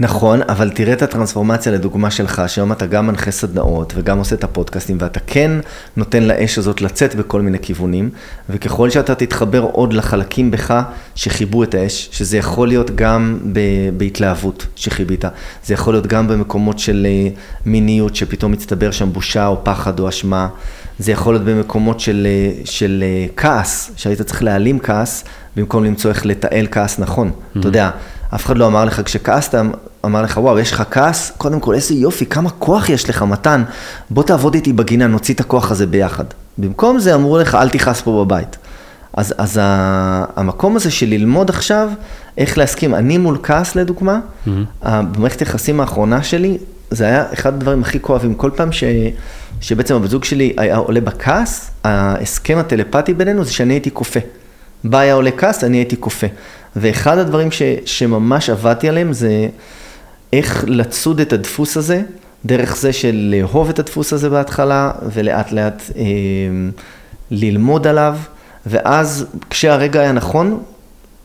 נכון, 0.00 0.40
אבל 0.48 0.70
תראה 0.70 0.92
את 0.92 1.02
הטרנספורמציה 1.02 1.72
לדוגמה 1.72 2.10
שלך, 2.10 2.42
שהיום 2.46 2.72
אתה 2.72 2.86
גם 2.86 3.06
מנחה 3.06 3.30
סדנאות 3.30 3.92
וגם 3.96 4.18
עושה 4.18 4.34
את 4.34 4.44
הפודקאסטים, 4.44 4.96
ואתה 5.00 5.20
כן 5.20 5.50
נותן 5.96 6.22
לאש 6.22 6.58
הזאת 6.58 6.80
לצאת 6.80 7.14
בכל 7.14 7.42
מיני 7.42 7.58
כיוונים, 7.58 8.10
וככל 8.50 8.90
שאתה 8.90 9.14
תתחבר 9.14 9.60
עוד 9.60 9.92
לחלקים 9.92 10.50
בך 10.50 10.82
שחיבו 11.14 11.62
את 11.62 11.74
האש, 11.74 12.08
שזה 12.12 12.36
יכול 12.36 12.68
להיות 12.68 12.96
גם 12.96 13.38
ב- 13.52 13.90
בהתלהבות 13.96 14.66
שחיבית, 14.76 15.24
זה 15.64 15.74
יכול 15.74 15.94
להיות 15.94 16.06
גם 16.06 16.28
במקומות 16.28 16.78
של 16.78 17.06
אה, 17.10 17.28
מיניות 17.66 18.16
שפתאום 18.16 18.52
מצטבר 18.52 18.90
שם 18.90 19.12
בושה 19.12 19.46
או 19.46 19.64
פחד 19.64 20.00
או 20.00 20.08
אשמה, 20.08 20.48
זה 20.98 21.12
יכול 21.12 21.34
להיות 21.34 21.44
במקומות 21.44 22.00
של, 22.00 22.26
אה, 22.30 22.64
של 22.64 23.04
אה, 23.06 23.26
כעס, 23.36 23.90
שהיית 23.96 24.22
צריך 24.22 24.42
להעלים 24.42 24.78
כעס, 24.78 25.24
במקום 25.56 25.84
למצוא 25.84 26.10
איך 26.10 26.26
לתעל 26.26 26.66
כעס 26.70 26.98
נכון. 26.98 27.30
Mm-hmm. 27.30 27.58
אתה 27.58 27.68
יודע, 27.68 27.90
אף 28.34 28.46
אחד 28.46 28.58
לא 28.58 28.66
אמר 28.66 28.84
לך, 28.84 29.00
כשכעסת, 29.04 29.54
אמר 30.04 30.22
לך, 30.22 30.36
וואו, 30.36 30.58
יש 30.58 30.72
לך 30.72 30.82
כעס? 30.90 31.32
קודם 31.38 31.60
כל, 31.60 31.74
איזה 31.74 31.94
יופי, 31.94 32.26
כמה 32.26 32.50
כוח 32.50 32.88
יש 32.88 33.10
לך, 33.10 33.22
מתן. 33.22 33.62
בוא 34.10 34.22
תעבוד 34.22 34.54
איתי 34.54 34.72
בגינה, 34.72 35.06
נוציא 35.06 35.34
את 35.34 35.40
הכוח 35.40 35.70
הזה 35.70 35.86
ביחד. 35.86 36.24
במקום 36.58 36.98
זה 36.98 37.14
אמרו 37.14 37.38
לך, 37.38 37.54
אל 37.54 37.68
תכעס 37.68 38.00
פה 38.00 38.24
בבית. 38.24 38.56
אז, 39.12 39.34
אז 39.38 39.58
ה, 39.62 40.24
המקום 40.36 40.76
הזה 40.76 40.90
של 40.90 41.06
ללמוד 41.06 41.50
עכשיו 41.50 41.90
איך 42.38 42.58
להסכים, 42.58 42.94
אני 42.94 43.18
מול 43.18 43.38
כעס 43.42 43.76
לדוגמה, 43.76 44.18
mm-hmm. 44.18 44.50
במערכת 44.82 45.40
היחסים 45.40 45.80
האחרונה 45.80 46.22
שלי, 46.22 46.58
זה 46.90 47.04
היה 47.04 47.24
אחד 47.32 47.54
הדברים 47.54 47.82
הכי 47.82 48.00
כואבים. 48.00 48.34
כל 48.34 48.50
פעם 48.56 48.72
ש, 48.72 48.84
שבעצם 49.60 49.94
הבת 49.94 50.10
זוג 50.10 50.24
שלי 50.24 50.52
היה 50.56 50.76
עולה 50.76 51.00
בכעס, 51.00 51.70
ההסכם 51.84 52.58
הטלפתי 52.58 53.14
בינינו 53.14 53.44
זה 53.44 53.52
שאני 53.52 53.74
הייתי 53.74 53.90
כופה. 53.92 54.20
בה 54.84 54.98
היה 55.00 55.14
עולה 55.14 55.30
כעס, 55.30 55.64
אני 55.64 55.76
הייתי 55.76 55.96
כופה. 56.00 56.26
ואחד 56.80 57.18
הדברים 57.18 57.50
ש, 57.50 57.62
שממש 57.84 58.50
עבדתי 58.50 58.88
עליהם 58.88 59.12
זה 59.12 59.48
איך 60.32 60.64
לצוד 60.68 61.20
את 61.20 61.32
הדפוס 61.32 61.76
הזה, 61.76 62.02
דרך 62.44 62.76
זה 62.76 62.92
של 62.92 63.34
לאהוב 63.36 63.68
את 63.68 63.78
הדפוס 63.78 64.12
הזה 64.12 64.30
בהתחלה, 64.30 64.90
ולאט 65.12 65.52
לאט 65.52 65.82
אה, 65.96 66.02
ללמוד 67.30 67.86
עליו, 67.86 68.16
ואז 68.66 69.26
כשהרגע 69.50 70.00
היה 70.00 70.12
נכון, 70.12 70.62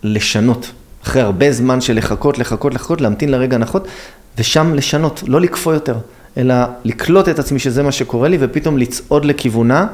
לשנות. 0.04 0.72
אחרי 1.04 1.22
הרבה 1.22 1.52
זמן 1.52 1.82
של 1.82 1.98
לחכות, 1.98 2.38
לחכות, 2.40 2.74
לחכות, 2.74 3.02
להמתין 3.02 3.32
לרגע 3.32 3.56
הנכון, 3.56 3.82
ושם 4.38 4.74
לשנות, 4.74 5.24
לא 5.28 5.42
לקפוא 5.42 5.74
יותר, 5.74 5.96
אלא 6.38 6.56
לקלוט 6.84 7.30
את 7.30 7.40
עצמי 7.40 7.60
שזה 7.60 7.84
מה 7.84 7.92
שקורה 7.92 8.30
לי, 8.30 8.38
ופתאום 8.40 8.78
לצעוד 8.78 9.26
לכיוונה 9.26 9.88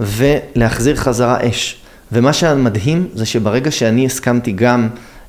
ולהחזיר 0.00 0.96
חזרה 0.96 1.48
אש. 1.48 1.85
ומה 2.12 2.32
שהמדהים 2.32 3.08
זה 3.14 3.26
שברגע 3.26 3.70
שאני 3.70 4.06
הסכמתי 4.06 4.52
גם 4.52 4.88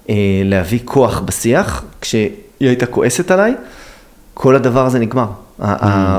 אה, 0.10 0.16
להביא 0.46 0.80
כוח 0.86 1.20
בשיח, 1.20 1.84
כשהיא 2.02 2.30
הייתה 2.60 2.86
כועסת 2.86 3.32
עליי, 3.32 3.56
כל 4.34 4.56
הדבר 4.56 4.86
הזה 4.86 5.00
נגמר. 5.00 5.28
Mm. 5.62 5.64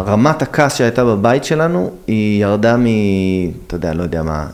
רמת 0.06 0.42
הכעס 0.42 0.76
שהייתה 0.76 1.04
בבית 1.04 1.44
שלנו, 1.44 1.90
היא 2.06 2.42
ירדה 2.42 2.76
מ... 2.76 2.86
אתה 3.66 3.76
יודע, 3.76 3.94
לא 3.94 4.02
יודע 4.02 4.22
מה, 4.22 4.46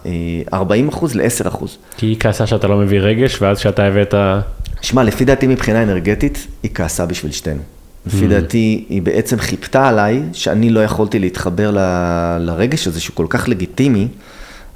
40 0.52 0.88
אחוז 0.88 1.14
ל-10 1.14 1.48
אחוז. 1.48 1.78
כי 1.96 2.06
היא 2.06 2.16
כעסה 2.20 2.46
שאתה 2.46 2.68
לא 2.68 2.76
מביא 2.76 3.00
רגש, 3.00 3.42
ואז 3.42 3.58
שאתה 3.58 3.84
הבאת... 3.84 4.14
שמע, 4.80 5.02
לפי 5.02 5.24
דעתי 5.24 5.46
מבחינה 5.46 5.82
אנרגטית, 5.82 6.46
היא 6.62 6.70
כעסה 6.74 7.06
בשביל 7.06 7.32
שתינו. 7.32 7.60
לפי 8.06 8.26
mm. 8.26 8.28
דעתי, 8.28 8.84
היא 8.88 9.02
בעצם 9.02 9.38
חיפתה 9.38 9.88
עליי 9.88 10.22
שאני 10.32 10.70
לא 10.70 10.80
יכולתי 10.80 11.18
להתחבר 11.18 11.70
ל... 11.70 11.78
לרגש 12.40 12.86
הזה 12.86 13.00
שהוא 13.00 13.16
כל 13.16 13.26
כך 13.28 13.48
לגיטימי, 13.48 14.08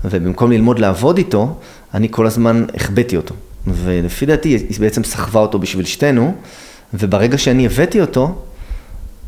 ובמקום 0.04 0.52
ללמוד 0.52 0.78
לעבוד 0.78 1.18
איתו, 1.18 1.56
אני 1.94 2.08
כל 2.10 2.26
הזמן 2.26 2.64
החבאתי 2.74 3.16
אותו. 3.16 3.34
ולפי 3.66 4.26
דעתי, 4.26 4.48
היא 4.48 4.80
בעצם 4.80 5.04
סחבה 5.04 5.40
אותו 5.40 5.58
בשביל 5.58 5.84
שתינו, 5.84 6.34
וברגע 6.94 7.38
שאני 7.38 7.66
הבאתי 7.66 8.00
אותו, 8.00 8.34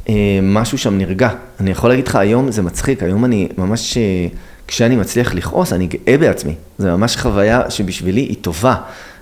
אה, 0.09 0.39
משהו 0.43 0.79
שם 0.79 0.99
נרגע. 0.99 1.29
אני 1.61 1.71
יכול 1.71 1.91
להגיד 1.91 2.09
לך, 2.09 2.17
היום 2.17 2.51
זה 2.51 2.63
מצחיק, 2.63 3.03
היום 3.03 3.25
אני 3.25 3.49
ממש, 3.59 3.97
אה, 3.97 4.27
כשאני 4.67 4.97
מצליח 4.97 5.35
לכעוס, 5.35 5.73
אני 5.73 5.87
גאה 5.87 6.19
בעצמי. 6.19 6.55
זו 6.79 6.89
ממש 6.89 7.17
חוויה 7.17 7.71
שבשבילי 7.71 8.21
היא 8.21 8.37
טובה. 8.41 8.75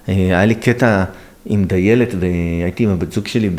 אה, 0.08 0.14
היה 0.14 0.44
לי 0.44 0.54
קטע 0.54 1.04
עם 1.46 1.64
דיילת, 1.64 2.14
והייתי 2.20 2.84
עם 2.84 2.90
הבת 2.90 3.12
זוג 3.12 3.26
שלי 3.26 3.50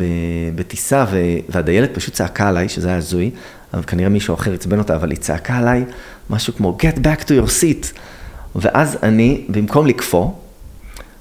בטיסה, 0.55 1.05
והדיילת 1.49 1.93
פשוט 1.93 2.13
צעקה 2.13 2.47
עליי, 2.47 2.69
שזה 2.69 2.87
היה 2.87 2.97
הזוי, 2.97 3.31
אבל 3.73 3.83
כנראה 3.87 4.09
מישהו 4.09 4.33
אחר 4.33 4.53
עצבן 4.53 4.79
אותה, 4.79 4.95
אבל 4.95 5.11
היא 5.11 5.19
צעקה 5.19 5.57
עליי 5.57 5.83
משהו 6.29 6.53
כמו 6.55 6.77
get 6.81 6.97
back 6.97 7.23
to 7.23 7.29
your 7.29 7.49
seat. 7.61 7.99
ואז 8.55 8.97
אני, 9.03 9.41
במקום 9.49 9.87
לקפוא, 9.87 10.31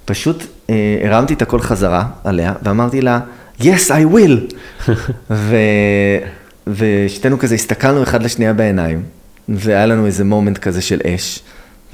פשוט 0.04 0.44
אה, 0.70 0.74
הרמתי 1.02 1.34
את 1.34 1.42
הכל 1.42 1.60
חזרה 1.60 2.04
עליה, 2.24 2.52
ואמרתי 2.62 3.00
לה, 3.00 3.20
yes, 3.60 3.88
I 3.88 4.14
will. 4.14 4.54
ו... 5.30 5.56
ושתינו 6.66 7.38
כזה 7.38 7.54
הסתכלנו 7.54 8.02
אחד 8.02 8.22
לשנייה 8.22 8.52
בעיניים, 8.52 9.02
והיה 9.48 9.86
לנו 9.86 10.06
איזה 10.06 10.24
מומנט 10.24 10.58
כזה 10.58 10.82
של 10.82 11.00
אש, 11.06 11.40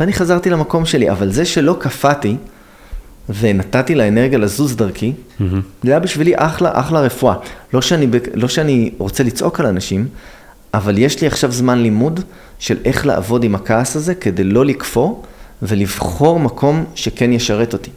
ואני 0.01 0.13
חזרתי 0.13 0.51
למקום 0.51 0.87
שלי, 0.87 1.11
אבל 1.11 1.33
זה 1.33 1.45
שלא 1.45 1.77
קפאתי, 1.81 2.37
ונתתי 3.41 3.95
לאנרגיה 3.95 4.39
לזוז 4.39 4.77
דרכי, 4.77 5.13
mm-hmm. 5.13 5.43
זה 5.85 5.91
היה 5.91 6.01
בשבילי 6.01 6.33
אחלה, 6.37 6.71
אחלה 6.73 7.01
רפואה. 7.01 7.35
לא 7.73 7.83
שאני, 7.83 8.07
לא 8.35 8.49
שאני 8.49 8.91
רוצה 8.99 9.23
לצעוק 9.23 9.61
על 9.61 9.67
אנשים, 9.67 10.09
אבל 10.75 10.99
יש 10.99 11.21
לי 11.21 11.27
עכשיו 11.27 11.53
זמן 11.53 11.79
לימוד 11.79 12.21
של 12.65 12.79
איך 12.85 13.07
לעבוד 13.07 13.45
עם 13.45 13.55
הכעס 13.55 13.97
הזה 13.97 14.15
כדי 14.15 14.45
לא 14.45 14.65
לקפוא 14.65 15.15
ולבחור 15.63 16.41
מקום 16.41 16.85
שכן 16.95 17.33
ישרת 17.33 17.73
אותי. 17.73 17.91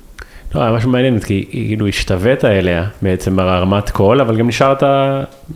לא, 0.55 0.61
היה 0.61 0.71
משהו 0.71 0.89
מעניין, 0.89 1.19
כי 1.19 1.45
כאילו 1.51 1.87
השתווית 1.87 2.45
אליה 2.45 2.85
בעצם 3.01 3.35
ברמת 3.35 3.89
קול, 3.89 4.21
אבל 4.21 4.37
גם 4.37 4.47
נשארת 4.47 4.83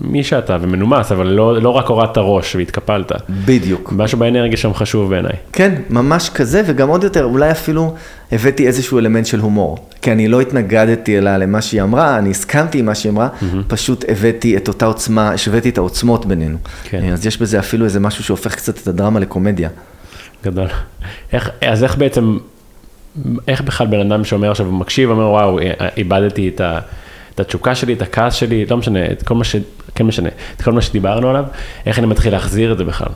מי 0.02 0.24
שאתה 0.24 0.58
ומנומס, 0.62 1.12
אבל 1.12 1.28
לא, 1.28 1.62
לא 1.62 1.70
רק 1.70 1.86
הורדת 1.86 2.18
ראש 2.18 2.56
והתקפלת. 2.56 3.12
בדיוק. 3.30 3.94
משהו 3.98 4.18
באנרגיה 4.18 4.58
שם 4.58 4.74
חשוב 4.74 5.10
בעיניי. 5.10 5.34
כן, 5.54 5.76
ממש 5.90 6.30
כזה, 6.30 6.62
וגם 6.66 6.90
עוד 6.90 7.04
יותר, 7.04 7.24
אולי 7.24 7.52
אפילו 7.52 7.96
הבאתי 8.32 8.68
איזשהו 8.68 9.00
אלמנט 9.00 9.26
של 9.26 9.40
הומור. 9.40 9.78
כי 10.02 10.12
אני 10.12 10.28
לא 10.28 10.42
התנגדתי 10.42 11.18
אליה 11.18 11.38
למה 11.38 11.62
שהיא 11.62 11.82
אמרה, 11.82 12.18
אני 12.18 12.30
הסכמתי 12.30 12.80
עם 12.80 12.86
מה 12.86 12.96
שהיא 12.96 13.12
אמרה, 13.12 13.28
mm-hmm. 13.28 13.46
פשוט 13.68 14.06
הבאתי 14.08 14.58
את 14.58 14.68
אותה 14.68 14.86
עוצמה, 14.86 15.30
השוויתי 15.32 15.70
את 15.70 15.78
העוצמות 15.78 16.26
בינינו. 16.26 16.58
כן. 16.84 17.12
אז 17.14 17.26
יש 17.26 17.38
בזה 17.38 17.60
אפילו 17.60 17.86
איזה 17.86 18.00
משהו 18.00 18.24
שהופך 18.24 18.56
קצת 18.56 18.78
את 18.78 18.88
הדרמה 18.88 19.20
לקומדיה. 19.20 19.70
גדול. 20.46 20.68
איך, 21.34 21.50
אז 21.62 21.84
איך 21.84 21.98
בעצם 21.98 22.38
איך 23.48 23.62
בכלל 23.62 23.88
בן 23.88 24.12
אדם 24.12 24.24
שאומר 24.24 24.52
עכשיו, 24.52 24.66
הוא 24.66 24.74
מקשיב, 24.74 25.10
אומר 25.10 25.28
וואו, 25.30 25.60
איבדתי 25.98 26.48
את, 26.48 26.62
ה, 26.62 26.80
את 27.36 27.40
התשוקה 27.40 27.76
שלי, 27.76 27.94
את 27.94 28.02
הכעס 28.02 28.34
שלי, 28.34 28.66
לא 28.66 28.78
משנה, 28.78 29.12
את 29.12 29.24
כל 29.24 29.36
מה 29.36 29.44
ש... 29.44 29.56
כן 29.96 30.06
משנה, 30.06 30.30
את 30.56 30.62
כל 30.62 30.72
מה 30.72 30.82
שדיברנו 30.82 31.30
עליו, 31.30 31.46
איך 31.86 32.00
אני 32.00 32.08
מתחיל 32.08 32.32
להחזיר 32.34 32.72
את 32.72 32.78
זה 32.78 32.84
בכלל? 32.84 33.12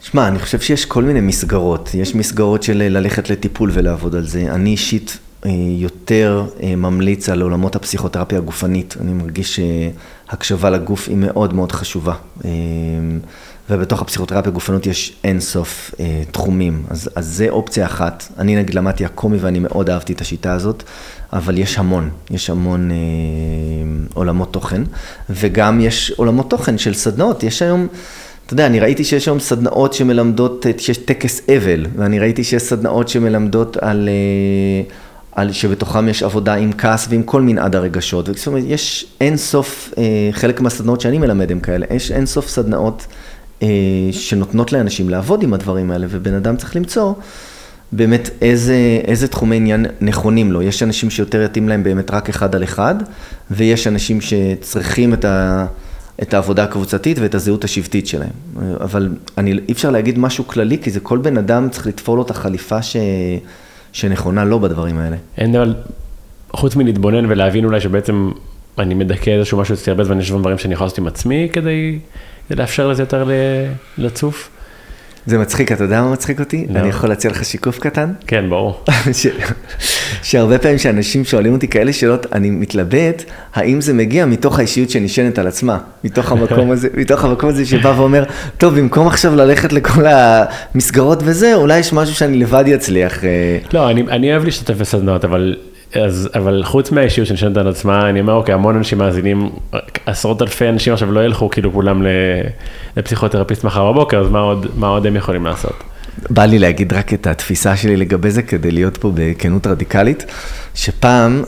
שמע, 0.00 0.28
אני 0.28 0.38
חושב 0.38 0.60
שיש 0.60 0.84
כל 0.84 1.02
מיני 1.02 1.20
מסגרות. 1.20 1.90
יש 1.94 2.14
מסגרות 2.14 2.62
של 2.62 2.76
ללכת 2.76 3.30
לטיפול 3.30 3.70
ולעבוד 3.72 4.14
על 4.14 4.26
זה. 4.26 4.46
אני 4.50 4.70
אישית 4.70 5.18
אה, 5.46 5.50
יותר 5.78 6.46
אה, 6.62 6.76
ממליץ 6.76 7.28
על 7.28 7.40
עולמות 7.42 7.76
הפסיכותרפיה 7.76 8.38
הגופנית. 8.38 8.96
אני 9.00 9.12
מרגיש 9.12 9.60
שהקשבה 9.60 10.70
לגוף 10.70 11.08
היא 11.08 11.16
מאוד 11.16 11.54
מאוד 11.54 11.72
חשובה. 11.72 12.14
אה, 13.70 13.76
ובתוך 13.76 14.02
הפסיכותרפיה 14.02 14.52
גופנות 14.52 14.86
יש 14.86 15.16
אין 15.24 15.40
סוף 15.40 15.94
אה, 16.00 16.22
תחומים, 16.30 16.82
אז, 16.90 17.10
אז 17.14 17.26
זה 17.26 17.46
אופציה 17.50 17.86
אחת. 17.86 18.24
אני 18.38 18.56
נגיד 18.56 18.74
למדתי 18.74 19.04
הקומי 19.04 19.38
ואני 19.38 19.58
מאוד 19.58 19.90
אהבתי 19.90 20.12
את 20.12 20.20
השיטה 20.20 20.52
הזאת, 20.52 20.82
אבל 21.32 21.58
יש 21.58 21.78
המון, 21.78 22.10
יש 22.30 22.50
המון 22.50 22.90
אה, 22.90 22.96
עולמות 24.14 24.52
תוכן, 24.52 24.82
וגם 25.30 25.80
יש 25.80 26.10
עולמות 26.16 26.50
תוכן 26.50 26.78
של 26.78 26.94
סדנאות, 26.94 27.42
יש 27.42 27.62
היום... 27.62 27.86
אתה 28.46 28.54
יודע, 28.54 28.66
אני 28.66 28.80
ראיתי 28.80 29.04
שיש 29.04 29.28
היום 29.28 29.40
סדנאות 29.40 29.92
שמלמדות, 29.92 30.66
שיש 30.78 30.98
טקס 30.98 31.40
אבל, 31.56 31.86
ואני 31.96 32.18
ראיתי 32.18 32.44
שיש 32.44 32.62
סדנאות 32.62 33.08
שמלמדות 33.08 33.76
על, 33.76 34.08
אה, 34.08 34.94
על 35.32 35.52
שבתוכם 35.52 36.08
יש 36.08 36.22
עבודה 36.22 36.54
עם 36.54 36.72
כעס 36.72 37.06
ועם 37.10 37.22
כל 37.22 37.42
מנעד 37.42 37.76
הרגשות. 37.76 38.26
זאת 38.26 38.46
אומרת, 38.46 38.62
יש 38.66 39.06
אין 39.20 39.36
סוף, 39.36 39.94
אה, 39.98 40.28
חלק 40.32 40.60
מהסדנאות 40.60 41.00
שאני 41.00 41.18
מלמד 41.18 41.52
הם 41.52 41.60
כאלה, 41.60 41.86
יש 41.90 42.10
אין 42.10 42.26
סוף 42.26 42.48
סדנאות 42.48 43.06
אה, 43.10 43.14
שנותנות 44.12 44.72
לאנשים 44.72 45.08
לעבוד 45.08 45.42
עם 45.42 45.54
הדברים 45.54 45.90
האלה, 45.90 46.06
ובן 46.10 46.34
אדם 46.34 46.56
צריך 46.56 46.76
למצוא 46.76 47.14
באמת 47.92 48.30
איזה, 48.42 49.00
איזה 49.04 49.28
תחומי 49.28 49.56
עניין 49.56 49.86
נכונים 50.00 50.52
לו. 50.52 50.62
יש 50.62 50.82
אנשים 50.82 51.10
שיותר 51.10 51.42
יתאים 51.42 51.68
להם 51.68 51.82
באמת 51.82 52.10
רק 52.10 52.28
אחד 52.28 52.54
על 52.54 52.64
אחד, 52.64 52.94
ויש 53.50 53.86
אנשים 53.86 54.20
שצריכים 54.20 55.14
את, 55.14 55.24
ה, 55.24 55.66
את 56.22 56.34
העבודה 56.34 56.64
הקבוצתית 56.64 57.18
ואת 57.18 57.34
הזהות 57.34 57.64
השבטית 57.64 58.06
שלהם. 58.06 58.30
אבל 58.80 59.08
אני, 59.38 59.52
אי 59.52 59.72
אפשר 59.72 59.90
להגיד 59.90 60.18
משהו 60.18 60.46
כללי, 60.46 60.78
כי 60.78 60.90
זה 60.90 61.00
כל 61.00 61.18
בן 61.18 61.38
אדם 61.38 61.68
צריך 61.70 61.86
לתפור 61.86 62.16
לו 62.16 62.22
את 62.22 62.30
החליפה 62.30 62.82
ש, 62.82 62.96
שנכונה 63.92 64.44
לו 64.44 64.60
בדברים 64.60 64.98
האלה. 64.98 65.16
אין 65.38 65.56
אבל, 65.56 65.74
חוץ 66.52 66.76
מלהתבונן 66.76 67.26
ולהבין 67.30 67.64
אולי 67.64 67.80
שבעצם 67.80 68.30
אני 68.78 68.94
מדכא 68.94 69.30
איזשהו 69.30 69.58
משהו 69.58 69.74
אצלי 69.74 69.90
הרבה 69.90 70.04
זמן, 70.04 70.20
יש 70.20 70.30
דברים 70.30 70.58
שאני 70.58 70.74
יכול 70.74 70.84
לעשות 70.84 70.98
עם 70.98 71.06
עצמי 71.06 71.48
כדי... 71.52 71.98
לאפשר 72.50 72.88
לזה 72.88 73.02
יותר 73.02 73.28
לצוף. 73.98 74.50
זה 75.26 75.38
מצחיק, 75.38 75.72
אתה 75.72 75.84
יודע 75.84 76.02
מה 76.02 76.12
מצחיק 76.12 76.40
אותי? 76.40 76.66
לא. 76.70 76.78
אני 76.80 76.88
יכול 76.88 77.08
להציע 77.08 77.30
לך 77.30 77.44
שיקוף 77.44 77.78
קטן? 77.78 78.12
כן, 78.26 78.50
ברור. 78.50 78.84
ש... 79.22 79.26
שהרבה 80.22 80.58
פעמים 80.58 80.78
שאנשים 80.78 81.24
שואלים 81.24 81.52
אותי 81.52 81.68
כאלה 81.68 81.92
שאלות, 81.92 82.26
אני 82.32 82.50
מתלבט, 82.50 83.24
האם 83.54 83.80
זה 83.80 83.94
מגיע 83.94 84.26
מתוך 84.26 84.58
האישיות 84.58 84.90
שנשענת 84.90 85.38
על 85.38 85.46
עצמה, 85.46 85.78
מתוך 86.04 86.32
המקום 86.32 86.70
הזה, 86.70 86.88
מתוך 87.00 87.24
המקום 87.24 87.48
הזה 87.50 87.66
שבא 87.66 87.94
ואומר, 87.96 88.24
טוב, 88.58 88.78
במקום 88.78 89.06
עכשיו 89.06 89.36
ללכת 89.36 89.72
לכל 89.72 90.04
המסגרות 90.06 91.18
וזה, 91.24 91.54
אולי 91.54 91.78
יש 91.78 91.92
משהו 91.92 92.14
שאני 92.14 92.38
לבד 92.38 92.64
אצליח. 92.68 93.24
אה. 93.24 93.58
לא, 93.72 93.90
אני, 93.90 94.02
אני 94.02 94.32
אוהב 94.32 94.44
להשתתף 94.44 94.74
בסדנות, 94.74 95.24
אבל 95.24 95.56
אז, 95.94 96.28
אבל 96.34 96.62
חוץ 96.64 96.90
מהאישיות 96.90 97.26
שנשענת 97.26 97.56
על 97.56 97.68
עצמה, 97.68 98.08
אני 98.08 98.20
אומר, 98.20 98.32
אוקיי, 98.32 98.54
המון 98.54 98.76
אנשים 98.76 98.98
מאזינים, 98.98 99.50
עשרות 100.06 100.42
אלפי 100.42 100.68
אנשים 100.68 100.92
עכשיו 100.92 101.12
לא 101.12 101.24
ילכו 101.24 101.50
כאילו 101.50 101.72
כולם 101.72 102.02
לפסיכותרפיסט 102.96 103.64
מחר 103.64 103.92
בבוקר, 103.92 104.20
אז 104.20 104.28
מה 104.28 104.40
עוד, 104.40 104.66
מה 104.76 104.88
עוד 104.88 105.06
הם 105.06 105.16
יכולים 105.16 105.44
לעשות? 105.44 105.82
בא 106.30 106.44
לי 106.44 106.58
להגיד 106.58 106.92
רק 106.92 107.14
את 107.14 107.26
התפיסה 107.26 107.76
שלי 107.76 107.96
לגבי 107.96 108.30
זה, 108.30 108.42
כדי 108.42 108.70
להיות 108.70 108.96
פה 108.96 109.12
בכנות 109.14 109.66
רדיקלית, 109.66 110.24
שפעם, 110.74 111.42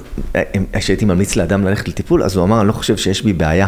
כשהייתי 0.72 1.04
ממליץ 1.04 1.36
לאדם 1.36 1.64
ללכת 1.64 1.88
לטיפול, 1.88 2.22
אז 2.22 2.36
הוא 2.36 2.44
אמר, 2.44 2.60
אני 2.60 2.68
לא 2.68 2.72
חושב 2.72 2.96
שיש 2.96 3.22
בי 3.22 3.32
בעיה. 3.32 3.66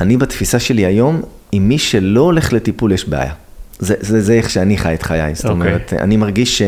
אני 0.00 0.16
בתפיסה 0.16 0.58
שלי 0.58 0.86
היום, 0.86 1.22
עם 1.52 1.68
מי 1.68 1.78
שלא 1.78 2.20
הולך 2.20 2.52
לטיפול 2.52 2.92
יש 2.92 3.08
בעיה. 3.08 3.32
זה, 3.78 3.94
זה, 4.00 4.20
זה 4.20 4.32
איך 4.32 4.50
שאני 4.50 4.78
חי 4.78 4.94
את 4.94 5.02
חיי, 5.02 5.34
זאת 5.34 5.44
okay. 5.44 5.48
אוקיי. 5.48 5.68
אומרת, 5.68 5.92
אני 6.00 6.16
מרגיש 6.16 6.58
ש... 6.58 6.62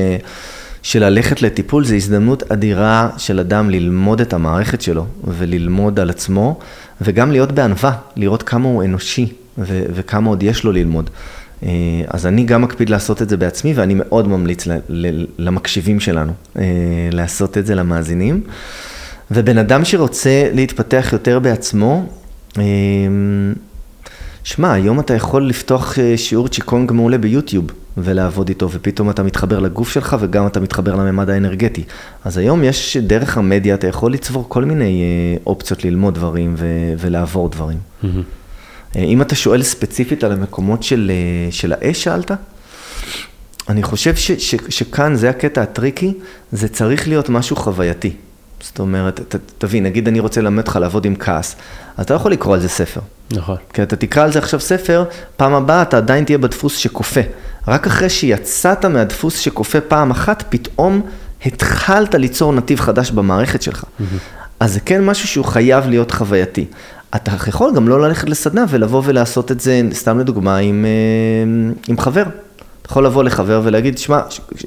שללכת 0.82 1.42
לטיפול 1.42 1.84
זה 1.84 1.94
הזדמנות 1.94 2.52
אדירה 2.52 3.10
של 3.16 3.40
אדם 3.40 3.70
ללמוד 3.70 4.20
את 4.20 4.32
המערכת 4.32 4.80
שלו 4.82 5.06
וללמוד 5.24 6.00
על 6.00 6.10
עצמו 6.10 6.58
וגם 7.00 7.32
להיות 7.32 7.52
בענווה, 7.52 7.92
לראות 8.16 8.42
כמה 8.42 8.68
הוא 8.68 8.84
אנושי 8.84 9.32
ו- 9.58 9.84
וכמה 9.94 10.28
עוד 10.28 10.42
יש 10.42 10.64
לו 10.64 10.72
ללמוד. 10.72 11.10
אה, 11.62 11.68
אז 12.08 12.26
אני 12.26 12.44
גם 12.44 12.62
מקפיד 12.62 12.90
לעשות 12.90 13.22
את 13.22 13.28
זה 13.28 13.36
בעצמי 13.36 13.72
ואני 13.74 13.94
מאוד 13.96 14.28
ממליץ 14.28 14.64
למקשיבים 15.38 16.00
שלנו 16.00 16.32
אה, 16.58 16.64
לעשות 17.12 17.58
את 17.58 17.66
זה 17.66 17.74
למאזינים. 17.74 18.40
ובן 19.30 19.58
אדם 19.58 19.84
שרוצה 19.84 20.50
להתפתח 20.52 21.08
יותר 21.12 21.38
בעצמו, 21.38 22.06
אה, 22.58 22.62
שמע, 24.48 24.72
היום 24.72 25.00
אתה 25.00 25.14
יכול 25.14 25.48
לפתוח 25.48 25.98
אה, 25.98 26.16
שיעור 26.16 26.48
צ'יקונג 26.48 26.92
מעולה 26.92 27.18
ביוטיוב 27.18 27.66
ולעבוד 27.96 28.48
איתו, 28.48 28.70
ופתאום 28.72 29.10
אתה 29.10 29.22
מתחבר 29.22 29.58
לגוף 29.58 29.90
שלך 29.90 30.16
וגם 30.20 30.46
אתה 30.46 30.60
מתחבר 30.60 30.94
לממד 30.94 31.30
האנרגטי. 31.30 31.84
אז 32.24 32.38
היום 32.38 32.64
יש 32.64 32.96
דרך 32.96 33.38
המדיה, 33.38 33.74
אתה 33.74 33.86
יכול 33.86 34.12
לצבור 34.12 34.44
כל 34.48 34.64
מיני 34.64 35.02
אה, 35.02 35.42
אופציות 35.46 35.84
ללמוד 35.84 36.14
דברים 36.14 36.54
ו- 36.56 36.92
ולעבור 36.98 37.48
דברים. 37.48 37.78
Mm-hmm. 37.78 38.06
אם 38.96 39.22
אתה 39.22 39.34
שואל 39.34 39.62
ספציפית 39.62 40.24
על 40.24 40.32
המקומות 40.32 40.82
של, 40.82 41.12
של 41.50 41.72
האש, 41.72 42.04
שאלת? 42.04 42.30
אני 43.68 43.82
חושב 43.82 44.16
ש, 44.16 44.32
ש, 44.32 44.54
שכאן 44.68 45.14
זה 45.14 45.30
הקטע 45.30 45.62
הטריקי, 45.62 46.12
זה 46.52 46.68
צריך 46.68 47.08
להיות 47.08 47.28
משהו 47.28 47.56
חווייתי. 47.56 48.12
זאת 48.60 48.78
אומרת, 48.78 49.20
ת, 49.28 49.36
תבין, 49.58 49.84
נגיד 49.84 50.08
אני 50.08 50.20
רוצה 50.20 50.40
ללמד 50.40 50.58
אותך 50.58 50.76
לעבוד 50.76 51.04
עם 51.04 51.16
כעס, 51.16 51.56
אז 51.96 52.04
אתה 52.04 52.14
לא 52.14 52.18
יכול 52.18 52.32
לקרוא 52.32 52.54
על 52.54 52.60
זה 52.60 52.68
ספר. 52.68 53.00
נכון. 53.32 53.56
כי 53.72 53.82
אתה 53.82 53.96
תקרא 53.96 54.24
על 54.24 54.32
זה 54.32 54.38
עכשיו 54.38 54.60
ספר, 54.60 55.04
פעם 55.36 55.54
הבאה 55.54 55.82
אתה 55.82 55.96
עדיין 55.96 56.24
תהיה 56.24 56.38
בדפוס 56.38 56.76
שכופה. 56.76 57.20
רק 57.68 57.86
אחרי 57.86 58.10
שיצאת 58.10 58.84
מהדפוס 58.84 59.38
שכופה 59.38 59.80
פעם 59.80 60.10
אחת, 60.10 60.44
פתאום 60.48 61.02
התחלת 61.46 62.14
ליצור 62.14 62.52
נתיב 62.52 62.80
חדש 62.80 63.10
במערכת 63.10 63.62
שלך. 63.62 63.84
Mm-hmm. 63.84 64.02
אז 64.60 64.72
זה 64.72 64.80
כן 64.80 65.04
משהו 65.04 65.28
שהוא 65.28 65.44
חייב 65.44 65.86
להיות 65.86 66.10
חווייתי. 66.10 66.66
אתה 67.16 67.32
יכול 67.48 67.74
גם 67.74 67.88
לא 67.88 68.00
ללכת 68.00 68.28
לסדנה 68.28 68.64
ולבוא 68.68 69.02
ולעשות 69.04 69.52
את 69.52 69.60
זה, 69.60 69.82
סתם 69.92 70.18
לדוגמה, 70.18 70.56
עם, 70.56 70.84
אה, 70.84 71.70
עם 71.88 71.98
חבר. 71.98 72.24
יכול 72.90 73.06
לבוא 73.06 73.24
לחבר 73.24 73.60
ולהגיד, 73.64 73.98
שמע, 73.98 74.20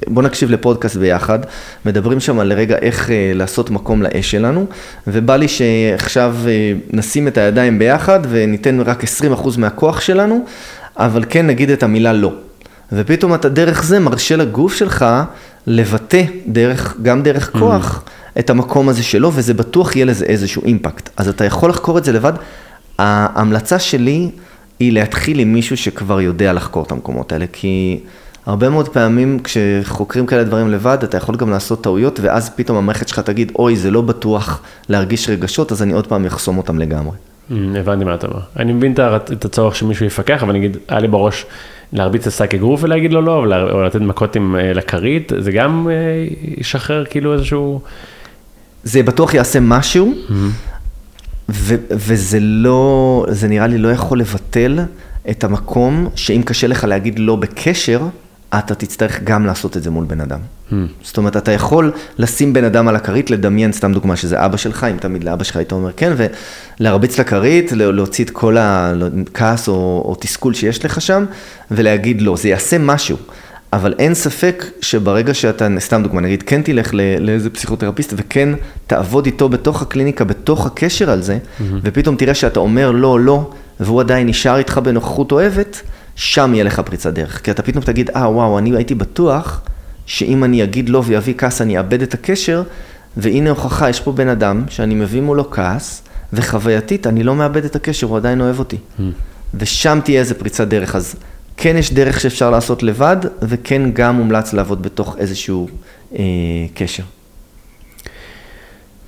בוא 0.06 0.22
נקשיב 0.22 0.50
לפודקאסט 0.50 0.96
ביחד, 0.96 1.38
מדברים 1.86 2.20
שם 2.20 2.38
על 2.38 2.52
רגע 2.52 2.76
איך 2.76 3.10
אה, 3.10 3.32
לעשות 3.34 3.70
מקום 3.70 4.02
לאש 4.02 4.30
שלנו, 4.30 4.66
ובא 5.06 5.36
לי 5.36 5.48
שעכשיו 5.48 6.36
אה, 6.46 6.72
נשים 6.90 7.28
את 7.28 7.38
הידיים 7.38 7.78
ביחד 7.78 8.20
וניתן 8.28 8.80
רק 8.80 9.04
20% 9.04 9.06
מהכוח 9.58 10.00
שלנו, 10.00 10.44
אבל 10.96 11.24
כן 11.28 11.46
נגיד 11.46 11.70
את 11.70 11.82
המילה 11.82 12.12
לא. 12.12 12.32
ופתאום 12.92 13.34
אתה 13.34 13.48
דרך 13.48 13.84
זה 13.84 14.00
מרשה 14.00 14.36
לגוף 14.36 14.74
שלך 14.74 15.06
לבטא 15.66 16.22
דרך, 16.46 16.96
גם 17.02 17.22
דרך 17.22 17.48
mm. 17.48 17.58
כוח, 17.58 18.02
mm. 18.06 18.38
את 18.38 18.50
המקום 18.50 18.88
הזה 18.88 19.02
שלו, 19.02 19.30
וזה 19.34 19.54
בטוח 19.54 19.96
יהיה 19.96 20.06
לזה 20.06 20.24
איזשהו 20.24 20.62
אימפקט. 20.64 21.08
אז 21.16 21.28
אתה 21.28 21.44
יכול 21.44 21.70
לחקור 21.70 21.98
את 21.98 22.04
זה 22.04 22.12
לבד. 22.12 22.32
ההמלצה 22.98 23.78
שלי... 23.78 24.30
היא 24.82 24.92
להתחיל 24.92 25.38
עם 25.38 25.52
מישהו 25.52 25.76
שכבר 25.76 26.20
יודע 26.20 26.52
לחקור 26.52 26.82
את 26.82 26.92
המקומות 26.92 27.32
האלה, 27.32 27.44
כי 27.52 28.00
הרבה 28.46 28.70
מאוד 28.70 28.88
פעמים 28.88 29.38
כשחוקרים 29.44 30.26
כאלה 30.26 30.44
דברים 30.44 30.68
לבד, 30.68 30.98
אתה 31.04 31.16
יכול 31.16 31.36
גם 31.36 31.50
לעשות 31.50 31.82
טעויות, 31.82 32.20
ואז 32.20 32.50
פתאום 32.56 32.78
המערכת 32.78 33.08
שלך 33.08 33.18
תגיד, 33.18 33.52
אוי, 33.54 33.76
זה 33.76 33.90
לא 33.90 34.00
בטוח 34.00 34.62
להרגיש 34.88 35.28
רגשות, 35.28 35.72
אז 35.72 35.82
אני 35.82 35.92
עוד 35.92 36.06
פעם 36.06 36.26
אחסום 36.26 36.58
אותם 36.58 36.78
לגמרי. 36.78 37.16
Mm, 37.50 37.54
הבנתי 37.76 38.04
מה 38.04 38.14
אתה 38.14 38.26
אומר. 38.26 38.40
אני 38.56 38.72
מבין 38.72 38.94
את 39.32 39.44
הצורך 39.44 39.76
שמישהו 39.76 40.06
יפקח, 40.06 40.42
אבל 40.42 40.52
נגיד, 40.52 40.76
היה 40.88 41.00
לי 41.00 41.08
בראש 41.08 41.46
להרביץ 41.92 42.26
לסאקי 42.26 42.58
גרוף 42.58 42.80
ולהגיד 42.84 43.12
לו 43.12 43.22
לא, 43.22 43.44
או 43.72 43.82
לתת 43.82 44.00
מכות 44.00 44.36
עם 44.36 44.56
אה, 44.56 44.72
לכרית, 44.72 45.32
זה 45.38 45.52
גם 45.52 45.88
אה, 45.90 45.94
ישחרר 46.58 47.04
כאילו 47.04 47.32
איזשהו... 47.32 47.80
זה 48.84 49.02
בטוח 49.02 49.34
יעשה 49.34 49.60
משהו. 49.60 50.12
Mm-hmm. 50.12 50.71
ו- 51.52 51.74
וזה 51.90 52.38
לא, 52.40 53.26
זה 53.28 53.48
נראה 53.48 53.66
לי 53.66 53.78
לא 53.78 53.92
יכול 53.92 54.20
לבטל 54.20 54.80
את 55.30 55.44
המקום 55.44 56.08
שאם 56.14 56.42
קשה 56.44 56.66
לך 56.66 56.84
להגיד 56.84 57.18
לא 57.18 57.36
בקשר, 57.36 58.02
אתה 58.58 58.74
תצטרך 58.74 59.22
גם 59.22 59.46
לעשות 59.46 59.76
את 59.76 59.82
זה 59.82 59.90
מול 59.90 60.04
בן 60.04 60.20
אדם. 60.20 60.38
Hmm. 60.70 60.74
זאת 61.02 61.16
אומרת, 61.16 61.36
אתה 61.36 61.52
יכול 61.52 61.92
לשים 62.18 62.52
בן 62.52 62.64
אדם 62.64 62.88
על 62.88 62.96
הכרית, 62.96 63.30
לדמיין, 63.30 63.72
סתם 63.72 63.92
דוגמה, 63.92 64.16
שזה 64.16 64.44
אבא 64.44 64.56
שלך, 64.56 64.86
אם 64.90 64.96
תמיד 64.96 65.24
לאבא 65.24 65.44
שלך 65.44 65.56
היית 65.56 65.72
אומר 65.72 65.90
כן, 65.96 66.12
ולהרביץ 66.80 67.18
לכרית, 67.18 67.72
להוציא 67.72 68.24
את 68.24 68.30
כל 68.30 68.56
הכעס 68.60 69.68
או, 69.68 70.02
או 70.04 70.16
תסכול 70.20 70.54
שיש 70.54 70.84
לך 70.84 71.00
שם, 71.00 71.24
ולהגיד 71.70 72.22
לא, 72.22 72.36
זה 72.36 72.48
יעשה 72.48 72.78
משהו. 72.78 73.16
אבל 73.72 73.94
אין 73.98 74.14
ספק 74.14 74.64
שברגע 74.80 75.34
שאתה, 75.34 75.68
סתם 75.78 76.02
דוגמה, 76.02 76.20
נגיד, 76.20 76.42
כן 76.42 76.62
תלך 76.62 76.94
לאיזה 77.20 77.50
פסיכותרפיסט 77.50 78.14
וכן 78.16 78.48
תעבוד 78.86 79.26
איתו 79.26 79.48
בתוך 79.48 79.82
הקליניקה, 79.82 80.24
בתוך 80.24 80.66
הקשר 80.66 81.10
על 81.10 81.22
זה, 81.22 81.38
mm-hmm. 81.38 81.62
ופתאום 81.82 82.16
תראה 82.16 82.34
שאתה 82.34 82.60
אומר 82.60 82.90
לא, 82.90 83.20
לא, 83.20 83.50
והוא 83.80 84.00
עדיין 84.00 84.26
נשאר 84.26 84.56
איתך 84.58 84.78
בנוכחות 84.78 85.32
אוהבת, 85.32 85.82
שם 86.14 86.50
יהיה 86.54 86.64
לך 86.64 86.80
פריצת 86.80 87.12
דרך. 87.12 87.44
כי 87.44 87.50
אתה 87.50 87.62
פתאום 87.62 87.84
תגיד, 87.84 88.10
אה, 88.16 88.30
וואו, 88.30 88.58
אני 88.58 88.76
הייתי 88.76 88.94
בטוח 88.94 89.60
שאם 90.06 90.44
אני 90.44 90.62
אגיד 90.62 90.88
לא 90.88 91.02
ויביא 91.06 91.34
כעס, 91.38 91.60
אני 91.60 91.78
אאבד 91.78 92.02
את 92.02 92.14
הקשר, 92.14 92.62
והנה 93.16 93.50
הוכחה, 93.50 93.90
יש 93.90 94.00
פה 94.00 94.12
בן 94.12 94.28
אדם 94.28 94.64
שאני 94.68 94.94
מביא 94.94 95.20
מולו 95.20 95.50
כעס, 95.50 96.02
וחווייתית, 96.32 97.06
אני 97.06 97.22
לא 97.22 97.34
מאבד 97.34 97.64
את 97.64 97.76
הקשר, 97.76 98.06
הוא 98.06 98.16
עדיין 98.16 98.40
אוהב 98.40 98.58
אותי. 98.58 98.76
Mm-hmm. 98.76 99.02
ושם 99.54 99.98
תהיה 100.04 100.20
איזה 100.20 100.34
פריצת 100.34 100.68
דרך. 100.68 100.96
אז 100.96 101.14
כן 101.56 101.76
יש 101.76 101.92
דרך 101.92 102.20
שאפשר 102.20 102.50
לעשות 102.50 102.82
לבד, 102.82 103.16
וכן 103.42 103.82
גם 103.92 104.16
מומלץ 104.16 104.52
לעבוד 104.52 104.82
בתוך 104.82 105.16
איזשהו 105.18 105.68
אה, 106.18 106.22
קשר. 106.74 107.02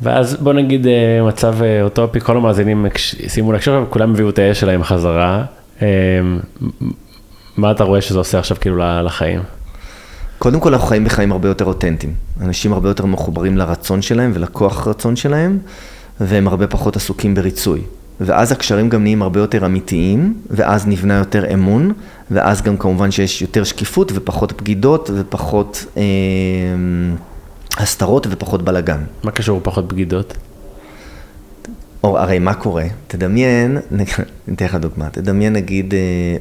ואז 0.02 0.34
בוא 0.34 0.52
נגיד 0.52 0.86
אה, 0.86 1.22
מצב 1.28 1.62
אה, 1.62 1.82
אוטופי, 1.82 2.20
כל 2.20 2.36
המאזינים 2.36 2.86
שימו 3.28 3.52
להקשיב, 3.52 3.74
כולם 3.90 4.10
הביאו 4.10 4.28
את 4.28 4.38
האש 4.38 4.60
שלהם 4.60 4.82
חזרה. 4.82 5.44
אה, 5.82 5.88
מה 7.56 7.70
אתה 7.70 7.84
רואה 7.84 8.00
שזה 8.00 8.18
עושה 8.18 8.38
עכשיו 8.38 8.56
כאילו 8.60 9.02
לחיים? 9.02 9.40
קודם 10.38 10.60
כל 10.60 10.72
אנחנו 10.72 10.88
חיים 10.88 11.04
בחיים 11.04 11.32
הרבה 11.32 11.48
יותר 11.48 11.64
אותנטיים. 11.64 12.14
אנשים 12.40 12.72
הרבה 12.72 12.88
יותר 12.88 13.06
מחוברים 13.06 13.56
לרצון 13.56 14.02
שלהם 14.02 14.30
ולכוח 14.34 14.86
הרצון 14.86 15.16
שלהם, 15.16 15.58
והם 16.20 16.48
הרבה 16.48 16.66
פחות 16.66 16.96
עסוקים 16.96 17.34
בריצוי. 17.34 17.80
ואז 18.20 18.52
הקשרים 18.52 18.88
גם 18.88 19.02
נהיים 19.02 19.22
הרבה 19.22 19.40
יותר 19.40 19.66
אמיתיים, 19.66 20.34
ואז 20.50 20.86
נבנה 20.86 21.14
יותר 21.14 21.54
אמון, 21.54 21.92
ואז 22.30 22.62
גם 22.62 22.76
כמובן 22.76 23.10
שיש 23.10 23.42
יותר 23.42 23.64
שקיפות 23.64 24.12
ופחות 24.14 24.62
בגידות 24.62 25.10
ופחות 25.14 25.84
אה, 25.96 26.02
הסתרות 27.78 28.26
ופחות 28.30 28.62
בלאגן. 28.62 29.00
מה 29.22 29.30
קשור 29.30 29.60
פחות 29.62 29.88
בגידות? 29.88 30.34
או, 32.04 32.18
הרי 32.18 32.38
מה 32.38 32.54
קורה? 32.54 32.84
תדמיין, 33.06 33.78
אני 33.94 34.04
אתן 34.52 34.64
לך 34.64 34.74
דוגמה, 34.74 35.08
תדמיין 35.10 35.52
נגיד, 35.52 35.94
אה, 35.94 35.98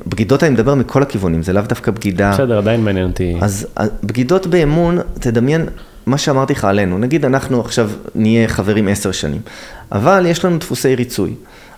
בגידות 0.07 0.43
אני 0.43 0.51
מדבר 0.51 0.75
מכל 0.75 1.01
הכיוונים, 1.01 1.43
זה 1.43 1.53
לאו 1.53 1.61
דווקא 1.61 1.91
בגידה. 1.91 2.31
בסדר, 2.31 2.57
עדיין 2.57 2.83
מעניין 2.83 3.07
אותי. 3.07 3.37
אז 3.41 3.67
בגידות 4.03 4.47
באמון, 4.47 4.99
תדמיין 5.13 5.65
מה 6.05 6.17
שאמרתי 6.17 6.53
לך 6.53 6.65
עלינו, 6.65 6.97
נגיד 6.97 7.25
אנחנו 7.25 7.61
עכשיו 7.61 7.89
נהיה 8.15 8.47
חברים 8.47 8.87
עשר 8.87 9.11
שנים, 9.11 9.41
אבל 9.91 10.25
יש 10.25 10.45
לנו 10.45 10.57
דפוסי 10.57 10.95
ריצוי. 10.95 11.33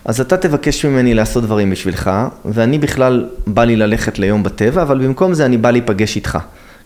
אז 0.06 0.20
אתה 0.20 0.36
תבקש 0.36 0.84
ממני 0.84 1.14
לעשות 1.14 1.44
דברים 1.44 1.70
בשבילך, 1.70 2.10
ואני 2.44 2.78
בכלל 2.78 3.26
בא 3.46 3.64
לי 3.64 3.76
ללכת 3.76 4.18
ליום 4.18 4.42
בטבע, 4.42 4.82
אבל 4.82 4.98
במקום 4.98 5.34
זה 5.34 5.46
אני 5.46 5.56
בא 5.56 5.70
להיפגש 5.70 6.16
איתך. 6.16 6.38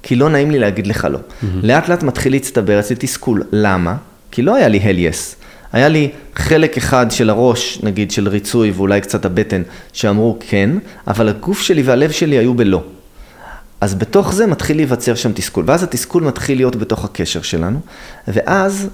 כי 0.03 0.17
לא 0.17 0.31
נעים 0.31 0.51
לי 0.51 0.59
להגיד 0.59 0.87
לך 0.87 1.09
לא. 1.11 1.19
Mm-hmm. 1.19 1.47
לאט 1.63 1.89
לאט 1.89 2.03
מתחיל 2.03 2.33
להצטבר 2.33 2.81
אצלי 2.81 2.97
תסכול. 2.99 3.43
למה? 3.53 3.97
כי 4.31 4.43
לא 4.43 4.55
היה 4.55 4.69
לי 4.69 4.79
hell 4.79 5.15
yes. 5.15 5.35
היה 5.73 5.89
לי 5.89 6.11
חלק 6.35 6.77
אחד 6.77 7.07
של 7.11 7.31
הראש, 7.31 7.81
נגיד, 7.83 8.11
של 8.11 8.29
ריצוי 8.29 8.71
ואולי 8.71 9.01
קצת 9.01 9.25
הבטן, 9.25 9.63
שאמרו 9.93 10.39
כן, 10.41 10.71
אבל 11.09 11.29
הגוף 11.29 11.61
שלי 11.61 11.83
והלב 11.83 12.11
שלי 12.11 12.39
היו 12.39 12.55
בלא. 12.55 12.83
אז 13.81 13.95
בתוך 13.95 14.35
זה 14.35 14.47
מתחיל 14.47 14.77
להיווצר 14.77 15.15
שם 15.15 15.33
תסכול, 15.33 15.65
ואז 15.67 15.83
התסכול 15.83 16.23
מתחיל 16.23 16.59
להיות 16.59 16.77
בתוך 16.77 17.05
הקשר 17.05 17.43
שלנו, 17.43 17.81
ואז 18.29 18.89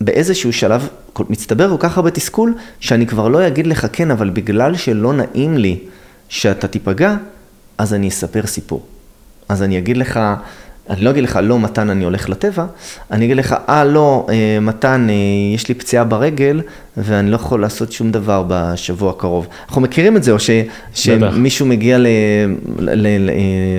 באיזשהו 0.00 0.52
שלב 0.52 0.88
מצטבר 1.28 1.70
כל 1.70 1.76
כך 1.78 1.96
הרבה 1.96 2.10
תסכול, 2.10 2.54
שאני 2.80 3.06
כבר 3.06 3.28
לא 3.28 3.46
אגיד 3.46 3.66
לך 3.66 3.86
כן, 3.92 4.10
אבל 4.10 4.30
בגלל 4.30 4.76
שלא 4.76 5.12
נעים 5.12 5.56
לי 5.56 5.78
שאתה 6.28 6.68
תיפגע, 6.68 7.16
אז 7.78 7.94
אני 7.94 8.08
אספר 8.08 8.46
סיפור. 8.46 8.86
אז 9.48 9.62
אני 9.62 9.78
אגיד 9.78 9.96
לך, 9.96 10.20
אני 10.90 11.00
לא 11.00 11.10
אגיד 11.10 11.24
לך, 11.24 11.38
לא, 11.42 11.58
מתן, 11.58 11.90
אני 11.90 12.04
הולך 12.04 12.28
לטבע, 12.28 12.66
אני 13.10 13.24
אגיד 13.24 13.36
לך, 13.36 13.54
אה, 13.68 13.84
לא, 13.84 14.26
אה, 14.30 14.60
מתן, 14.60 15.06
אה, 15.10 15.14
יש 15.54 15.68
לי 15.68 15.74
פציעה 15.74 16.04
ברגל, 16.04 16.60
ואני 16.96 17.30
לא 17.30 17.36
יכול 17.36 17.60
לעשות 17.60 17.92
שום 17.92 18.10
דבר 18.10 18.44
בשבוע 18.48 19.10
הקרוב. 19.10 19.46
אנחנו 19.68 19.80
מכירים 19.80 20.16
את 20.16 20.22
זה, 20.22 20.32
או 20.32 20.38
ש, 20.38 20.50
שמישהו 20.94 21.66
מגיע 21.66 21.98
ל, 21.98 22.06
ל, 22.78 23.06
ל, 23.18 23.30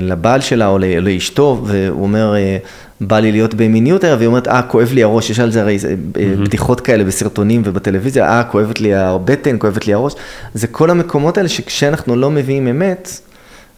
לבעל 0.01 0.41
שלה 0.41 0.67
או 0.67 0.79
לאשתו, 1.01 1.61
והוא 1.65 2.03
אומר, 2.03 2.35
בא 3.01 3.19
לי 3.19 3.31
להיות 3.31 3.53
במיניות 3.53 4.03
הערב, 4.03 4.17
והיא 4.17 4.27
אומרת, 4.27 4.47
אה, 4.47 4.61
כואב 4.61 4.91
לי 4.93 5.03
הראש, 5.03 5.29
יש 5.29 5.39
על 5.39 5.51
זה 5.51 5.61
הרי 5.61 5.77
mm-hmm. 5.77 6.45
בדיחות 6.45 6.81
כאלה 6.81 7.03
בסרטונים 7.03 7.61
ובטלוויזיה, 7.65 8.25
אה, 8.25 8.43
כואבת 8.43 8.79
לי 8.81 8.95
הבטן, 8.95 9.55
כואבת 9.59 9.87
לי 9.87 9.93
הראש. 9.93 10.13
זה 10.53 10.67
כל 10.67 10.89
המקומות 10.89 11.37
האלה 11.37 11.49
שכשאנחנו 11.49 12.15
לא 12.15 12.31
מביאים 12.31 12.67
אמת, 12.67 13.09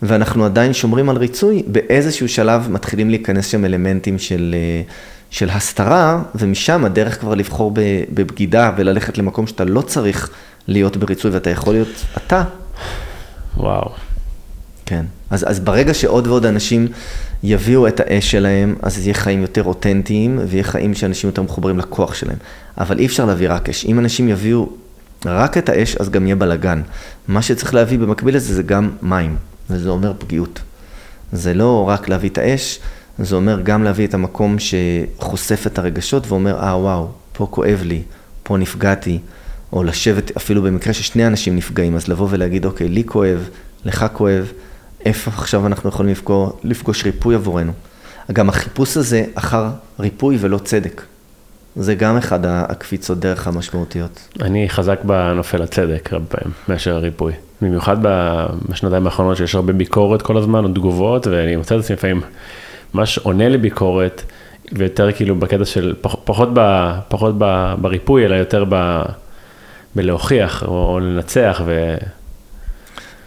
ואנחנו 0.02 0.46
עדיין 0.46 0.74
שומרים 0.74 1.10
על 1.10 1.18
ריצוי, 1.18 1.64
באיזשהו 1.68 2.30
שלב 2.30 2.68
מתחילים 2.72 3.10
להיכנס 3.10 3.48
שם 3.48 3.66
אלמנטים 3.66 4.20
של, 4.20 4.56
אה, 4.58 4.82
של 5.30 5.50
הסתרה, 5.50 6.22
ומשם 6.36 6.86
הדרך 6.86 7.20
כבר 7.20 7.36
לבחור 7.36 7.72
בבגידה 8.14 8.72
וללכת 8.78 9.18
למקום 9.18 9.48
שאתה 9.48 9.66
לא 9.66 9.82
צריך 9.82 10.30
להיות 10.68 10.98
בריצוי 10.98 11.32
ואתה 11.32 11.50
יכול 11.50 11.74
להיות 11.74 12.06
אתה. 12.18 12.44
וואו. 13.58 13.92
כן. 14.86 15.06
אז, 15.30 15.46
אז 15.48 15.60
ברגע 15.60 15.94
שעוד 15.94 16.28
ועוד 16.28 16.46
אנשים 16.46 16.88
יביאו 17.44 17.88
את 17.88 18.00
האש 18.00 18.32
שלהם, 18.32 18.76
אז 18.82 18.96
זה 18.96 19.02
יהיה 19.02 19.14
חיים 19.14 19.42
יותר 19.42 19.64
אותנטיים, 19.64 20.40
ויהיה 20.48 20.64
חיים 20.64 20.94
שאנשים 20.94 21.28
יותר 21.28 21.42
מחוברים 21.42 21.80
לכוח 21.80 22.14
שלהם. 22.14 22.38
אבל 22.78 23.00
אי 23.00 23.06
אפשר 23.06 23.26
להביא 23.26 23.50
רק 23.50 23.70
אש. 23.70 23.86
אם 23.86 24.00
אנשים 24.00 24.30
יביאו 24.30 24.70
רק 25.26 25.58
את 25.58 25.70
האש, 25.70 25.96
אז 25.96 26.10
גם 26.10 26.26
יהיה 26.26 26.36
בלאגן. 26.36 26.82
מה 27.28 27.42
שצריך 27.42 27.74
להביא 27.74 28.00
במקביל 28.00 28.36
לזה 28.36 28.56
זה 28.56 28.64
גם 28.64 28.92
מים, 29.02 29.36
וזה 29.70 29.90
אומר 29.90 30.14
פגיעות. 30.18 30.60
זה 31.32 31.54
לא 31.54 31.90
רק 31.90 32.10
להביא 32.10 32.30
את 32.30 32.38
האש, 32.38 32.80
זה 33.20 33.36
אומר 33.36 33.62
גם 33.62 33.84
להביא 33.84 34.08
את 34.08 34.14
המקום 34.14 34.56
שחושף 34.60 35.68
את 35.68 35.80
הרגשות 35.80 36.28
ואומר, 36.28 36.60
אה 36.60 36.78
וואו, 36.78 37.12
פה 37.34 37.48
כואב 37.52 37.82
לי, 37.84 38.02
פה 38.44 38.58
נפגעתי, 38.58 39.20
או 39.74 39.84
לשבת 39.84 40.38
אפילו 40.38 40.62
במקרה 40.62 40.94
ששני 40.94 41.28
אנשים 41.28 41.56
נפגעים, 41.56 41.96
אז 41.96 42.08
לבוא 42.08 42.28
ולהגיד, 42.30 42.66
אוקיי, 42.66 42.88
לי 42.88 43.04
כואב, 43.06 43.50
לך 43.86 44.06
כואב, 44.14 44.52
איפה 45.06 45.32
עכשיו 45.32 45.68
אנחנו 45.68 45.90
יכולים 45.90 46.12
לפגוש, 46.12 46.50
לפגוש 46.64 47.06
ריפוי 47.06 47.36
עבורנו. 47.36 47.72
גם 48.32 48.50
החיפוש 48.50 48.98
הזה 48.98 49.26
אחר 49.36 49.68
ריפוי 50.00 50.38
ולא 50.40 50.58
צדק. 50.58 51.02
זה 51.76 51.96
גם 51.96 52.18
אחד 52.18 52.40
הקפיצות 52.46 53.20
דרך 53.20 53.48
המשמעותיות. 53.48 54.28
אני 54.42 54.70
חזק 54.70 55.00
בנופל 55.04 55.62
הצדק 55.62 56.14
הרבה 56.14 56.26
פעמים, 56.26 56.54
מאשר 56.70 56.96
הריפוי. 56.96 57.34
במיוחד 57.62 57.98
בשנתיים 58.70 59.06
האחרונות 59.06 59.38
שיש 59.38 59.56
הרבה 59.56 59.74
ביקורת 59.74 60.22
כל 60.22 60.38
הזמן, 60.38 60.64
או 60.64 60.70
תגובות, 60.70 61.28
ואני 61.28 61.56
מוצא 61.56 61.76
את 61.76 61.80
עצמי 61.80 61.96
לפעמים 61.96 62.22
ממש 62.94 63.18
עונה 63.18 63.50
לביקורת, 63.50 64.22
ויותר 64.72 65.12
כאילו 65.12 65.36
בקטע 65.36 65.66
של, 65.66 65.96
פח, 66.02 66.16
פחות, 66.24 66.50
ב, 66.54 66.92
פחות 67.08 67.36
ב, 67.38 67.74
בריפוי, 67.82 68.26
אלא 68.26 68.36
יותר 68.36 68.66
ב, 68.70 69.02
בלהוכיח, 69.96 70.64
או, 70.64 70.94
או 70.94 71.00
לנצח, 71.00 71.62
ו... 71.66 71.96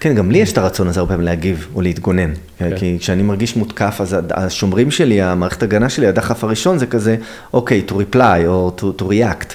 כן, 0.01 0.15
גם 0.15 0.31
לי 0.31 0.39
יש 0.39 0.53
את 0.53 0.59
הרצון 0.59 0.89
הזה 0.89 1.01
הרבה 1.01 1.13
פעמים 1.13 1.27
להגיב 1.27 1.69
או 1.75 1.83
להתגונן. 1.83 2.33
כן. 2.59 2.77
כי 2.77 2.97
כשאני 3.01 3.23
מרגיש 3.23 3.57
מותקף, 3.57 3.97
אז 4.01 4.17
השומרים 4.31 4.91
שלי, 4.91 5.23
המערכת 5.23 5.63
הגנה 5.63 5.89
שלי, 5.89 6.07
הדחף 6.07 6.45
הראשון 6.45 6.79
זה 6.79 6.87
כזה, 6.87 7.17
אוקיי, 7.53 7.83
to 7.89 7.93
reply 7.93 8.47
או 8.47 8.73
to, 8.79 9.03
to 9.03 9.05
react. 9.05 9.55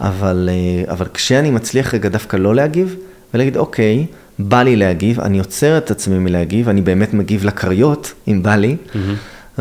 אבל, 0.00 0.48
אה, 0.52 0.92
אבל 0.92 1.06
כשאני 1.14 1.50
מצליח 1.50 1.94
רגע 1.94 2.08
דווקא 2.08 2.36
לא 2.36 2.54
להגיב, 2.54 2.96
ולהגיד, 3.34 3.56
אוקיי, 3.56 4.06
בא 4.38 4.62
לי 4.62 4.76
להגיב, 4.76 5.20
אני 5.20 5.38
עוצר 5.38 5.78
את 5.78 5.90
עצמי 5.90 6.18
מלהגיב, 6.18 6.68
אני 6.68 6.80
באמת 6.80 7.14
מגיב 7.14 7.44
לכריות, 7.44 8.12
אם 8.28 8.42
בא 8.42 8.56
לי, 8.56 8.76
mm-hmm. 8.86 9.58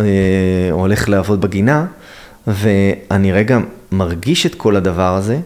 או 0.72 0.80
הולך 0.80 1.10
לעבוד 1.10 1.42
בגינה, 1.42 1.86
ואני 2.48 3.32
רגע 3.32 3.60
מרגיש 3.92 4.46
את 4.46 4.56
כל 4.56 4.76
הדבר 4.76 5.16
הזה, 5.16 5.40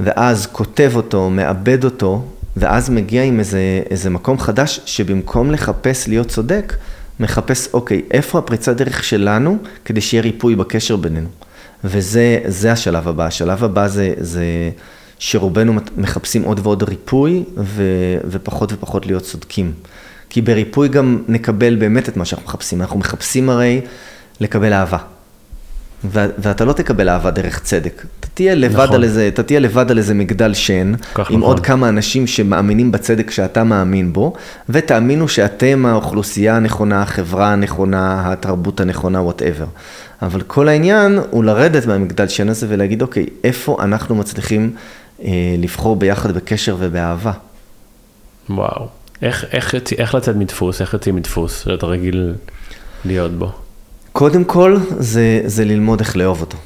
ואז 0.00 0.46
כותב 0.46 0.92
אותו, 0.94 1.30
מאבד 1.30 1.84
אותו, 1.84 2.24
ואז 2.60 2.90
מגיע 2.90 3.22
עם 3.22 3.38
איזה, 3.38 3.82
איזה 3.90 4.10
מקום 4.10 4.38
חדש, 4.38 4.80
שבמקום 4.86 5.50
לחפש 5.50 6.08
להיות 6.08 6.28
צודק, 6.28 6.76
מחפש, 7.20 7.68
אוקיי, 7.74 8.02
איפה 8.10 8.38
הפריצת 8.38 8.76
דרך 8.76 9.04
שלנו, 9.04 9.58
כדי 9.84 10.00
שיהיה 10.00 10.22
ריפוי 10.22 10.56
בקשר 10.56 10.96
בינינו. 10.96 11.28
וזה 11.84 12.72
השלב 12.72 13.08
הבא. 13.08 13.26
השלב 13.26 13.64
הבא 13.64 13.88
זה, 13.88 14.14
זה 14.18 14.44
שרובנו 15.18 15.72
מחפשים 15.96 16.42
עוד 16.42 16.60
ועוד 16.62 16.82
ריפוי, 16.82 17.44
ו, 17.56 17.82
ופחות 18.24 18.72
ופחות 18.72 19.06
להיות 19.06 19.22
צודקים. 19.22 19.72
כי 20.30 20.40
בריפוי 20.40 20.88
גם 20.88 21.22
נקבל 21.28 21.76
באמת 21.76 22.08
את 22.08 22.16
מה 22.16 22.24
שאנחנו 22.24 22.46
מחפשים. 22.48 22.80
אנחנו 22.80 22.98
מחפשים 22.98 23.50
הרי 23.50 23.80
לקבל 24.40 24.72
אהבה. 24.72 24.98
ואתה 26.04 26.64
לא 26.64 26.72
תקבל 26.72 27.08
אהבה 27.08 27.30
דרך 27.30 27.60
צדק. 27.60 28.02
אתה 28.20 28.28
תהיה 28.34 28.54
לבד, 28.54 28.80
נכון. 28.80 28.94
על, 28.94 29.04
איזה, 29.04 29.28
אתה 29.28 29.42
תהיה 29.42 29.60
לבד 29.60 29.90
על 29.90 29.98
איזה 29.98 30.14
מגדל 30.14 30.54
שן, 30.54 30.86
עם 30.86 30.94
נכון. 31.16 31.42
עוד 31.42 31.60
כמה 31.60 31.88
אנשים 31.88 32.26
שמאמינים 32.26 32.92
בצדק 32.92 33.30
שאתה 33.30 33.64
מאמין 33.64 34.12
בו, 34.12 34.32
ותאמינו 34.68 35.28
שאתם 35.28 35.86
האוכלוסייה 35.86 36.56
הנכונה, 36.56 37.02
החברה 37.02 37.52
הנכונה, 37.52 38.32
התרבות 38.32 38.80
הנכונה, 38.80 39.20
whatever. 39.20 39.66
אבל 40.22 40.40
כל 40.40 40.68
העניין 40.68 41.18
הוא 41.30 41.44
לרדת 41.44 41.86
מהמגדל 41.86 42.28
שן 42.28 42.48
הזה 42.48 42.66
ולהגיד, 42.70 43.02
אוקיי, 43.02 43.26
איפה 43.44 43.76
אנחנו 43.80 44.14
מצליחים 44.14 44.70
אה, 45.24 45.30
לבחור 45.58 45.96
ביחד 45.96 46.32
בקשר 46.32 46.76
ובאהבה? 46.78 47.32
וואו. 48.50 48.88
איך, 49.22 49.44
איך, 49.52 49.74
איך 49.98 50.14
לצאת 50.14 50.36
מדפוס? 50.36 50.80
איך 50.80 50.92
יוצאים 50.92 51.16
מדפוס 51.16 51.64
שאתה 51.64 51.86
רגיל 51.86 52.34
להיות 53.04 53.32
בו? 53.32 53.52
קודם 54.12 54.44
כל, 54.44 54.76
זה, 54.98 55.40
זה 55.46 55.64
ללמוד 55.64 56.00
איך 56.00 56.16
לאהוב 56.16 56.40
אותו. 56.40 56.56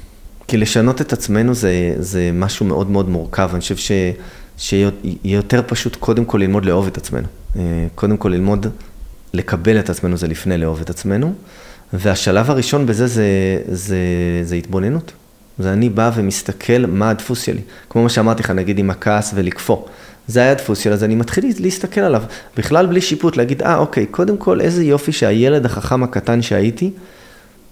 כי 0.48 0.56
לשנות 0.56 1.00
את 1.00 1.12
עצמנו 1.12 1.54
זה, 1.54 1.94
זה 1.98 2.30
משהו 2.34 2.66
מאוד 2.66 2.90
מאוד 2.90 3.08
מורכב. 3.08 3.50
אני 3.52 3.60
חושב 3.60 3.76
ש, 3.76 3.92
שיהיה 4.58 4.90
יותר 5.24 5.62
פשוט 5.66 5.96
קודם 5.96 6.24
כל 6.24 6.38
ללמוד 6.38 6.64
לאהוב 6.64 6.86
את 6.86 6.96
עצמנו. 6.96 7.26
אה, 7.56 7.62
קודם 7.94 8.16
כל 8.16 8.28
ללמוד 8.28 8.66
לקבל 9.32 9.78
את 9.78 9.90
עצמנו 9.90 10.16
זה 10.16 10.28
לפני 10.28 10.58
לאהוב 10.58 10.80
את 10.80 10.90
עצמנו. 10.90 11.32
והשלב 11.92 12.50
הראשון 12.50 12.86
בזה 12.86 13.06
זה, 13.06 13.26
זה, 13.68 13.98
זה 14.42 14.54
התבוננות. 14.54 15.12
זה 15.58 15.72
אני 15.72 15.88
בא 15.88 16.10
ומסתכל 16.14 16.86
מה 16.86 17.10
הדפוס 17.10 17.42
שלי. 17.42 17.60
כמו 17.90 18.02
מה 18.02 18.08
שאמרתי 18.08 18.42
לך, 18.42 18.50
נגיד 18.50 18.78
עם 18.78 18.90
הכעס 18.90 19.32
ולקפוא. 19.34 19.76
זה 20.28 20.40
היה 20.40 20.50
הדפוס 20.50 20.78
שלה, 20.78 20.92
אז 20.92 21.04
אני 21.04 21.14
מתחיל 21.14 21.44
להסתכל 21.60 22.00
עליו. 22.00 22.22
בכלל 22.56 22.86
בלי 22.86 23.00
שיפוט, 23.00 23.36
להגיד, 23.36 23.62
אה, 23.62 23.76
אוקיי, 23.76 24.06
קודם 24.06 24.36
כל 24.36 24.60
איזה 24.60 24.84
יופי 24.84 25.12
שהילד 25.12 25.64
החכם 25.64 26.02
הקטן 26.02 26.42
שהייתי, 26.42 26.90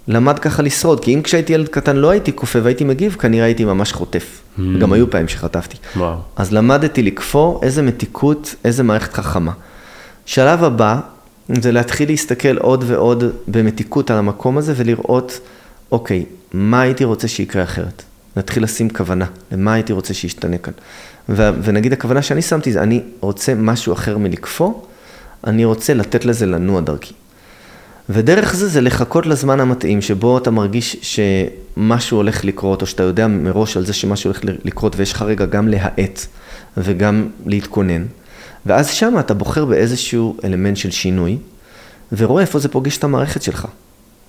למד 0.09 0.39
ככה 0.39 0.63
לשרוד, 0.63 1.01
כי 1.01 1.15
אם 1.15 1.23
כשהייתי 1.23 1.53
ילד 1.53 1.69
קטן 1.69 1.97
לא 1.97 2.11
הייתי 2.11 2.33
כופה 2.37 2.59
והייתי 2.63 2.85
מגיב, 2.85 3.17
כנראה 3.21 3.45
הייתי 3.45 3.65
ממש 3.65 3.93
חוטף. 3.93 4.41
Mm. 4.59 4.61
גם 4.81 4.93
היו 4.93 5.11
פעמים 5.11 5.29
שחטפתי. 5.29 5.77
וואו. 5.97 6.17
אז 6.37 6.53
למדתי 6.53 7.03
לקפוא, 7.03 7.61
איזה 7.63 7.83
מתיקות, 7.83 8.55
איזה 8.65 8.83
מערכת 8.83 9.13
חכמה. 9.13 9.53
שלב 10.27 10.65
הבא, 10.65 11.01
זה 11.49 11.73
להתחיל 11.73 12.09
להסתכל 12.09 12.57
עוד 12.57 12.85
ועוד 12.87 13.25
במתיקות 13.49 14.11
על 14.11 14.19
המקום 14.19 14.59
הזה 14.59 14.73
ולראות, 14.77 15.41
אוקיי, 15.93 16.25
מה 16.53 16.81
הייתי 16.81 17.05
רוצה 17.05 17.29
שיקרה 17.29 17.63
אחרת? 17.63 18.03
להתחיל 18.37 18.63
לשים 18.63 18.91
כוונה, 18.91 19.27
למה 19.53 19.73
הייתי 19.73 19.93
רוצה 19.93 20.15
שישתנה 20.15 20.59
כאן. 20.59 20.73
ו- 21.29 21.51
ונגיד 21.63 21.93
הכוונה 21.93 22.23
שאני 22.23 22.43
שמתי 22.43 22.73
זה, 22.73 22.83
אני 22.83 23.01
רוצה 23.21 23.55
משהו 23.55 23.93
אחר 23.93 24.19
מלקפוא, 24.19 24.73
אני 25.47 25.65
רוצה 25.65 25.95
לתת 25.95 26.25
לזה 26.25 26.47
לנוע 26.47 26.81
דרכי. 26.81 27.15
ודרך 28.09 28.55
זה 28.55 28.69
זה 28.69 28.81
לחכות 28.81 29.27
לזמן 29.27 29.61
המתאים 29.61 30.01
שבו 30.01 30.39
אתה 30.39 30.51
מרגיש 30.51 30.97
שמשהו 31.03 32.17
הולך 32.17 32.45
לקרות, 32.45 32.83
או 32.83 32.87
שאתה 32.87 33.03
יודע 33.03 33.27
מראש 33.27 33.77
על 33.77 33.87
זה 33.87 33.93
שמשהו 33.93 34.31
הולך 34.31 34.41
לקרות 34.65 34.97
ויש 34.97 35.13
לך 35.13 35.23
רגע 35.23 35.47
גם 35.47 35.69
להאט 35.69 36.27
וגם 36.77 37.29
להתכונן. 37.47 38.05
ואז 38.67 38.91
שם 38.91 39.15
אתה 39.21 39.35
בוחר 39.35 39.65
באיזשהו 39.65 40.37
אלמנט 40.45 40.77
של 40.77 40.91
שינוי, 40.91 41.39
ורואה 42.13 42.43
איפה 42.43 42.59
זה 42.59 42.69
פוגש 42.69 42.99
את 42.99 43.05
המערכת 43.05 43.43
שלך. 43.43 43.67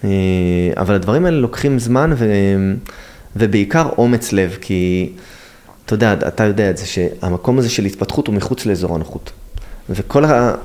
אה, 0.03 0.09
אבל 0.77 0.95
הדברים 0.95 1.25
האלה 1.25 1.37
לוקחים 1.37 1.79
זמן 1.79 2.13
ו... 2.17 2.25
ובעיקר 3.35 3.89
אומץ 3.97 4.31
לב, 4.31 4.57
כי 4.61 5.09
אתה 5.85 5.93
יודע, 5.93 6.13
אתה 6.13 6.43
יודע 6.43 6.69
את 6.69 6.77
זה, 6.77 6.85
שהמקום 6.85 7.59
הזה 7.59 7.69
של 7.69 7.85
התפתחות 7.85 8.27
הוא 8.27 8.35
מחוץ 8.35 8.65
לאזור 8.65 8.95
הנוחות. 8.95 9.31
וכל 9.89 10.25
ה... 10.25 10.55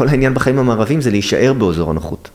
העניין 0.00 0.34
בחיים 0.34 0.58
המערביים 0.58 1.00
זה 1.00 1.10
להישאר 1.10 1.52
באזור 1.52 1.90
הנוחות. 1.90 2.28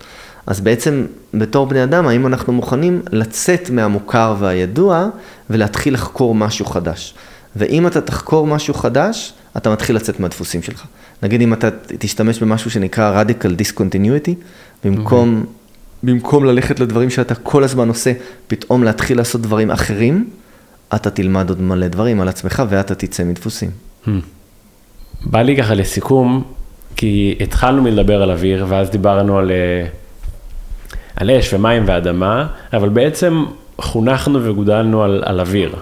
אז 0.47 0.61
בעצם 0.61 1.05
בתור 1.33 1.67
בני 1.67 1.83
אדם, 1.83 2.07
האם 2.07 2.27
אנחנו 2.27 2.53
מוכנים 2.53 3.01
לצאת 3.11 3.69
מהמוכר 3.69 4.35
והידוע 4.39 5.09
ולהתחיל 5.49 5.93
לחקור 5.93 6.35
משהו 6.35 6.65
חדש? 6.65 7.13
ואם 7.55 7.87
אתה 7.87 8.01
תחקור 8.01 8.47
משהו 8.47 8.73
חדש, 8.73 9.33
אתה 9.57 9.69
מתחיל 9.69 9.95
לצאת 9.95 10.19
מהדפוסים 10.19 10.61
שלך. 10.61 10.85
נגיד 11.23 11.41
אם 11.41 11.53
אתה 11.53 11.69
תשתמש 11.99 12.39
במשהו 12.39 12.71
שנקרא 12.71 13.23
radical 13.23 13.61
discontinuity, 13.61 14.31
במקום, 14.83 15.43
okay. 15.45 16.05
במקום 16.05 16.45
ללכת 16.45 16.79
לדברים 16.79 17.09
שאתה 17.09 17.35
כל 17.35 17.63
הזמן 17.63 17.87
עושה, 17.87 18.11
פתאום 18.47 18.83
להתחיל 18.83 19.17
לעשות 19.17 19.41
דברים 19.41 19.71
אחרים, 19.71 20.29
אתה 20.95 21.09
תלמד 21.09 21.49
עוד 21.49 21.61
מלא 21.61 21.87
דברים 21.87 22.21
על 22.21 22.27
עצמך 22.27 22.63
ואתה 22.69 22.95
תצא 22.95 23.23
מדפוסים. 23.23 23.69
Hmm. 24.05 24.09
בא 25.25 25.41
לי 25.41 25.57
ככה 25.57 25.73
לסיכום, 25.73 26.43
כי 26.95 27.35
התחלנו 27.39 27.81
מלדבר 27.81 28.21
על 28.21 28.31
אוויר, 28.31 28.65
ואז 28.69 28.89
דיברנו 28.89 29.37
על... 29.37 29.51
אה, 29.51 29.87
על 31.15 31.31
אש 31.31 31.53
ומים 31.53 31.83
ואדמה, 31.85 32.47
אבל 32.73 32.89
בעצם 32.89 33.45
חונכנו 33.77 34.43
וגודלנו 34.43 35.03
על, 35.03 35.23
על 35.25 35.39
אוויר. 35.39 35.75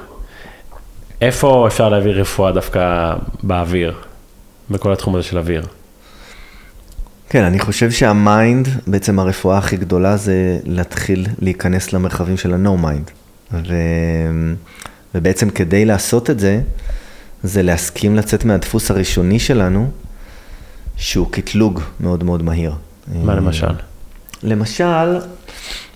איפה 1.22 1.68
אפשר 1.68 1.90
להעביר 1.90 2.22
רפואה 2.22 2.52
דווקא 2.52 3.14
באוויר, 3.44 3.94
בכל 4.70 4.94
התחום 4.94 5.16
הזה 5.16 5.24
של 5.24 5.38
אוויר? 5.38 5.66
כן, 7.30 7.44
אני 7.44 7.60
חושב 7.60 7.92
שהמיינד, 7.92 8.68
בעצם 8.88 9.20
הרפואה 9.20 9.58
הכי 9.58 9.78
גדולה 9.78 10.18
זה 10.18 10.60
להתחיל 10.64 11.28
להיכנס 11.40 11.94
למרחבים 11.94 12.38
של 12.38 12.54
ה-no 12.54 12.86
mind. 12.86 13.12
ו... 13.54 13.74
ובעצם 15.16 15.50
כדי 15.50 15.86
לעשות 15.86 16.30
את 16.30 16.40
זה, 16.40 16.62
זה 17.44 17.64
להסכים 17.64 18.16
לצאת 18.16 18.46
מהדפוס 18.46 18.92
הראשוני 18.92 19.40
שלנו, 19.40 19.92
שהוא 20.98 21.32
קטלוג 21.32 21.82
מאוד 22.00 22.24
מאוד 22.24 22.44
מהיר. 22.44 22.74
מה 23.24 23.36
למשל? 23.36 23.89
למשל, 24.44 25.18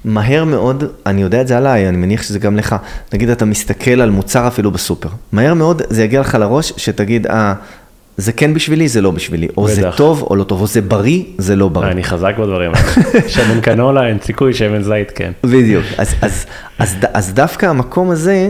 מהר 0.06 0.44
מאוד, 0.44 0.84
אני 1.06 1.22
יודע 1.22 1.42
את 1.42 1.48
זה 1.48 1.58
עליי, 1.58 1.90
אני 1.90 1.98
מניח 1.98 2.24
שזה 2.24 2.40
גם 2.40 2.58
לך, 2.58 2.76
נגיד 3.14 3.30
אתה 3.30 3.46
מסתכל 3.46 4.02
על 4.02 4.10
מוצר 4.10 4.48
אפילו 4.48 4.72
בסופר, 4.72 5.10
מהר 5.32 5.54
מאוד 5.54 5.82
זה 5.90 6.04
יגיע 6.04 6.22
לך 6.22 6.36
לראש 6.36 6.74
שתגיד, 6.78 7.28
אה, 7.28 7.54
זה 8.18 8.32
כן 8.32 8.54
בשבילי, 8.54 8.88
זה 8.88 9.02
לא 9.02 9.12
בשבילי, 9.12 9.48
או 9.58 9.64
בדח. 9.64 9.74
זה 9.74 9.90
טוב 9.98 10.22
או 10.22 10.36
לא 10.36 10.44
טוב, 10.44 10.62
או 10.62 10.68
זה 10.68 10.82
בריא, 10.82 11.24
זה 11.38 11.56
לא 11.56 11.70
בריא. 11.70 11.92
אני 11.92 12.04
חזק 12.04 12.34
בדברים 12.40 12.72
האלה, 12.76 13.30
שמן 13.34 13.62
קנולה, 13.62 14.08
אין 14.08 14.18
סיכוי, 14.22 14.54
שמן 14.54 14.82
זית 14.82 15.12
כן. 15.16 15.32
בדיוק, 15.44 15.86
אז, 15.98 16.16
אז, 16.22 16.46
אז, 16.80 16.96
אז 17.14 17.34
דווקא 17.34 17.66
המקום 17.66 18.10
הזה, 18.10 18.50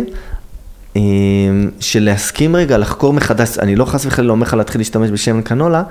של 1.80 2.04
להסכים 2.04 2.56
רגע 2.56 2.78
לחקור 2.78 3.14
מחדש, 3.14 3.60
אני 3.60 3.76
לא 3.76 3.86
חס 3.86 4.06
וחלילה 4.06 4.32
אומר 4.32 4.44
לך 4.44 4.54
להתחיל 4.54 4.82
להשתמש 4.82 5.10
בשמן 5.10 5.42
קנולה, 5.42 5.84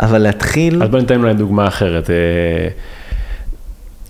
אבל 0.00 0.18
להתחיל... 0.18 0.82
אז 0.82 0.88
בוא 0.90 0.98
ניתן 0.98 1.20
אולי 1.20 1.34
דוגמה 1.34 1.68
אחרת. 1.68 2.10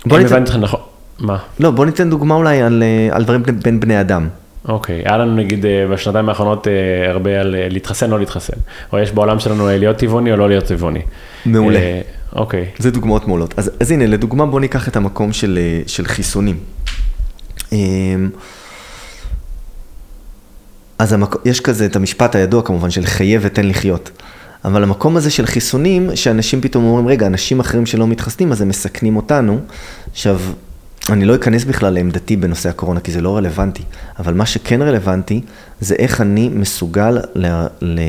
בוא 0.08 0.18
ניתן- 0.18 0.32
הבנתי 0.34 0.50
אותך 0.50 0.62
נכון, 0.62 0.80
מה? 1.18 1.38
לא, 1.60 1.70
בוא 1.70 1.86
ניתן 1.86 2.10
דוגמה 2.10 2.34
אולי 2.34 2.62
על, 2.62 2.82
אה, 2.82 3.16
על 3.16 3.24
דברים 3.24 3.42
בין- 3.42 3.60
בין 3.60 3.80
בני 3.80 4.00
אדם. 4.00 4.28
אוקיי, 4.68 5.02
היה 5.04 5.16
לנו 5.18 5.34
נגיד 5.36 5.66
אה, 5.66 5.86
בשנתיים 5.92 6.28
האחרונות 6.28 6.68
אה, 6.68 6.72
הרבה 7.10 7.40
על 7.40 7.54
להתחסן, 7.68 8.10
לא 8.10 8.18
להתחסן. 8.18 8.52
או 8.92 8.98
יש 8.98 9.12
בעולם 9.12 9.38
שלנו 9.38 9.66
להיות 9.68 9.96
טבעוני 9.96 10.32
או 10.32 10.36
לא 10.36 10.48
להיות 10.48 10.64
טבעוני. 10.64 11.00
מעולה. 11.46 11.80
אוקיי. 12.36 12.64
זה 12.78 12.90
דוגמאות 12.90 13.28
מעולות. 13.28 13.54
אז, 13.56 13.70
אז 13.80 13.90
הנה, 13.90 14.06
לדוגמה, 14.06 14.46
בוא 14.46 14.60
ניקח 14.60 14.88
את 14.88 14.96
המקום 14.96 15.32
של, 15.32 15.58
של 15.86 16.06
חיסונים. 16.06 16.56
אמ, 17.72 18.30
אז 20.98 21.12
המק... 21.12 21.36
יש 21.44 21.60
כזה 21.60 21.86
את 21.86 21.96
המשפט 21.96 22.34
הידוע 22.36 22.62
כמובן 22.62 22.90
של 22.90 23.06
חיה 23.06 23.38
ותן 23.42 23.68
לחיות. 23.68 24.10
אבל 24.64 24.82
המקום 24.82 25.16
הזה 25.16 25.30
של 25.30 25.46
חיסונים, 25.46 26.10
שאנשים 26.14 26.60
פתאום 26.60 26.84
אומרים, 26.84 27.08
רגע, 27.08 27.26
אנשים 27.26 27.60
אחרים 27.60 27.86
שלא 27.86 28.06
מתחסנים, 28.06 28.52
אז 28.52 28.60
הם 28.60 28.68
מסכנים 28.68 29.16
אותנו. 29.16 29.58
עכשיו, 30.10 30.40
אני 31.10 31.24
לא 31.24 31.34
אכנס 31.34 31.64
בכלל 31.64 31.94
לעמדתי 31.94 32.36
בנושא 32.36 32.68
הקורונה, 32.68 33.00
כי 33.00 33.12
זה 33.12 33.20
לא 33.20 33.36
רלוונטי. 33.36 33.82
אבל 34.18 34.34
מה 34.34 34.46
שכן 34.46 34.82
רלוונטי, 34.82 35.40
זה 35.80 35.94
איך 35.94 36.20
אני 36.20 36.48
מסוגל 36.48 37.18
לה... 37.34 37.66
לה... 37.80 38.02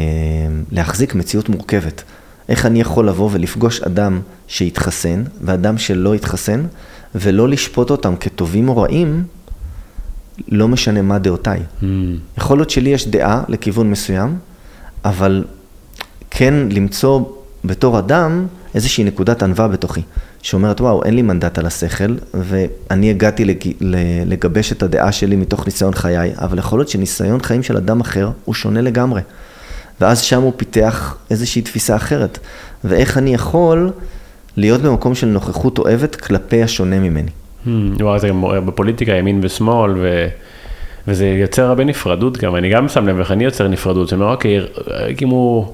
להחזיק 0.72 1.16
מציאות 1.16 1.50
מורכבת. 1.50 2.04
איך 2.50 2.66
אני 2.66 2.82
יכול 2.82 3.08
לבוא 3.08 3.30
ולפגוש 3.34 3.82
אדם 3.82 4.20
שהתחסן, 4.47 5.24
ואדם 5.41 5.78
שלא 5.78 6.14
התחסן, 6.14 6.64
ולא 7.16 7.50
לשפוט 7.50 7.91
אותם 7.91 8.16
כטובים 8.20 8.70
או 8.70 8.78
רעים, 8.78 9.24
לא 10.47 10.68
משנה 10.68 11.02
מה 11.02 11.20
דעותיי. 11.20 11.60
Hmm. 11.82 11.86
יכול 12.38 12.58
להיות 12.58 12.70
שלי 12.70 12.89
יש 12.89 13.08
דעה 13.08 13.43
לכיוון 13.47 13.91
מסוים, 13.91 14.38
אבל 15.06 15.43
כן 16.32 16.54
למצוא 16.72 17.22
בתור 17.66 18.00
אדם 18.00 18.48
איזושהי 18.76 19.04
נקודת 19.04 19.44
ענווה 19.44 19.68
בתוכי, 19.68 20.02
שאומרת, 20.42 20.82
וואו, 20.82 21.04
אין 21.04 21.16
לי 21.16 21.22
מנדט 21.22 21.58
על 21.58 21.66
השכל, 21.66 22.16
ואני 22.34 23.10
הגעתי 23.10 23.46
לג... 23.46 23.72
לגבש 24.26 24.72
את 24.72 24.84
הדעה 24.84 25.12
שלי 25.12 25.36
מתוך 25.36 25.66
ניסיון 25.66 25.94
חיי, 25.94 26.32
אבל 26.36 26.58
יכול 26.58 26.80
להיות 26.80 26.90
שניסיון 26.90 27.42
חיים 27.42 27.64
של 27.64 27.78
אדם 27.78 28.02
אחר 28.02 28.30
הוא 28.46 28.56
שונה 28.56 28.82
לגמרי. 28.82 29.22
ואז 30.02 30.22
שם 30.22 30.42
הוא 30.42 30.54
פיתח 30.58 31.18
איזושהי 31.30 31.62
תפיסה 31.62 31.96
אחרת. 31.96 32.40
ואיך 32.84 33.18
אני 33.18 33.34
יכול 33.34 33.92
להיות 34.58 34.82
במקום 34.82 35.16
של 35.16 35.28
נוכחות 35.28 35.78
אוהבת 35.78 36.16
כלפי 36.16 36.64
השונה 36.64 37.00
ממני. 37.00 37.30
Hmm, 37.66 37.70
וואו, 38.00 38.20
זה 38.20 38.28
גם 38.28 38.44
בפוליטיקה, 38.66 39.12
ימין 39.12 39.40
ושמאל, 39.44 39.92
ו... 39.98 40.28
וזה 41.08 41.28
יוצר 41.28 41.66
הרבה 41.66 41.84
נפרדות 41.84 42.38
גם, 42.38 42.56
אני 42.56 42.70
גם 42.70 42.90
שם 42.90 43.08
לב 43.08 43.20
איך 43.20 43.32
אני 43.32 43.44
יוצר 43.44 43.68
נפרדות, 43.68 44.10
שאני 44.10 44.22
אומר, 44.22 44.34
אוקיי, 44.34 44.60
אם 45.22 45.30
הוא, 45.30 45.74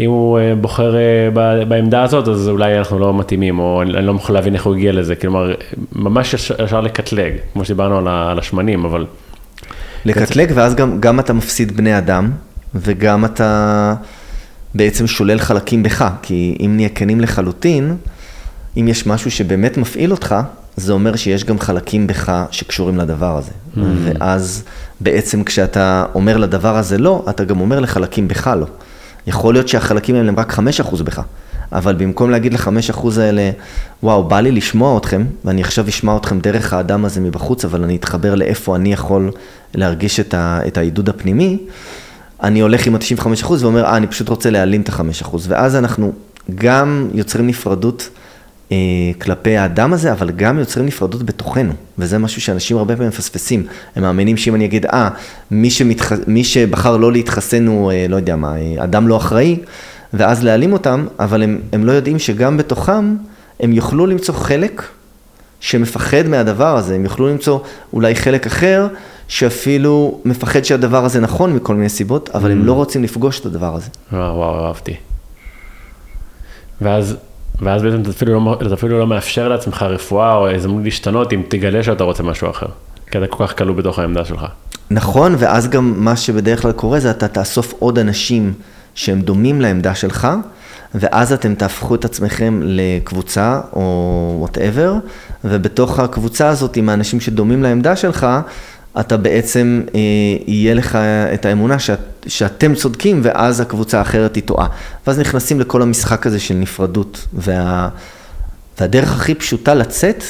אם 0.00 0.10
הוא 0.10 0.38
אה, 0.38 0.54
בוחר 0.54 0.96
אה, 0.96 1.28
בעמדה 1.68 2.02
הזאת, 2.02 2.28
אז 2.28 2.48
אולי 2.48 2.78
אנחנו 2.78 2.98
לא 2.98 3.14
מתאימים, 3.14 3.58
או 3.58 3.82
אני 3.82 4.06
לא 4.06 4.12
יכול 4.12 4.34
להבין 4.34 4.54
איך 4.54 4.66
הוא 4.66 4.74
הגיע 4.74 4.92
לזה, 4.92 5.14
כלומר, 5.14 5.54
ממש 5.92 6.34
אפשר- 6.34 6.80
לקטלג, 6.80 7.32
כמו 7.52 7.64
שדיברנו 7.64 8.10
על 8.10 8.38
השמנים, 8.38 8.84
אבל 8.84 9.06
לקטלג, 10.04 10.52
ואז 10.54 10.74
גם, 10.74 11.00
גם 11.00 11.20
אתה 11.20 11.32
מפסיד 11.32 11.76
בני 11.76 11.98
אדם, 11.98 12.30
וגם 12.74 13.24
אתה 13.24 13.94
בעצם 14.74 15.06
שולל 15.06 15.38
חלקים 15.38 15.82
בך, 15.82 16.10
כי 16.22 16.56
אם 16.60 16.72
נהיה 16.76 16.88
כנים 16.88 17.20
לחלוטין, 17.20 17.96
אם 18.76 18.88
יש 18.88 19.06
משהו 19.06 19.30
שבאמת 19.30 19.76
מפעיל 19.78 20.10
אותך, 20.10 20.34
זה 20.76 20.92
אומר 20.92 21.16
שיש 21.16 21.44
גם 21.44 21.58
חלקים 21.58 22.06
בך 22.06 22.44
שקשורים 22.50 22.98
לדבר 22.98 23.36
הזה. 23.36 23.50
Mm. 23.50 23.78
ואז 24.04 24.64
בעצם 25.00 25.44
כשאתה 25.44 26.04
אומר 26.14 26.36
לדבר 26.36 26.76
הזה 26.76 26.98
לא, 26.98 27.24
אתה 27.30 27.44
גם 27.44 27.60
אומר 27.60 27.80
לחלקים 27.80 28.28
בך 28.28 28.46
לא. 28.60 28.66
יכול 29.26 29.54
להיות 29.54 29.68
שהחלקים 29.68 30.14
האלה 30.14 30.28
הם 30.28 30.38
רק 30.38 30.52
5% 30.52 31.02
בך, 31.02 31.22
אבל 31.72 31.94
במקום 31.94 32.30
להגיד 32.30 32.54
ל-5% 32.54 33.20
האלה, 33.20 33.50
וואו, 34.02 34.24
בא 34.24 34.40
לי 34.40 34.50
לשמוע 34.52 34.98
אתכם, 34.98 35.24
ואני 35.44 35.62
עכשיו 35.62 35.88
אשמע 35.88 36.16
אתכם 36.16 36.40
דרך 36.40 36.72
האדם 36.72 37.04
הזה 37.04 37.20
מבחוץ, 37.20 37.64
אבל 37.64 37.84
אני 37.84 37.96
אתחבר 37.96 38.34
לאיפה 38.34 38.76
אני 38.76 38.92
יכול 38.92 39.30
להרגיש 39.74 40.20
את, 40.20 40.34
ה, 40.34 40.60
את 40.66 40.78
העידוד 40.78 41.08
הפנימי, 41.08 41.58
אני 42.42 42.60
הולך 42.60 42.86
עם 42.86 42.94
ה-95% 42.94 43.52
ואומר, 43.60 43.84
אה, 43.84 43.96
אני 43.96 44.06
פשוט 44.06 44.28
רוצה 44.28 44.50
להעלים 44.50 44.80
את 44.80 44.88
ה-5%. 44.88 45.36
ואז 45.48 45.76
אנחנו 45.76 46.12
גם 46.54 47.08
יוצרים 47.14 47.46
נפרדות 47.46 48.08
כלפי 49.18 49.56
האדם 49.56 49.92
הזה, 49.92 50.12
אבל 50.12 50.30
גם 50.30 50.58
יוצרים 50.58 50.86
נפרדות 50.86 51.22
בתוכנו. 51.22 51.72
וזה 51.98 52.18
משהו 52.18 52.40
שאנשים 52.40 52.76
הרבה 52.76 52.94
פעמים 52.94 53.08
מפספסים. 53.08 53.66
הם 53.96 54.02
מאמינים 54.02 54.36
שאם 54.36 54.54
אני 54.54 54.64
אגיד, 54.64 54.86
אה, 54.86 55.08
מי, 55.50 55.70
שמתח... 55.70 56.12
מי 56.26 56.44
שבחר 56.44 56.96
לא 56.96 57.12
להתחסן 57.12 57.66
הוא, 57.66 57.92
אה, 57.92 58.06
לא 58.08 58.16
יודע 58.16 58.36
מה, 58.36 58.56
אה, 58.56 58.84
אדם 58.84 59.08
לא 59.08 59.16
אחראי, 59.16 59.58
ואז 60.12 60.44
להעלים 60.44 60.72
אותם, 60.72 61.06
אבל 61.18 61.42
הם, 61.42 61.60
הם 61.72 61.84
לא 61.84 61.92
יודעים 61.92 62.18
שגם 62.18 62.56
בתוכם 62.56 63.16
הם 63.60 63.72
יוכלו 63.72 64.06
למצוא 64.06 64.34
חלק 64.34 64.82
שמפחד 65.60 66.26
מהדבר 66.26 66.76
הזה, 66.76 66.94
הם 66.94 67.04
יוכלו 67.04 67.28
למצוא 67.28 67.60
אולי 67.92 68.14
חלק 68.14 68.46
אחר, 68.46 68.86
שאפילו 69.28 70.20
מפחד 70.24 70.64
שהדבר 70.64 71.04
הזה 71.04 71.20
נכון 71.20 71.52
מכל 71.52 71.74
מיני 71.74 71.88
סיבות, 71.88 72.30
אבל 72.34 72.50
הם 72.50 72.64
לא 72.64 72.72
רוצים 72.72 73.02
לפגוש 73.02 73.40
את 73.40 73.46
הדבר 73.46 73.74
הזה. 73.74 73.88
וואו, 74.12 74.36
וואו, 74.36 74.66
אהבתי. 74.66 74.94
ואז, 76.80 77.16
ואז 77.60 77.82
בעצם 77.82 78.00
אתה 78.00 78.10
אפילו, 78.10 78.44
לא, 78.44 78.58
אתה 78.66 78.74
אפילו 78.74 78.98
לא 78.98 79.06
מאפשר 79.06 79.48
לעצמך 79.48 79.82
רפואה 79.82 80.34
או 80.34 80.50
הזדמנות 80.50 80.84
להשתנות 80.84 81.32
אם 81.32 81.42
תגלה 81.48 81.82
שאתה 81.82 82.04
רוצה 82.04 82.22
משהו 82.22 82.50
אחר. 82.50 82.66
כי 83.10 83.18
אתה 83.18 83.26
כל 83.26 83.46
כך 83.46 83.58
כלוא 83.58 83.74
בתוך 83.74 83.98
העמדה 83.98 84.24
שלך. 84.24 84.46
נכון, 84.90 85.34
ואז 85.38 85.68
גם 85.68 85.94
מה 85.96 86.16
שבדרך 86.16 86.62
כלל 86.62 86.72
קורה 86.72 87.00
זה 87.00 87.10
אתה 87.10 87.28
תאסוף 87.28 87.74
עוד 87.78 87.98
אנשים 87.98 88.52
שהם 88.94 89.20
דומים 89.20 89.60
לעמדה 89.60 89.94
שלך, 89.94 90.28
ואז 90.94 91.32
אתם 91.32 91.54
תהפכו 91.54 91.94
את 91.94 92.04
עצמכם 92.04 92.60
לקבוצה 92.64 93.60
או 93.72 94.36
וואטאבר, 94.38 94.94
ובתוך 95.44 95.98
הקבוצה 95.98 96.48
הזאת 96.48 96.76
עם 96.76 96.88
האנשים 96.88 97.20
שדומים 97.20 97.62
לעמדה 97.62 97.96
שלך, 97.96 98.26
אתה 99.00 99.16
בעצם, 99.16 99.82
אה, 99.94 100.00
יהיה 100.46 100.74
לך 100.74 100.98
את 101.34 101.44
האמונה 101.46 101.78
שאת, 101.78 101.98
שאתם 102.26 102.74
צודקים, 102.74 103.20
ואז 103.22 103.60
הקבוצה 103.60 103.98
האחרת 103.98 104.34
היא 104.34 104.42
טועה. 104.42 104.66
ואז 105.06 105.18
נכנסים 105.18 105.60
לכל 105.60 105.82
המשחק 105.82 106.26
הזה 106.26 106.40
של 106.40 106.54
נפרדות, 106.54 107.26
וה, 107.32 107.88
והדרך 108.80 109.12
הכי 109.12 109.34
פשוטה 109.34 109.74
לצאת 109.74 110.24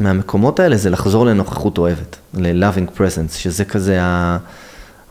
מהמקומות 0.00 0.60
האלה 0.60 0.76
זה 0.76 0.90
לחזור 0.90 1.26
לנוכחות 1.26 1.78
אוהבת, 1.78 2.16
ל-loving 2.34 2.98
presence, 2.98 3.32
שזה 3.36 3.64
כזה 3.64 4.02
ה... 4.02 4.38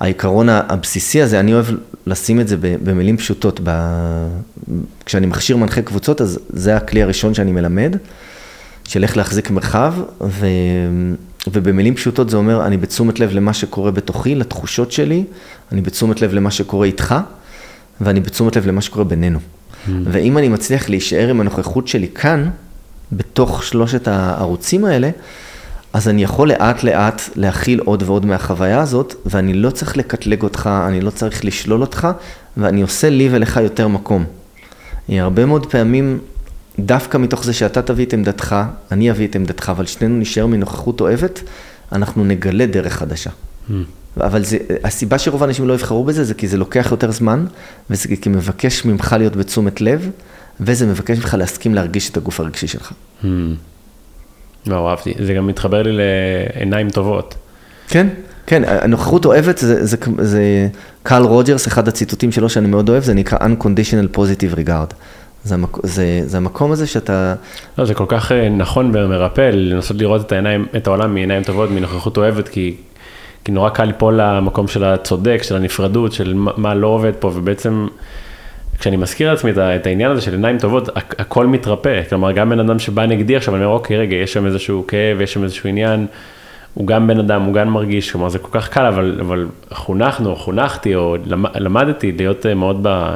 העיקרון 0.02 0.50
הבסיסי 0.50 1.22
הזה, 1.22 1.40
אני 1.40 1.54
אוהב 1.54 1.66
לשים 2.06 2.40
את 2.40 2.48
זה 2.48 2.58
במילים 2.62 3.18
פשוטות. 3.18 3.60
ב... 3.64 3.72
כשאני 5.06 5.26
מכשיר 5.26 5.58
מנחה 5.58 5.82
קבוצות, 5.82 6.22
אז 6.22 6.40
זה 6.50 6.78
הכלי 6.78 7.04
הראשון 7.04 7.34
שאני 7.34 7.52
מלמד, 7.52 7.96
של 8.92 9.04
איך 9.04 9.18
להחזיק 9.18 9.50
מרחב, 9.52 9.94
ו... 10.22 10.46
ובמילים 11.48 11.96
פשוטות 11.96 12.30
זה 12.30 12.38
אומר, 12.38 12.66
אני 12.66 12.78
בתשומת 12.78 13.20
לב 13.20 13.32
למה 13.34 13.54
שקורה 13.54 13.92
בתוכי, 13.92 14.36
לתחושות 14.36 14.92
שלי, 14.92 15.24
אני 15.72 15.82
בתשומת 15.82 16.22
לב 16.22 16.34
למה 16.34 16.52
שקורה 16.52 16.86
איתך, 16.88 17.16
ואני 18.02 18.20
בתשומת 18.20 18.56
לב 18.56 18.68
למה 18.68 18.82
שקורה 18.82 19.04
בינינו. 19.06 19.40
Mm. 19.40 19.90
ואם 20.06 20.38
אני 20.38 20.50
מצליח 20.50 20.90
להישאר 20.90 21.30
עם 21.30 21.42
הנוכחות 21.42 21.88
שלי 21.88 22.08
כאן, 22.08 22.50
בתוך 23.12 23.64
שלושת 23.64 24.08
הערוצים 24.08 24.86
האלה, 24.86 25.10
אז 25.94 26.08
אני 26.08 26.24
יכול 26.24 26.50
לאט 26.50 26.84
לאט 26.84 27.22
להכיל 27.36 27.80
עוד 27.80 28.04
ועוד 28.06 28.26
מהחוויה 28.26 28.82
הזאת, 28.82 29.16
ואני 29.26 29.54
לא 29.54 29.70
צריך 29.70 29.98
לקטלג 29.98 30.44
אותך, 30.44 30.70
אני 30.88 31.02
לא 31.02 31.10
צריך 31.10 31.46
לשלול 31.46 31.82
אותך, 31.82 32.08
ואני 32.58 32.82
עושה 32.82 33.10
לי 33.10 33.30
ולך 33.32 33.60
יותר 33.64 33.88
מקום. 33.88 34.26
הרבה 35.10 35.46
מאוד 35.46 35.66
פעמים, 35.66 36.20
דווקא 36.80 37.18
מתוך 37.18 37.44
זה 37.44 37.54
שאתה 37.54 37.82
תביא 37.82 38.06
את 38.06 38.14
עמדתך, 38.14 38.56
אני 38.92 39.12
אביא 39.12 39.28
את 39.28 39.36
עמדתך, 39.36 39.70
אבל 39.70 39.86
שנינו 39.86 40.18
נשאר 40.18 40.46
מנוכחות 40.46 41.02
אוהבת, 41.02 41.42
אנחנו 41.92 42.24
נגלה 42.24 42.66
דרך 42.66 42.94
חדשה. 42.94 43.30
Mm. 43.30 43.74
אבל 44.18 44.44
זה, 44.44 44.58
הסיבה 44.84 45.20
שרוב 45.20 45.44
האנשים 45.44 45.68
לא 45.68 45.74
יבחרו 45.74 46.04
בזה, 46.04 46.24
זה 46.24 46.34
כי 46.34 46.48
זה 46.48 46.58
לוקח 46.58 46.88
יותר 46.92 47.12
זמן, 47.12 47.46
וזה 47.90 48.08
כי 48.22 48.30
מבקש 48.30 48.86
ממך 48.86 49.16
להיות 49.18 49.36
בתשומת 49.36 49.82
לב, 49.82 50.10
וזה 50.60 50.86
מבקש 50.86 51.18
ממך 51.18 51.36
להסכים 51.40 51.76
להרגיש 51.76 52.10
את 52.10 52.18
הגוף 52.18 52.40
הרגשי 52.40 52.68
שלך. 52.68 52.92
Hmm. 53.24 53.26
לא, 54.68 54.90
אהבתי. 54.90 55.14
זה 55.26 55.34
גם 55.34 55.48
מתחבר 55.48 55.82
לי 55.82 55.92
לעיניים 55.94 56.90
טובות. 56.90 57.36
כן, 57.88 58.08
כן, 58.46 58.64
הנוכחות 58.66 59.26
אוהבת, 59.26 59.58
זה, 59.58 59.86
זה, 59.86 59.98
זה 60.22 60.68
קארל 61.04 61.24
רוג'רס, 61.24 61.68
אחד 61.68 61.88
הציטוטים 61.88 62.32
שלו 62.32 62.50
שאני 62.50 62.68
מאוד 62.68 62.90
אוהב, 62.90 63.04
זה 63.04 63.14
נקרא 63.14 63.38
Unconditional 63.38 64.18
Positive 64.18 64.56
Regard. 64.56 64.94
זה, 65.44 65.56
המק, 65.56 65.78
זה, 65.84 66.22
זה 66.26 66.38
המקום 66.38 66.72
הזה 66.72 66.88
שאתה... 66.88 67.36
לא, 67.78 67.86
זה 67.86 67.94
כל 67.94 68.06
כך 68.08 68.32
נכון 68.32 68.92
ומרפא, 68.94 69.50
לנסות 69.54 69.98
לראות 69.98 70.22
את 70.22 70.32
העיניים, 70.32 70.66
את 70.78 70.88
העולם 70.88 71.14
מעיניים 71.14 71.44
טובות, 71.44 71.70
מנוכחות 71.70 72.18
אוהבת, 72.18 72.48
כי, 72.48 72.76
כי 73.46 73.52
נורא 73.52 73.70
קל 73.70 73.86
ליפול 73.86 74.22
למקום 74.22 74.68
של 74.68 74.84
הצודק, 74.84 75.40
של 75.44 75.56
הנפרדות, 75.56 76.14
של 76.14 76.34
מה, 76.36 76.74
לא 76.74 76.88
עובד 76.88 77.14
פה, 77.20 77.32
ובעצם... 77.36 77.88
כשאני 78.80 78.98
מזכיר 78.98 79.32
לעצמי 79.32 79.52
את 79.52 79.86
העניין 79.86 80.12
הזה 80.12 80.22
של 80.22 80.32
עיניים 80.32 80.60
טובות, 80.60 80.90
הכל 80.96 81.48
מתרפא. 81.48 82.02
כלומר, 82.10 82.32
גם 82.32 82.50
בן 82.50 82.60
אדם 82.60 82.80
שבא 82.80 83.06
נגדי 83.06 83.36
עכשיו, 83.36 83.56
אני 83.56 83.66
אומר, 83.66 83.76
אוקיי, 83.76 83.98
רגע, 83.98 84.16
יש 84.16 84.34
שם 84.34 84.46
איזשהו 84.46 84.88
כאב, 84.88 85.22
יש 85.22 85.34
שם 85.34 85.44
איזשהו 85.44 85.70
עניין, 85.70 86.08
הוא 86.74 86.88
גם 86.88 87.08
בן 87.08 87.20
אדם, 87.20 87.42
הוא 87.42 87.54
גם 87.54 87.70
מרגיש, 87.70 88.12
כלומר 88.12 88.30
זה 88.30 88.40
כל 88.40 88.60
כך 88.60 88.70
קל, 88.70 88.86
אבל, 88.86 89.18
אבל 89.22 89.48
חונכנו, 89.72 90.36
חונכתי, 90.36 90.96
או 90.96 91.16
למדתי 91.56 92.12
להיות 92.12 92.46
אה, 92.46 92.54
מאוד 92.54 92.80
ב... 92.82 93.14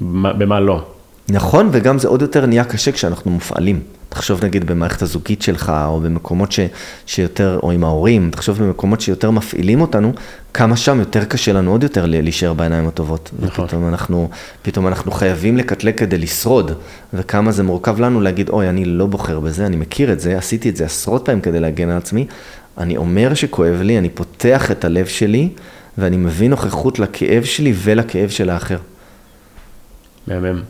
במה 0.00 0.60
לא. 0.60 0.82
נכון, 1.28 1.68
וגם 1.72 1.98
זה 1.98 2.08
עוד 2.08 2.22
יותר 2.22 2.46
נהיה 2.46 2.64
קשה 2.64 2.92
כשאנחנו 2.92 3.30
מופעלים. 3.30 3.80
תחשוב 4.08 4.44
נגיד 4.44 4.66
במערכת 4.66 5.02
הזוגית 5.02 5.42
שלך, 5.42 5.72
או 5.86 6.00
במקומות 6.00 6.52
ש, 6.52 6.60
שיותר, 7.06 7.58
או 7.62 7.70
עם 7.70 7.84
ההורים, 7.84 8.30
תחשוב 8.30 8.62
במקומות 8.62 9.00
שיותר 9.00 9.30
מפעילים 9.30 9.80
אותנו, 9.80 10.12
כמה 10.54 10.76
שם 10.76 11.00
יותר 11.00 11.24
קשה 11.24 11.52
לנו 11.52 11.70
עוד 11.70 11.82
יותר 11.82 12.06
להישאר 12.06 12.52
בעיניים 12.52 12.88
הטובות. 12.88 13.30
נכון. 13.38 13.64
ופתאום 13.64 13.88
אנחנו, 13.88 14.28
פתאום 14.62 14.86
אנחנו 14.86 15.10
חייבים 15.10 15.56
לקטלג 15.56 15.94
כדי 15.98 16.18
לשרוד, 16.18 16.72
וכמה 17.14 17.52
זה 17.52 17.62
מורכב 17.62 18.00
לנו 18.00 18.20
להגיד, 18.20 18.48
אוי, 18.48 18.68
אני 18.68 18.84
לא 18.84 19.06
בוחר 19.06 19.40
בזה, 19.40 19.66
אני 19.66 19.76
מכיר 19.76 20.12
את 20.12 20.20
זה, 20.20 20.38
עשיתי 20.38 20.68
את 20.68 20.76
זה 20.76 20.84
עשרות 20.84 21.24
פעמים 21.24 21.40
כדי 21.40 21.60
להגן 21.60 21.88
על 21.88 21.96
עצמי, 21.96 22.26
אני 22.78 22.96
אומר 22.96 23.34
שכואב 23.34 23.80
לי, 23.82 23.98
אני 23.98 24.08
פותח 24.08 24.70
את 24.70 24.84
הלב 24.84 25.06
שלי, 25.06 25.48
ואני 25.98 26.16
מביא 26.16 26.50
נוכחות 26.50 26.98
לכאב 26.98 27.44
שלי 27.44 27.72
ולכאב 27.76 28.28
של 28.28 28.50
האחר. 28.50 28.78
מהמם. 30.26 30.62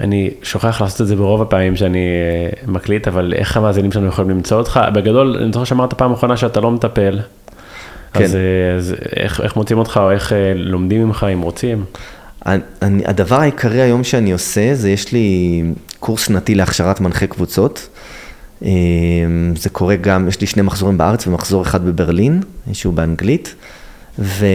אני 0.00 0.30
שוכח 0.42 0.80
לעשות 0.80 1.00
את 1.00 1.06
זה 1.06 1.16
ברוב 1.16 1.42
הפעמים 1.42 1.76
שאני 1.76 1.98
אה, 1.98 2.72
מקליט, 2.72 3.08
אבל 3.08 3.32
איך 3.36 3.56
המאזינים 3.56 3.92
שלנו 3.92 4.06
יכולים 4.06 4.30
למצוא 4.30 4.58
אותך? 4.58 4.80
בגדול, 4.94 5.36
אני 5.42 5.52
זוכר 5.52 5.64
שאמרת 5.64 5.94
פעם 5.94 6.12
אחרונה 6.12 6.36
שאתה 6.36 6.60
לא 6.60 6.70
מטפל. 6.70 7.20
כן. 8.12 8.24
אז, 8.24 8.36
אה, 8.36 8.76
אז 8.76 8.94
איך, 9.16 9.40
איך 9.40 9.56
מוצאים 9.56 9.78
אותך, 9.78 10.00
או 10.02 10.10
איך 10.10 10.32
אה, 10.32 10.52
לומדים 10.54 11.04
ממך, 11.04 11.26
אם 11.32 11.40
רוצים? 11.40 11.84
אני, 12.46 13.02
הדבר 13.06 13.40
העיקרי 13.40 13.80
היום 13.80 14.04
שאני 14.04 14.32
עושה, 14.32 14.74
זה 14.74 14.90
יש 14.90 15.12
לי 15.12 15.62
קורס 16.00 16.26
שנתי 16.26 16.54
להכשרת 16.54 17.00
מנחה 17.00 17.26
קבוצות. 17.26 17.88
זה 19.56 19.70
קורה 19.72 19.96
גם, 19.96 20.28
יש 20.28 20.40
לי 20.40 20.46
שני 20.46 20.62
מחזורים 20.62 20.98
בארץ 20.98 21.26
ומחזור 21.26 21.62
אחד 21.62 21.84
בברלין, 21.84 22.40
שהוא 22.72 22.94
באנגלית. 22.94 23.54
ו... 24.18 24.46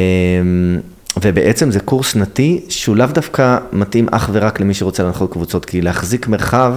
ובעצם 1.17 1.71
זה 1.71 1.79
קורס 1.79 2.11
שנתי 2.11 2.65
שהוא 2.69 2.95
לאו 2.95 3.07
דווקא 3.07 3.57
מתאים 3.73 4.07
אך 4.11 4.29
ורק 4.33 4.59
למי 4.59 4.73
שרוצה 4.73 5.03
להנחות 5.03 5.31
קבוצות, 5.31 5.65
כי 5.65 5.81
להחזיק 5.81 6.27
מרחב 6.27 6.75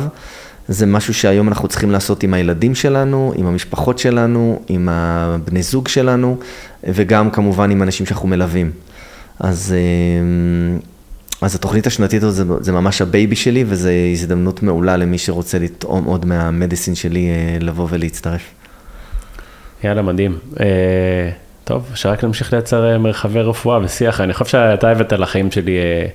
זה 0.68 0.86
משהו 0.86 1.14
שהיום 1.14 1.48
אנחנו 1.48 1.68
צריכים 1.68 1.90
לעשות 1.90 2.22
עם 2.22 2.34
הילדים 2.34 2.74
שלנו, 2.74 3.32
עם 3.36 3.46
המשפחות 3.46 3.98
שלנו, 3.98 4.60
עם 4.68 4.88
הבני 4.88 5.62
זוג 5.62 5.88
שלנו, 5.88 6.36
וגם 6.84 7.30
כמובן 7.30 7.70
עם 7.70 7.82
אנשים 7.82 8.06
שאנחנו 8.06 8.28
מלווים. 8.28 8.70
אז, 9.40 9.74
אה, 9.76 10.78
אז 11.40 11.54
התוכנית 11.54 11.86
השנתית 11.86 12.22
הזאת 12.22 12.48
זה, 12.48 12.54
זה 12.60 12.72
ממש 12.72 13.02
ה 13.02 13.09
baby 13.09 13.36
שלי, 13.36 13.64
וזו 13.66 13.88
הזדמנות 14.12 14.62
מעולה 14.62 14.96
למי 14.96 15.18
שרוצה 15.18 15.58
לטעום 15.58 16.04
עוד 16.04 16.26
מה 16.26 16.40
medicine 16.40 16.94
שלי 16.94 17.28
אה, 17.28 17.58
לבוא 17.60 17.86
ולהצטרף. 17.90 18.42
יאללה, 19.84 20.02
מדהים. 20.02 20.38
טוב, 21.64 21.90
שרק 21.94 22.24
נמשיך 22.24 22.52
לייצר 22.52 22.92
אה, 22.92 22.98
מרחבי 22.98 23.40
רפואה 23.40 23.78
ושיח. 23.82 24.20
אני 24.20 24.32
חושב 24.32 24.50
שאתה 24.50 24.90
הבאת 24.90 25.12
לחיים 25.12 25.50
שלי 25.50 25.78
אה, 25.78 26.06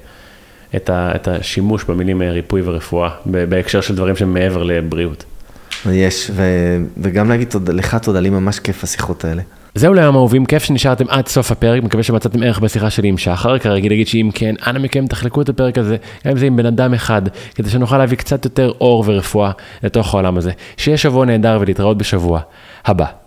את, 0.76 0.90
ה, 0.90 1.12
את 1.16 1.28
השימוש 1.28 1.84
במילים 1.84 2.22
אה, 2.22 2.32
ריפוי 2.32 2.62
ורפואה, 2.66 3.10
בהקשר 3.26 3.82
של 3.82 3.96
דברים 3.96 4.16
שהם 4.16 4.34
מעבר 4.34 4.64
לבריאות. 4.64 5.24
יש, 5.92 6.32
ו, 6.34 6.44
וגם 6.98 7.30
להגיד 7.30 7.50
תודה, 7.50 7.74
לך 7.74 7.96
תודה, 7.96 8.20
לי 8.20 8.30
ממש 8.30 8.60
כיף 8.60 8.84
השיחות 8.84 9.26
האלה. 9.26 9.42
זהו 9.76 9.94
להיום 9.94 10.16
אהובים, 10.16 10.46
כיף 10.46 10.64
שנשארתם 10.64 11.06
עד 11.10 11.28
סוף 11.28 11.52
הפרק, 11.52 11.84
מקווה 11.84 12.04
שמצאתם 12.04 12.44
ערך 12.44 12.60
בשיחה 12.60 12.90
שלי 12.90 13.08
עם 13.08 13.18
שחר, 13.18 13.60
כרגיל 13.60 13.92
להגיד 13.92 14.08
שאם 14.08 14.30
כן, 14.34 14.56
אנא 14.68 14.80
מכם 14.80 15.08
תחלקו 15.08 15.42
את 15.42 15.50
הפרק 15.50 15.78
הזה, 15.78 15.98
גם 16.26 16.32
אם 16.32 16.38
זה 16.38 16.46
עם 16.46 16.56
בן 16.56 16.66
אדם 16.66 16.94
אחד, 16.94 17.22
כדי 17.56 17.70
שנוכל 17.70 17.98
להביא 17.98 18.18
קצת 18.18 18.46
יותר 18.46 18.72
אור 18.82 19.04
ורפואה 19.08 19.52
לתוך 19.84 20.14
העולם 20.14 20.38
הזה. 20.38 20.52
שיהיה 20.78 20.98
שבוע 20.98 21.26
נהדר 21.26 21.58
ולהתראות 21.62 21.98
בשבוע 21.98 22.40
הבא. 22.86 23.20